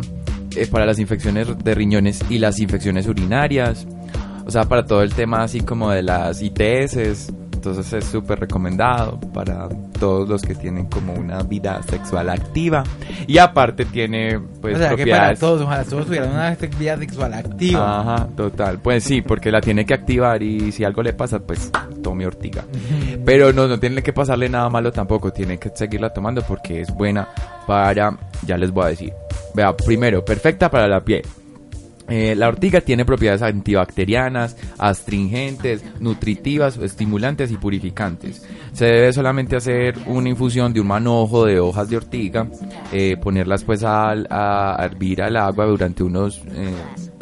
eh, 0.56 0.68
para 0.68 0.86
las 0.86 1.00
infecciones 1.00 1.48
de 1.64 1.76
riñones 1.76 2.20
y 2.30 2.40
las 2.40 2.60
infecciones 2.60 3.08
urinarias. 3.08 3.88
O 4.46 4.52
sea, 4.52 4.64
para 4.64 4.86
todo 4.86 5.04
el 5.04 5.14
tema 5.14 5.44
así 5.44 5.62
como 5.62 5.92
de 5.92 6.04
las 6.04 6.42
ITS. 6.42 7.32
Entonces 7.70 8.02
es 8.02 8.10
súper 8.10 8.40
recomendado 8.40 9.20
para 9.34 9.68
todos 10.00 10.30
los 10.30 10.42
que 10.42 10.56
tienen 10.56 10.86
como 10.86 11.14
una 11.14 11.44
vida 11.44 11.82
sexual 11.84 12.30
activa. 12.30 12.84
Y 13.28 13.38
aparte 13.40 13.84
tiene 13.84 14.40
pues 14.62 14.76
o 14.76 14.80
sea, 14.80 14.96
que 14.96 15.06
para 15.06 15.36
todos, 15.36 15.62
ojalá 15.62 15.84
todos 15.84 16.06
tuvieran 16.06 16.30
una 16.30 16.56
vida 16.56 16.98
sexual 16.98 17.34
activa. 17.34 18.00
Ajá, 18.00 18.28
total. 18.38 18.80
Pues 18.80 19.04
sí, 19.04 19.22
porque 19.22 19.52
la 19.52 19.60
tiene 19.60 19.86
que 19.86 19.94
activar 19.94 20.42
y 20.42 20.72
si 20.72 20.86
algo 20.86 21.04
le 21.04 21.12
pasa, 21.12 21.40
pues 21.40 21.70
tome 22.02 22.26
ortiga. 22.26 22.64
Pero 23.26 23.52
no, 23.52 23.68
no 23.68 23.78
tiene 23.78 24.02
que 24.02 24.14
pasarle 24.14 24.48
nada 24.48 24.70
malo 24.70 24.92
tampoco, 24.94 25.34
tiene 25.34 25.58
que 25.58 25.70
seguirla 25.76 26.14
tomando 26.14 26.42
porque 26.44 26.82
es 26.82 26.94
buena 26.94 27.28
para, 27.66 28.18
ya 28.46 28.58
les 28.58 28.72
voy 28.72 28.86
a 28.86 28.88
decir. 28.90 29.14
Vea, 29.54 29.76
primero, 29.76 30.24
perfecta 30.24 30.72
para 30.72 30.88
la 30.88 31.02
piel. 31.02 31.24
Eh, 32.10 32.36
la 32.36 32.48
ortiga 32.48 32.80
tiene 32.82 33.04
propiedades 33.06 33.42
antibacterianas, 33.42 34.56
astringentes, 34.78 35.84
nutritivas, 36.00 36.78
estimulantes 36.78 37.52
y 37.52 37.58
purificantes. 37.58 38.46
Se 38.74 38.86
debe 38.86 39.14
solamente 39.14 39.56
hacer 39.56 39.96
una 40.06 40.30
infusión 40.30 40.72
de 40.74 40.80
un 40.82 40.88
manojo 40.88 41.46
de 41.46 41.60
hojas 41.60 41.90
de 41.90 41.98
ortiga, 41.98 42.48
eh, 42.92 43.18
ponerlas 43.22 43.64
pues 43.64 43.84
al- 43.84 44.28
a, 44.30 44.78
hervir 44.86 45.22
al 45.22 45.36
agua 45.36 45.66
durante 45.66 46.04
unos 46.04 46.42
eh, 46.52 46.74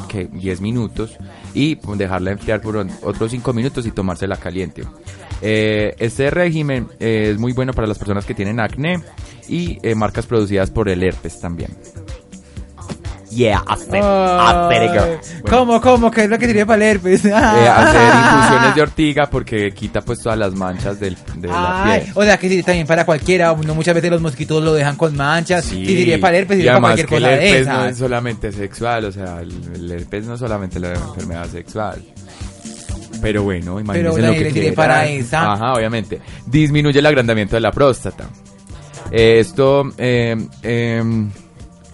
que 0.08 0.26
10 0.26 0.62
minutos 0.62 1.18
y 1.54 1.78
dejarla 1.98 2.32
enfriar 2.32 2.62
por 2.62 2.78
otros 2.78 3.32
5 3.32 3.54
minutos 3.54 3.86
y 3.88 3.92
tomársela 3.92 4.38
caliente. 4.38 4.84
Eh, 5.42 5.96
este 6.00 6.30
régimen 6.30 6.88
eh, 7.00 7.30
es 7.32 7.40
muy 7.40 7.54
bueno 7.54 7.74
para 7.74 7.88
las 7.88 7.98
personas 7.98 8.26
que 8.26 8.34
tienen 8.36 8.60
acné 8.60 9.02
y 9.48 9.78
marcas 9.96 10.26
producidas 10.26 10.72
por 10.72 10.90
el 10.90 11.04
herpes 11.04 11.40
también. 11.40 11.72
Yeah, 13.36 13.64
hacer, 13.68 14.02
Ay, 14.02 15.20
¿Cómo, 15.50 15.82
cómo? 15.82 16.10
¿Qué 16.10 16.24
es 16.24 16.30
lo 16.30 16.40
que 16.40 16.48
sirve 16.48 16.66
para 16.66 16.86
el 16.90 16.96
herpes? 16.96 17.26
Eh, 17.26 17.34
hacer 17.34 18.02
infusiones 18.16 18.76
de 18.76 18.82
ortiga 18.82 19.30
porque 19.30 19.72
quita 19.74 20.02
pues 20.02 20.22
todas 20.22 20.40
las 20.40 20.54
manchas 20.54 21.00
del, 21.02 21.18
de 21.36 21.50
la 21.50 21.84
piel. 21.86 22.14
o 22.16 22.24
sea 22.24 22.38
que 22.38 22.48
sirve 22.48 22.64
también 22.64 22.88
para 22.88 23.06
cualquiera. 23.06 23.54
No 23.54 23.76
muchas 23.76 23.94
veces 23.94 24.10
los 24.10 24.22
mosquitos 24.22 24.64
lo 24.64 24.74
dejan 24.74 24.96
con 24.96 25.16
manchas. 25.18 25.66
Sí, 25.66 25.82
Y 25.82 25.86
sirve 25.86 26.18
para 26.18 26.38
el 26.38 26.44
herpes, 26.44 26.58
y 26.58 26.62
sirve 26.62 26.72
para 26.74 26.82
cualquier 26.82 27.08
que 27.08 27.16
el 27.18 27.24
cosa 27.24 27.36
de 27.36 27.50
herpes 27.50 27.68
no 27.68 27.86
es 27.86 27.98
solamente 27.98 28.52
sexual, 28.54 29.06
o 29.06 29.12
sea, 29.12 29.42
el, 29.42 29.52
el 29.76 29.92
herpes 29.92 30.26
no 30.26 30.34
es 30.36 30.40
solamente 30.40 30.80
la 30.80 30.94
enfermedad 30.94 31.48
sexual. 31.50 32.02
Pero 33.22 33.44
bueno, 33.44 33.80
imagínense 33.80 34.16
Pero 34.16 34.28
lo 34.28 34.34
que 34.34 34.40
sirve 34.40 34.52
quieran. 34.54 34.76
para 34.76 35.08
esa. 35.08 35.54
Ajá, 35.54 35.74
obviamente. 35.74 36.22
Disminuye 36.46 37.00
el 37.00 37.06
agrandamiento 37.06 37.56
de 37.56 37.62
la 37.62 37.72
próstata. 37.72 38.30
Eh, 39.12 39.40
esto, 39.40 39.92
eh, 39.98 40.36
em, 40.64 41.30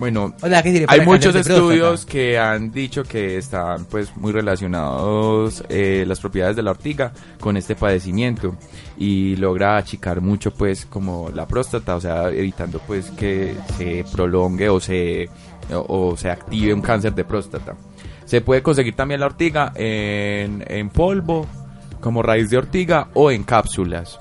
bueno, 0.01 0.33
O 0.41 0.47
sea, 0.47 0.63
que 0.63 0.71
sirve 0.71 0.87
para 0.87 0.99
hay 0.99 1.07
muchos 1.07 1.35
estudios 1.35 2.07
que 2.07 2.35
han 2.39 2.71
dicho 2.71 3.03
que 3.03 3.37
están 3.37 3.85
pues 3.85 4.17
muy 4.17 4.31
relacionados 4.31 5.63
eh, 5.69 6.05
las 6.07 6.19
propiedades 6.19 6.55
de 6.55 6.63
la 6.63 6.71
ortiga 6.71 7.13
con 7.39 7.55
este 7.55 7.75
padecimiento 7.75 8.55
y 8.97 9.35
logra 9.35 9.77
achicar 9.77 10.19
mucho 10.19 10.51
pues 10.55 10.87
como 10.87 11.29
la 11.29 11.45
próstata, 11.45 11.95
o 11.95 12.01
sea, 12.01 12.29
evitando 12.29 12.79
pues 12.79 13.11
que 13.11 13.55
se 13.77 14.03
prolongue 14.11 14.69
o 14.69 14.79
se 14.79 15.29
o, 15.71 16.09
o 16.09 16.17
se 16.17 16.31
active 16.31 16.73
un 16.73 16.81
cáncer 16.81 17.13
de 17.13 17.23
próstata. 17.23 17.75
Se 18.25 18.41
puede 18.41 18.63
conseguir 18.63 18.95
también 18.95 19.19
la 19.19 19.27
ortiga 19.27 19.71
en, 19.75 20.63
en 20.65 20.89
polvo, 20.89 21.45
como 21.99 22.23
raíz 22.23 22.49
de 22.49 22.57
ortiga 22.57 23.09
o 23.13 23.29
en 23.29 23.43
cápsulas. 23.43 24.19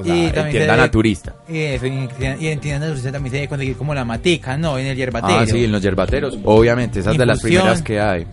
O 0.00 0.04
sea, 0.04 0.14
en 0.14 0.50
tienda 0.50 0.76
naturista. 0.76 1.34
Y, 1.48 1.58
eso, 1.58 1.86
y 1.86 1.90
en- 2.20 2.42
y 2.42 2.46
en 2.48 2.60
tiendas 2.60 2.88
naturista 2.90 3.12
también 3.12 3.30
se 3.30 3.36
debe 3.38 3.48
conseguir 3.48 3.76
como 3.76 3.94
la 3.94 4.04
matica, 4.04 4.56
¿no? 4.56 4.78
En 4.78 4.86
el 4.86 4.96
hierbatero. 4.96 5.38
Ah, 5.40 5.46
sí, 5.46 5.64
en 5.64 5.72
los 5.72 5.82
yerbateros. 5.82 6.38
Obviamente, 6.44 7.00
esas 7.00 7.16
de 7.16 7.26
las 7.26 7.40
primeras 7.40 7.82
que 7.82 8.00
hay 8.00 8.26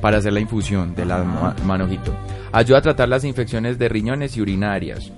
para 0.00 0.18
hacer 0.18 0.32
la 0.32 0.40
infusión 0.40 0.94
de 0.94 1.04
la 1.06 1.22
ma- 1.24 1.56
manojito. 1.64 2.14
Ayuda 2.52 2.78
a 2.78 2.82
tratar 2.82 3.08
las 3.08 3.24
infecciones 3.24 3.78
de 3.78 3.88
riñones 3.88 4.36
y 4.36 4.40
urinarias. 4.40 5.10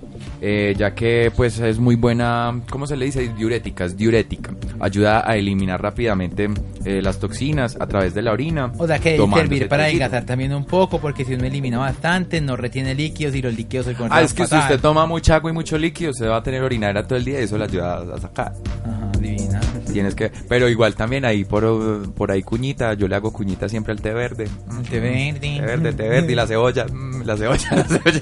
Eh, 0.49 0.77
ya 0.79 0.95
que 0.95 1.33
pues 1.35 1.59
es 1.59 1.81
muy 1.81 1.97
buena, 1.97 2.61
¿cómo 2.71 2.87
se 2.87 2.97
le 2.97 3.07
dice? 3.07 3.35
Diurética, 3.37 3.85
es 3.85 3.97
diurética. 3.97 4.55
Ayuda 4.79 5.29
a 5.29 5.35
eliminar 5.35 5.83
rápidamente 5.83 6.49
eh, 6.85 7.03
las 7.03 7.19
toxinas 7.19 7.77
a 7.81 7.89
través 7.89 8.15
de 8.15 8.23
la 8.23 8.31
orina. 8.31 8.71
O 8.79 8.87
sea 8.87 9.01
que 9.01 9.19
debe 9.19 9.29
servir 9.35 9.67
para 9.67 9.87
adelgazar 9.87 10.25
también 10.25 10.55
un 10.55 10.65
poco, 10.65 11.01
porque 11.01 11.25
si 11.25 11.35
uno 11.35 11.47
elimina 11.47 11.79
bastante, 11.79 12.41
no 12.41 12.55
retiene 12.55 12.95
líquidos 12.95 13.35
y 13.35 13.43
los 13.43 13.57
líquidos 13.57 13.87
se 13.87 13.97
Ah, 14.09 14.23
es 14.23 14.35
que 14.35 14.47
si 14.47 14.55
usted 14.55 14.79
toma 14.79 15.05
mucha 15.05 15.35
agua 15.35 15.51
y 15.51 15.55
mucho 15.55 15.77
líquido, 15.77 16.13
se 16.13 16.29
va 16.29 16.37
a 16.37 16.43
tener 16.45 16.63
orinadera 16.63 17.05
todo 17.05 17.19
el 17.19 17.25
día 17.25 17.41
y 17.41 17.43
eso 17.43 17.59
le 17.59 17.65
ayuda 17.65 18.15
a 18.15 18.21
sacar. 18.21 18.53
Ajá, 18.85 19.11
divina. 19.19 19.61
Tienes 19.97 20.15
que, 20.15 20.31
pero 20.47 20.69
igual 20.69 20.95
también 20.95 21.25
ahí 21.25 21.47
por, 21.47 22.13
por 22.13 22.31
ahí 22.31 22.43
cuñita, 22.43 22.93
yo 22.93 23.09
le 23.09 23.17
hago 23.17 23.33
cuñita 23.33 23.67
siempre 23.67 23.93
al 23.93 24.03
té 24.03 24.13
verde. 24.13 24.47
Té 24.91 25.01
verde. 25.01 25.41
Té 25.41 25.61
verde, 25.63 25.93
té 25.95 26.07
verde 26.07 26.33
y 26.33 26.35
la 26.35 26.47
cebolla, 26.47 26.85
mm, 26.85 27.23
la 27.25 27.35
cebolla, 27.35 27.71
la 27.77 27.85
cebolla. 27.85 28.21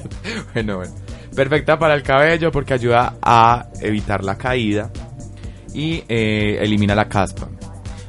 Bueno, 0.53 0.77
bueno. 0.77 0.95
Perfecta 1.35 1.77
para 1.77 1.95
el 1.95 2.05
cabello 2.05 2.53
porque 2.53 2.75
ayuda 2.75 3.17
a 3.21 3.67
evitar 3.81 4.23
la 4.23 4.39
caída 4.39 4.89
y 5.75 6.05
eh, 6.09 6.59
elimina 6.61 6.95
la 6.95 7.09
caspa. 7.09 7.49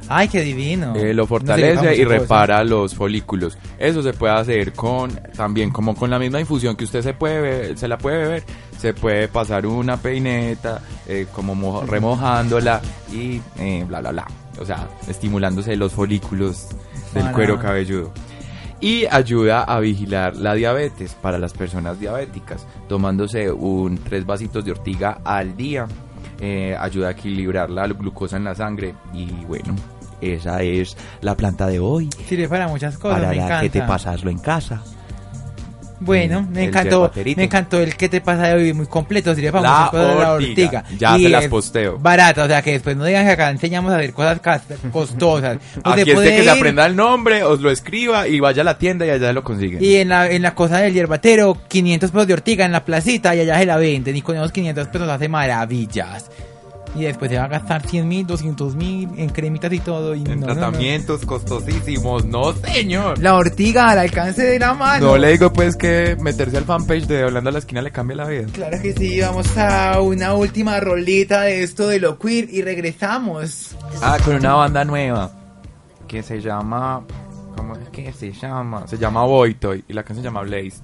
Ay, 0.08 0.28
qué 0.28 0.42
divino. 0.42 0.94
Eh, 0.94 1.12
lo 1.12 1.26
fortalece 1.26 1.96
y 1.96 2.04
cosas. 2.04 2.20
repara 2.20 2.62
los 2.62 2.94
folículos. 2.94 3.58
Eso 3.76 4.00
se 4.04 4.12
puede 4.12 4.34
hacer 4.34 4.72
con 4.74 5.10
también 5.36 5.70
como 5.70 5.96
con 5.96 6.08
la 6.08 6.20
misma 6.20 6.38
infusión 6.38 6.76
que 6.76 6.84
usted 6.84 7.02
se 7.02 7.14
puede 7.14 7.40
beber- 7.42 7.76
se 7.76 7.88
la 7.88 7.98
puede 7.98 8.18
beber, 8.18 8.44
se 8.78 8.94
puede 8.94 9.28
pasar 9.28 9.66
una 9.66 9.96
peineta 9.96 10.80
eh, 11.06 11.26
como 11.32 11.82
remojándola 11.82 12.80
y 13.12 13.40
eh, 13.58 13.84
bla 13.86 14.00
bla 14.00 14.10
bla. 14.12 14.26
O 14.60 14.64
sea, 14.64 14.88
estimulándose 15.08 15.76
los 15.76 15.92
folículos 15.92 16.68
del 17.12 17.22
Para- 17.24 17.34
cuero 17.34 17.58
cabelludo. 17.58 18.12
Y 18.80 19.06
ayuda 19.06 19.62
a 19.64 19.80
vigilar 19.80 20.36
la 20.36 20.54
diabetes 20.54 21.14
para 21.14 21.38
las 21.38 21.52
personas 21.54 21.98
diabéticas, 21.98 22.66
tomándose 22.88 23.50
un 23.50 23.96
tres 23.98 24.26
vasitos 24.26 24.64
de 24.64 24.72
ortiga 24.72 25.18
al 25.24 25.56
día. 25.56 25.86
eh, 26.38 26.76
ayuda 26.78 27.08
a 27.08 27.10
equilibrar 27.12 27.70
la 27.70 27.86
glucosa 27.86 28.36
en 28.36 28.44
la 28.44 28.54
sangre 28.54 28.94
y 29.14 29.24
bueno, 29.46 29.74
esa 30.20 30.60
es 30.60 30.94
la 31.22 31.34
planta 31.34 31.66
de 31.66 31.80
hoy. 31.80 32.10
Sirve 32.28 32.46
para 32.46 32.68
muchas 32.68 32.98
cosas, 32.98 33.20
Para 33.20 33.30
me 33.30 33.36
encanta. 33.36 33.60
que 33.62 33.70
te 33.70 33.80
pasaslo 33.80 34.30
en 34.30 34.38
casa. 34.38 34.82
Bueno, 36.00 36.46
me 36.50 36.64
encantó, 36.64 37.10
me 37.36 37.44
encantó 37.44 37.80
el 37.80 37.96
que 37.96 38.08
te 38.08 38.20
pasa 38.20 38.48
de 38.48 38.54
hoy, 38.54 38.72
muy 38.72 38.86
completo, 38.86 39.34
sirve 39.34 39.50
para 39.52 39.62
La 39.62 39.70
muchas 39.70 39.90
cosas 39.90 40.18
la 40.18 40.32
ortiga. 40.32 40.78
ortiga. 40.80 40.84
Ya 40.98 41.18
Y 41.18 41.22
se 41.22 41.28
las 41.30 41.46
posteo. 41.46 41.98
Barata, 41.98 42.44
o 42.44 42.46
sea 42.46 42.62
que 42.62 42.72
después 42.72 42.96
no 42.96 43.04
digan 43.04 43.24
que 43.24 43.32
acá 43.32 43.50
enseñamos 43.50 43.92
a 43.92 43.96
hacer 43.96 44.12
cosas 44.12 44.40
costosas. 44.92 45.58
Aquí 45.84 46.00
es 46.02 46.06
de 46.06 46.14
que 46.14 46.36
se 46.38 46.44
ir 46.44 46.50
aprenda 46.50 46.86
el 46.86 46.96
nombre, 46.96 47.42
os 47.44 47.60
lo 47.60 47.70
escriba 47.70 48.28
y 48.28 48.40
vaya 48.40 48.62
a 48.62 48.64
la 48.64 48.78
tienda 48.78 49.06
y 49.06 49.10
allá 49.10 49.32
lo 49.32 49.42
consiguen. 49.42 49.82
Y 49.82 49.96
en 49.96 50.08
la, 50.08 50.30
en 50.30 50.42
la 50.42 50.54
cosa 50.54 50.78
del 50.78 50.92
hierbatero, 50.92 51.56
500 51.68 52.10
pesos 52.10 52.26
de 52.26 52.34
ortiga 52.34 52.64
en 52.64 52.72
la 52.72 52.84
placita 52.84 53.34
y 53.34 53.40
allá 53.40 53.58
se 53.58 53.66
la 53.66 53.76
venden. 53.76 54.16
Y 54.16 54.22
con 54.22 54.36
esos 54.36 54.52
500 54.52 54.88
pesos 54.88 55.08
hace 55.08 55.28
maravillas. 55.28 56.30
Y 56.96 57.04
después 57.04 57.30
se 57.30 57.36
va 57.36 57.44
a 57.44 57.48
gastar 57.48 57.86
100 57.86 58.08
mil, 58.08 58.26
200 58.26 58.74
mil 58.74 59.08
en 59.16 59.28
cremitas 59.28 59.72
y 59.72 59.80
todo. 59.80 60.14
Y 60.14 60.20
En 60.20 60.24
no, 60.24 60.34
no, 60.34 60.46
no. 60.46 60.54
tratamientos 60.54 61.26
costosísimos, 61.26 62.24
no 62.24 62.52
señor. 62.54 63.18
La 63.18 63.34
ortiga 63.34 63.90
al 63.90 63.98
alcance 63.98 64.42
de 64.44 64.58
la 64.58 64.72
mano. 64.74 65.06
No 65.06 65.18
le 65.18 65.32
digo 65.32 65.52
pues 65.52 65.76
que 65.76 66.16
meterse 66.20 66.56
al 66.56 66.64
fanpage 66.64 67.06
de 67.06 67.24
Hablando 67.24 67.50
a 67.50 67.52
la 67.52 67.58
Esquina 67.58 67.82
le 67.82 67.92
cambia 67.92 68.16
la 68.16 68.26
vida. 68.26 68.46
Claro 68.52 68.80
que 68.80 68.92
sí, 68.94 69.20
vamos 69.20 69.56
a 69.58 70.00
una 70.00 70.32
última 70.34 70.80
rolita 70.80 71.42
de 71.42 71.62
esto 71.62 71.88
de 71.88 72.00
lo 72.00 72.18
queer 72.18 72.48
y 72.50 72.62
regresamos. 72.62 73.76
Ah, 74.02 74.16
con 74.24 74.36
una 74.36 74.54
banda 74.54 74.84
nueva 74.84 75.30
que 76.08 76.22
se 76.22 76.40
llama. 76.40 77.02
¿Cómo 77.56 77.74
es 77.74 77.88
que 77.90 78.12
se 78.12 78.32
llama? 78.32 78.86
Se 78.86 78.98
llama 78.98 79.24
Boytoy 79.24 79.84
y 79.88 79.92
la 79.92 80.02
canción 80.02 80.22
se 80.22 80.28
llama 80.28 80.42
Blaze. 80.42 80.80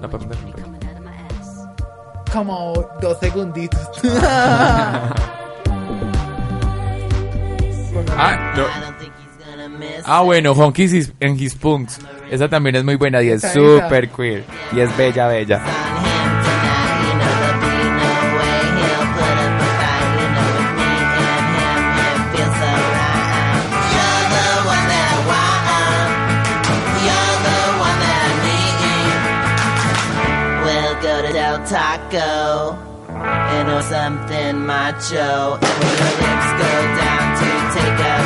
La 0.00 0.08
por 0.08 0.20
ahí. 0.20 0.75
Como 2.36 2.74
dos 3.00 3.18
segunditos. 3.18 3.80
Ah, 8.18 8.54
no. 8.56 8.64
Ah, 10.04 10.20
bueno, 10.20 10.52
Honkies 10.52 11.12
en 11.18 11.40
His 11.40 11.54
Punks. 11.54 11.98
Esa 12.30 12.48
también 12.48 12.76
es 12.76 12.84
muy 12.84 12.96
buena 12.96 13.22
y 13.22 13.30
es 13.30 13.42
súper 13.42 14.10
queer. 14.10 14.44
Y 14.72 14.80
es 14.80 14.94
bella, 14.96 15.28
bella. 15.28 15.62
Taco 32.16 32.72
and 33.12 33.68
or 33.68 33.82
something 33.82 34.64
macho. 34.64 35.58
And 35.60 35.84
your 35.84 36.12
lips 36.22 36.50
go 36.62 36.72
down 36.96 37.26
to 37.40 37.48
take 37.76 38.00
a 38.00 38.25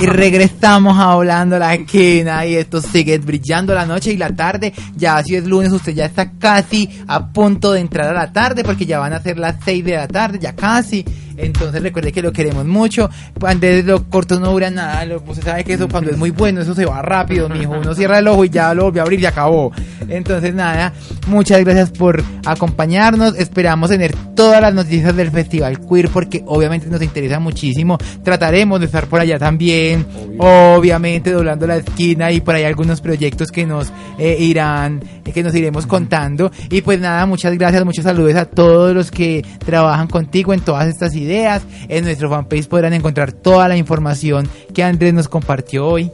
Y 0.00 0.06
regresamos 0.06 0.98
a 0.98 1.12
Hablando 1.12 1.58
la 1.58 1.74
esquina 1.74 2.44
y 2.46 2.56
esto 2.56 2.80
sigue 2.80 3.18
brillando 3.18 3.74
la 3.74 3.86
noche 3.86 4.12
y 4.12 4.16
la 4.16 4.34
tarde. 4.34 4.72
Ya 4.96 5.22
si 5.22 5.36
es 5.36 5.44
lunes, 5.44 5.72
usted 5.72 5.94
ya 5.94 6.06
está 6.06 6.32
casi 6.32 6.88
a 7.06 7.28
punto 7.32 7.72
de 7.72 7.80
entrar 7.80 8.08
a 8.08 8.12
la 8.12 8.32
tarde 8.32 8.64
porque 8.64 8.86
ya 8.86 8.98
van 8.98 9.12
a 9.12 9.20
ser 9.20 9.38
las 9.38 9.56
6 9.64 9.84
de 9.84 9.96
la 9.96 10.08
tarde, 10.08 10.38
ya 10.40 10.54
casi. 10.54 11.04
Entonces 11.36 11.82
recuerde 11.82 12.12
que 12.12 12.22
lo 12.22 12.32
queremos 12.32 12.64
mucho. 12.64 13.10
Cuando 13.38 13.66
es 13.66 13.84
lo 13.84 14.04
corto 14.04 14.38
no 14.40 14.52
dura 14.52 14.70
nada. 14.70 15.04
Usted 15.26 15.42
sabe 15.42 15.64
que 15.64 15.74
eso 15.74 15.88
cuando 15.88 16.10
es 16.10 16.16
muy 16.16 16.30
bueno, 16.30 16.60
eso 16.60 16.74
se 16.74 16.84
va 16.84 17.02
rápido, 17.02 17.48
mijo. 17.48 17.72
Uno 17.72 17.94
cierra 17.94 18.18
el 18.18 18.28
ojo 18.28 18.44
y 18.44 18.50
ya 18.50 18.72
lo 18.74 18.84
volvió 18.84 19.02
a 19.02 19.04
abrir 19.04 19.20
y 19.20 19.26
acabó. 19.26 19.72
Entonces 20.08 20.54
nada, 20.54 20.92
muchas 21.26 21.60
gracias 21.64 21.90
por 21.90 22.22
acompañarnos. 22.44 23.36
Esperamos 23.36 23.90
tener 23.90 24.14
todas 24.34 24.60
las 24.60 24.74
noticias 24.74 25.14
del 25.16 25.30
Festival 25.30 25.78
Queer 25.80 26.08
porque 26.08 26.42
obviamente 26.46 26.88
nos 26.88 27.02
interesa 27.02 27.40
muchísimo. 27.40 27.98
Trataremos 28.22 28.80
de 28.80 28.86
estar 28.86 29.06
por 29.06 29.20
allá 29.20 29.38
también. 29.38 30.06
Obviamente 30.38 31.32
doblando 31.32 31.66
la 31.66 31.76
esquina 31.76 32.30
y 32.32 32.40
por 32.40 32.54
ahí 32.54 32.64
algunos 32.64 33.00
proyectos 33.00 33.50
que 33.50 33.66
nos 33.66 33.92
eh, 34.18 34.36
irán, 34.38 35.02
eh, 35.24 35.32
que 35.32 35.42
nos 35.42 35.54
iremos 35.54 35.86
contando. 35.86 36.50
Y 36.70 36.82
pues 36.82 37.00
nada, 37.00 37.26
muchas 37.26 37.56
gracias, 37.56 37.84
muchos 37.84 38.04
saludos 38.04 38.34
a 38.36 38.44
todos 38.44 38.94
los 38.94 39.10
que 39.10 39.44
trabajan 39.64 40.08
contigo 40.08 40.52
en 40.52 40.60
todas 40.60 40.88
estas 40.88 41.14
ideas. 41.14 41.23
En 41.88 42.04
nuestro 42.04 42.28
fanpage 42.30 42.68
podrán 42.68 42.92
encontrar 42.94 43.32
toda 43.32 43.68
la 43.68 43.76
información 43.76 44.48
que 44.72 44.82
Andrés 44.82 45.14
nos 45.14 45.28
compartió 45.28 45.86
hoy. 45.86 46.10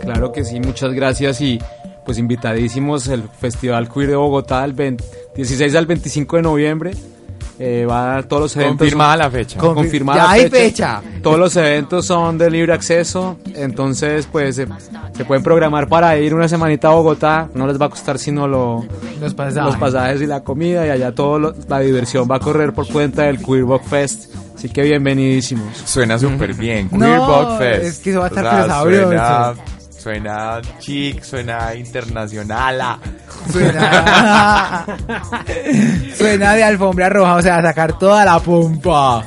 Claro 0.00 0.32
que 0.32 0.44
sí, 0.44 0.60
muchas 0.60 0.92
gracias 0.92 1.40
y 1.40 1.58
pues 2.04 2.18
invitadísimos 2.18 3.06
el 3.08 3.22
Festival 3.40 3.88
Queer 3.88 4.10
de 4.10 4.16
Bogotá 4.16 4.62
del 4.62 4.72
20 4.72 5.04
16 5.36 5.74
al 5.76 5.86
25 5.86 6.36
de 6.36 6.42
noviembre. 6.42 6.90
Eh, 7.58 7.86
va 7.88 8.04
a 8.04 8.14
dar 8.14 8.24
todos 8.24 8.42
los 8.42 8.56
eventos. 8.56 8.78
Confirmada 8.78 9.16
la 9.16 9.30
fecha. 9.30 9.58
Confir- 9.60 9.74
Confirmada 9.74 10.18
Ya 10.18 10.24
la 10.24 10.30
hay 10.32 10.50
fecha. 10.50 11.02
Todos 11.22 11.38
los 11.38 11.54
eventos 11.54 12.04
son 12.06 12.36
de 12.38 12.50
libre 12.50 12.72
acceso. 12.72 13.36
Entonces, 13.54 14.26
pues 14.32 14.56
se, 14.56 14.66
se 15.14 15.24
pueden 15.24 15.44
programar 15.44 15.86
para 15.88 16.18
ir 16.18 16.34
una 16.34 16.48
semanita 16.48 16.88
a 16.88 16.92
Bogotá. 16.92 17.48
No 17.54 17.66
les 17.68 17.80
va 17.80 17.86
a 17.86 17.90
costar 17.90 18.18
sino 18.18 18.48
lo, 18.48 18.84
Los 19.20 19.34
pasajes. 19.34 19.64
los 19.64 19.76
pasajes 19.76 20.22
y 20.22 20.26
la 20.26 20.42
comida. 20.42 20.84
Y 20.86 20.90
allá 20.90 21.14
toda 21.14 21.54
la 21.68 21.78
diversión 21.80 22.26
va 22.28 22.36
a 22.36 22.40
correr 22.40 22.72
por 22.72 22.88
cuenta 22.88 23.24
del 23.24 23.38
Queer 23.38 23.64
Box 23.64 23.86
Fest. 23.86 24.34
Así 24.54 24.68
que 24.68 24.82
bienvenidísimos. 24.82 25.76
Suena 25.84 26.18
súper 26.18 26.54
bien. 26.54 26.88
No, 26.92 27.06
Queer 27.06 27.18
Bug 27.18 27.58
Fest. 27.58 27.84
es 27.84 27.98
que 27.98 28.10
eso 28.10 28.20
va 28.20 28.26
a 28.26 28.28
estar 28.28 28.46
O 28.46 28.48
sea. 28.48 28.82
Suena, 28.82 29.54
suena 29.98 30.60
chic, 30.78 31.22
suena 31.22 31.74
internacional. 31.74 32.98
Suena, 33.50 34.86
suena 36.16 36.54
de 36.54 36.64
alfombra 36.64 37.08
roja, 37.08 37.36
o 37.36 37.42
sea, 37.42 37.62
sacar 37.62 37.98
toda 37.98 38.24
la 38.24 38.38
pompa. 38.40 39.24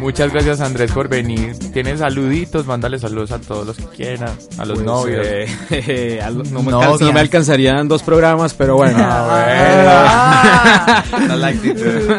Muchas 0.00 0.32
gracias 0.32 0.60
Andrés 0.60 0.90
por 0.92 1.08
venir. 1.08 1.56
Tienes 1.72 2.00
saluditos, 2.00 2.66
mándale 2.66 2.98
saludos 2.98 3.32
a 3.32 3.38
todos 3.40 3.66
los 3.66 3.76
que 3.76 3.84
quieran, 3.96 4.30
a 4.58 4.64
los 4.64 4.74
Pues, 4.78 4.86
novios. 4.86 5.26
eh, 5.26 6.20
a 6.24 6.30
lo- 6.30 6.42
no, 6.44 6.62
me 6.62 6.70
no 6.72 7.12
me 7.12 7.20
alcanzarían 7.20 7.88
dos 7.88 8.02
programas, 8.02 8.54
pero 8.54 8.76
bueno. 8.76 8.98
Ah, 9.00 11.02
bueno. 11.16 11.36
La 11.40 11.46
actitud. 11.46 12.10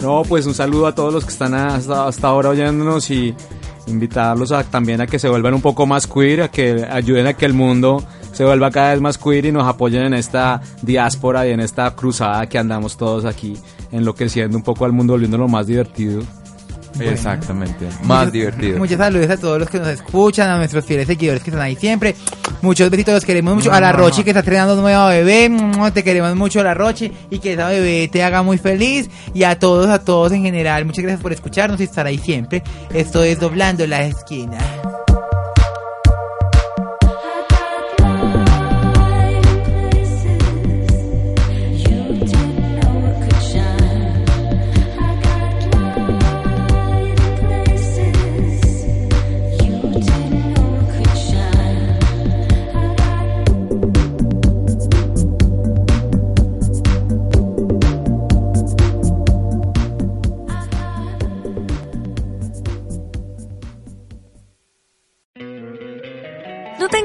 No, 0.00 0.22
pues 0.22 0.46
un 0.46 0.54
saludo 0.54 0.86
a 0.86 0.94
todos 0.94 1.12
los 1.12 1.24
que 1.24 1.30
están 1.30 1.54
hasta, 1.54 2.28
ahora 2.28 2.50
oyéndonos 2.50 3.10
y 3.10 3.34
invitarlos 3.86 4.52
a, 4.52 4.64
también 4.64 5.00
a 5.00 5.06
que 5.06 5.18
se 5.18 5.28
vuelvan 5.28 5.54
un 5.54 5.60
poco 5.60 5.86
más 5.86 6.06
queer, 6.06 6.42
a 6.42 6.50
que 6.50 6.86
ayuden 6.90 7.26
a 7.26 7.34
que 7.34 7.46
el 7.46 7.54
mundo 7.54 8.02
se 8.32 8.44
vuelva 8.44 8.70
cada 8.70 8.92
vez 8.92 9.00
más 9.00 9.18
queer 9.18 9.46
y 9.46 9.52
nos 9.52 9.66
apoyen 9.66 10.04
en 10.04 10.14
esta 10.14 10.60
diáspora 10.82 11.46
y 11.46 11.50
en 11.50 11.60
esta 11.60 11.94
cruzada 11.94 12.48
que 12.48 12.58
andamos 12.58 12.96
todos 12.96 13.24
aquí 13.24 13.56
enloqueciendo 13.90 14.56
un 14.56 14.62
poco 14.62 14.84
al 14.84 14.92
mundo, 14.92 15.12
volviéndolo 15.12 15.48
más 15.48 15.66
divertido. 15.66 16.22
Exactamente, 17.00 17.88
más 18.04 18.30
divertido. 18.30 18.78
Muchos 18.78 18.98
saludos 18.98 19.30
a 19.30 19.36
todos 19.36 19.58
los 19.58 19.68
que 19.68 19.78
nos 19.78 19.88
escuchan, 19.88 20.48
a 20.50 20.56
nuestros 20.58 20.84
fieles 20.84 21.06
seguidores 21.06 21.42
que 21.42 21.50
están 21.50 21.62
ahí 21.62 21.76
siempre. 21.76 22.14
Muchos 22.60 22.90
besitos, 22.90 23.14
los 23.14 23.24
queremos 23.24 23.54
mucho. 23.54 23.72
A 23.72 23.80
la 23.80 23.92
Rochi 23.92 24.22
que 24.22 24.30
está 24.30 24.40
estrenando 24.40 24.76
nueva 24.76 25.08
bebé, 25.08 25.50
te 25.92 26.04
queremos 26.04 26.34
mucho, 26.36 26.62
la 26.62 26.74
Rochi, 26.74 27.10
y 27.30 27.38
que 27.38 27.54
esa 27.54 27.68
bebé 27.68 28.08
te 28.08 28.22
haga 28.22 28.42
muy 28.42 28.58
feliz. 28.58 29.10
Y 29.34 29.44
a 29.44 29.58
todos, 29.58 29.88
a 29.88 30.04
todos 30.04 30.32
en 30.32 30.42
general, 30.42 30.84
muchas 30.84 31.02
gracias 31.02 31.22
por 31.22 31.32
escucharnos 31.32 31.80
y 31.80 31.84
estar 31.84 32.06
ahí 32.06 32.18
siempre. 32.18 32.62
Esto 32.92 33.22
es 33.24 33.40
Doblando 33.40 33.86
la 33.86 34.04
Esquina. 34.04 34.58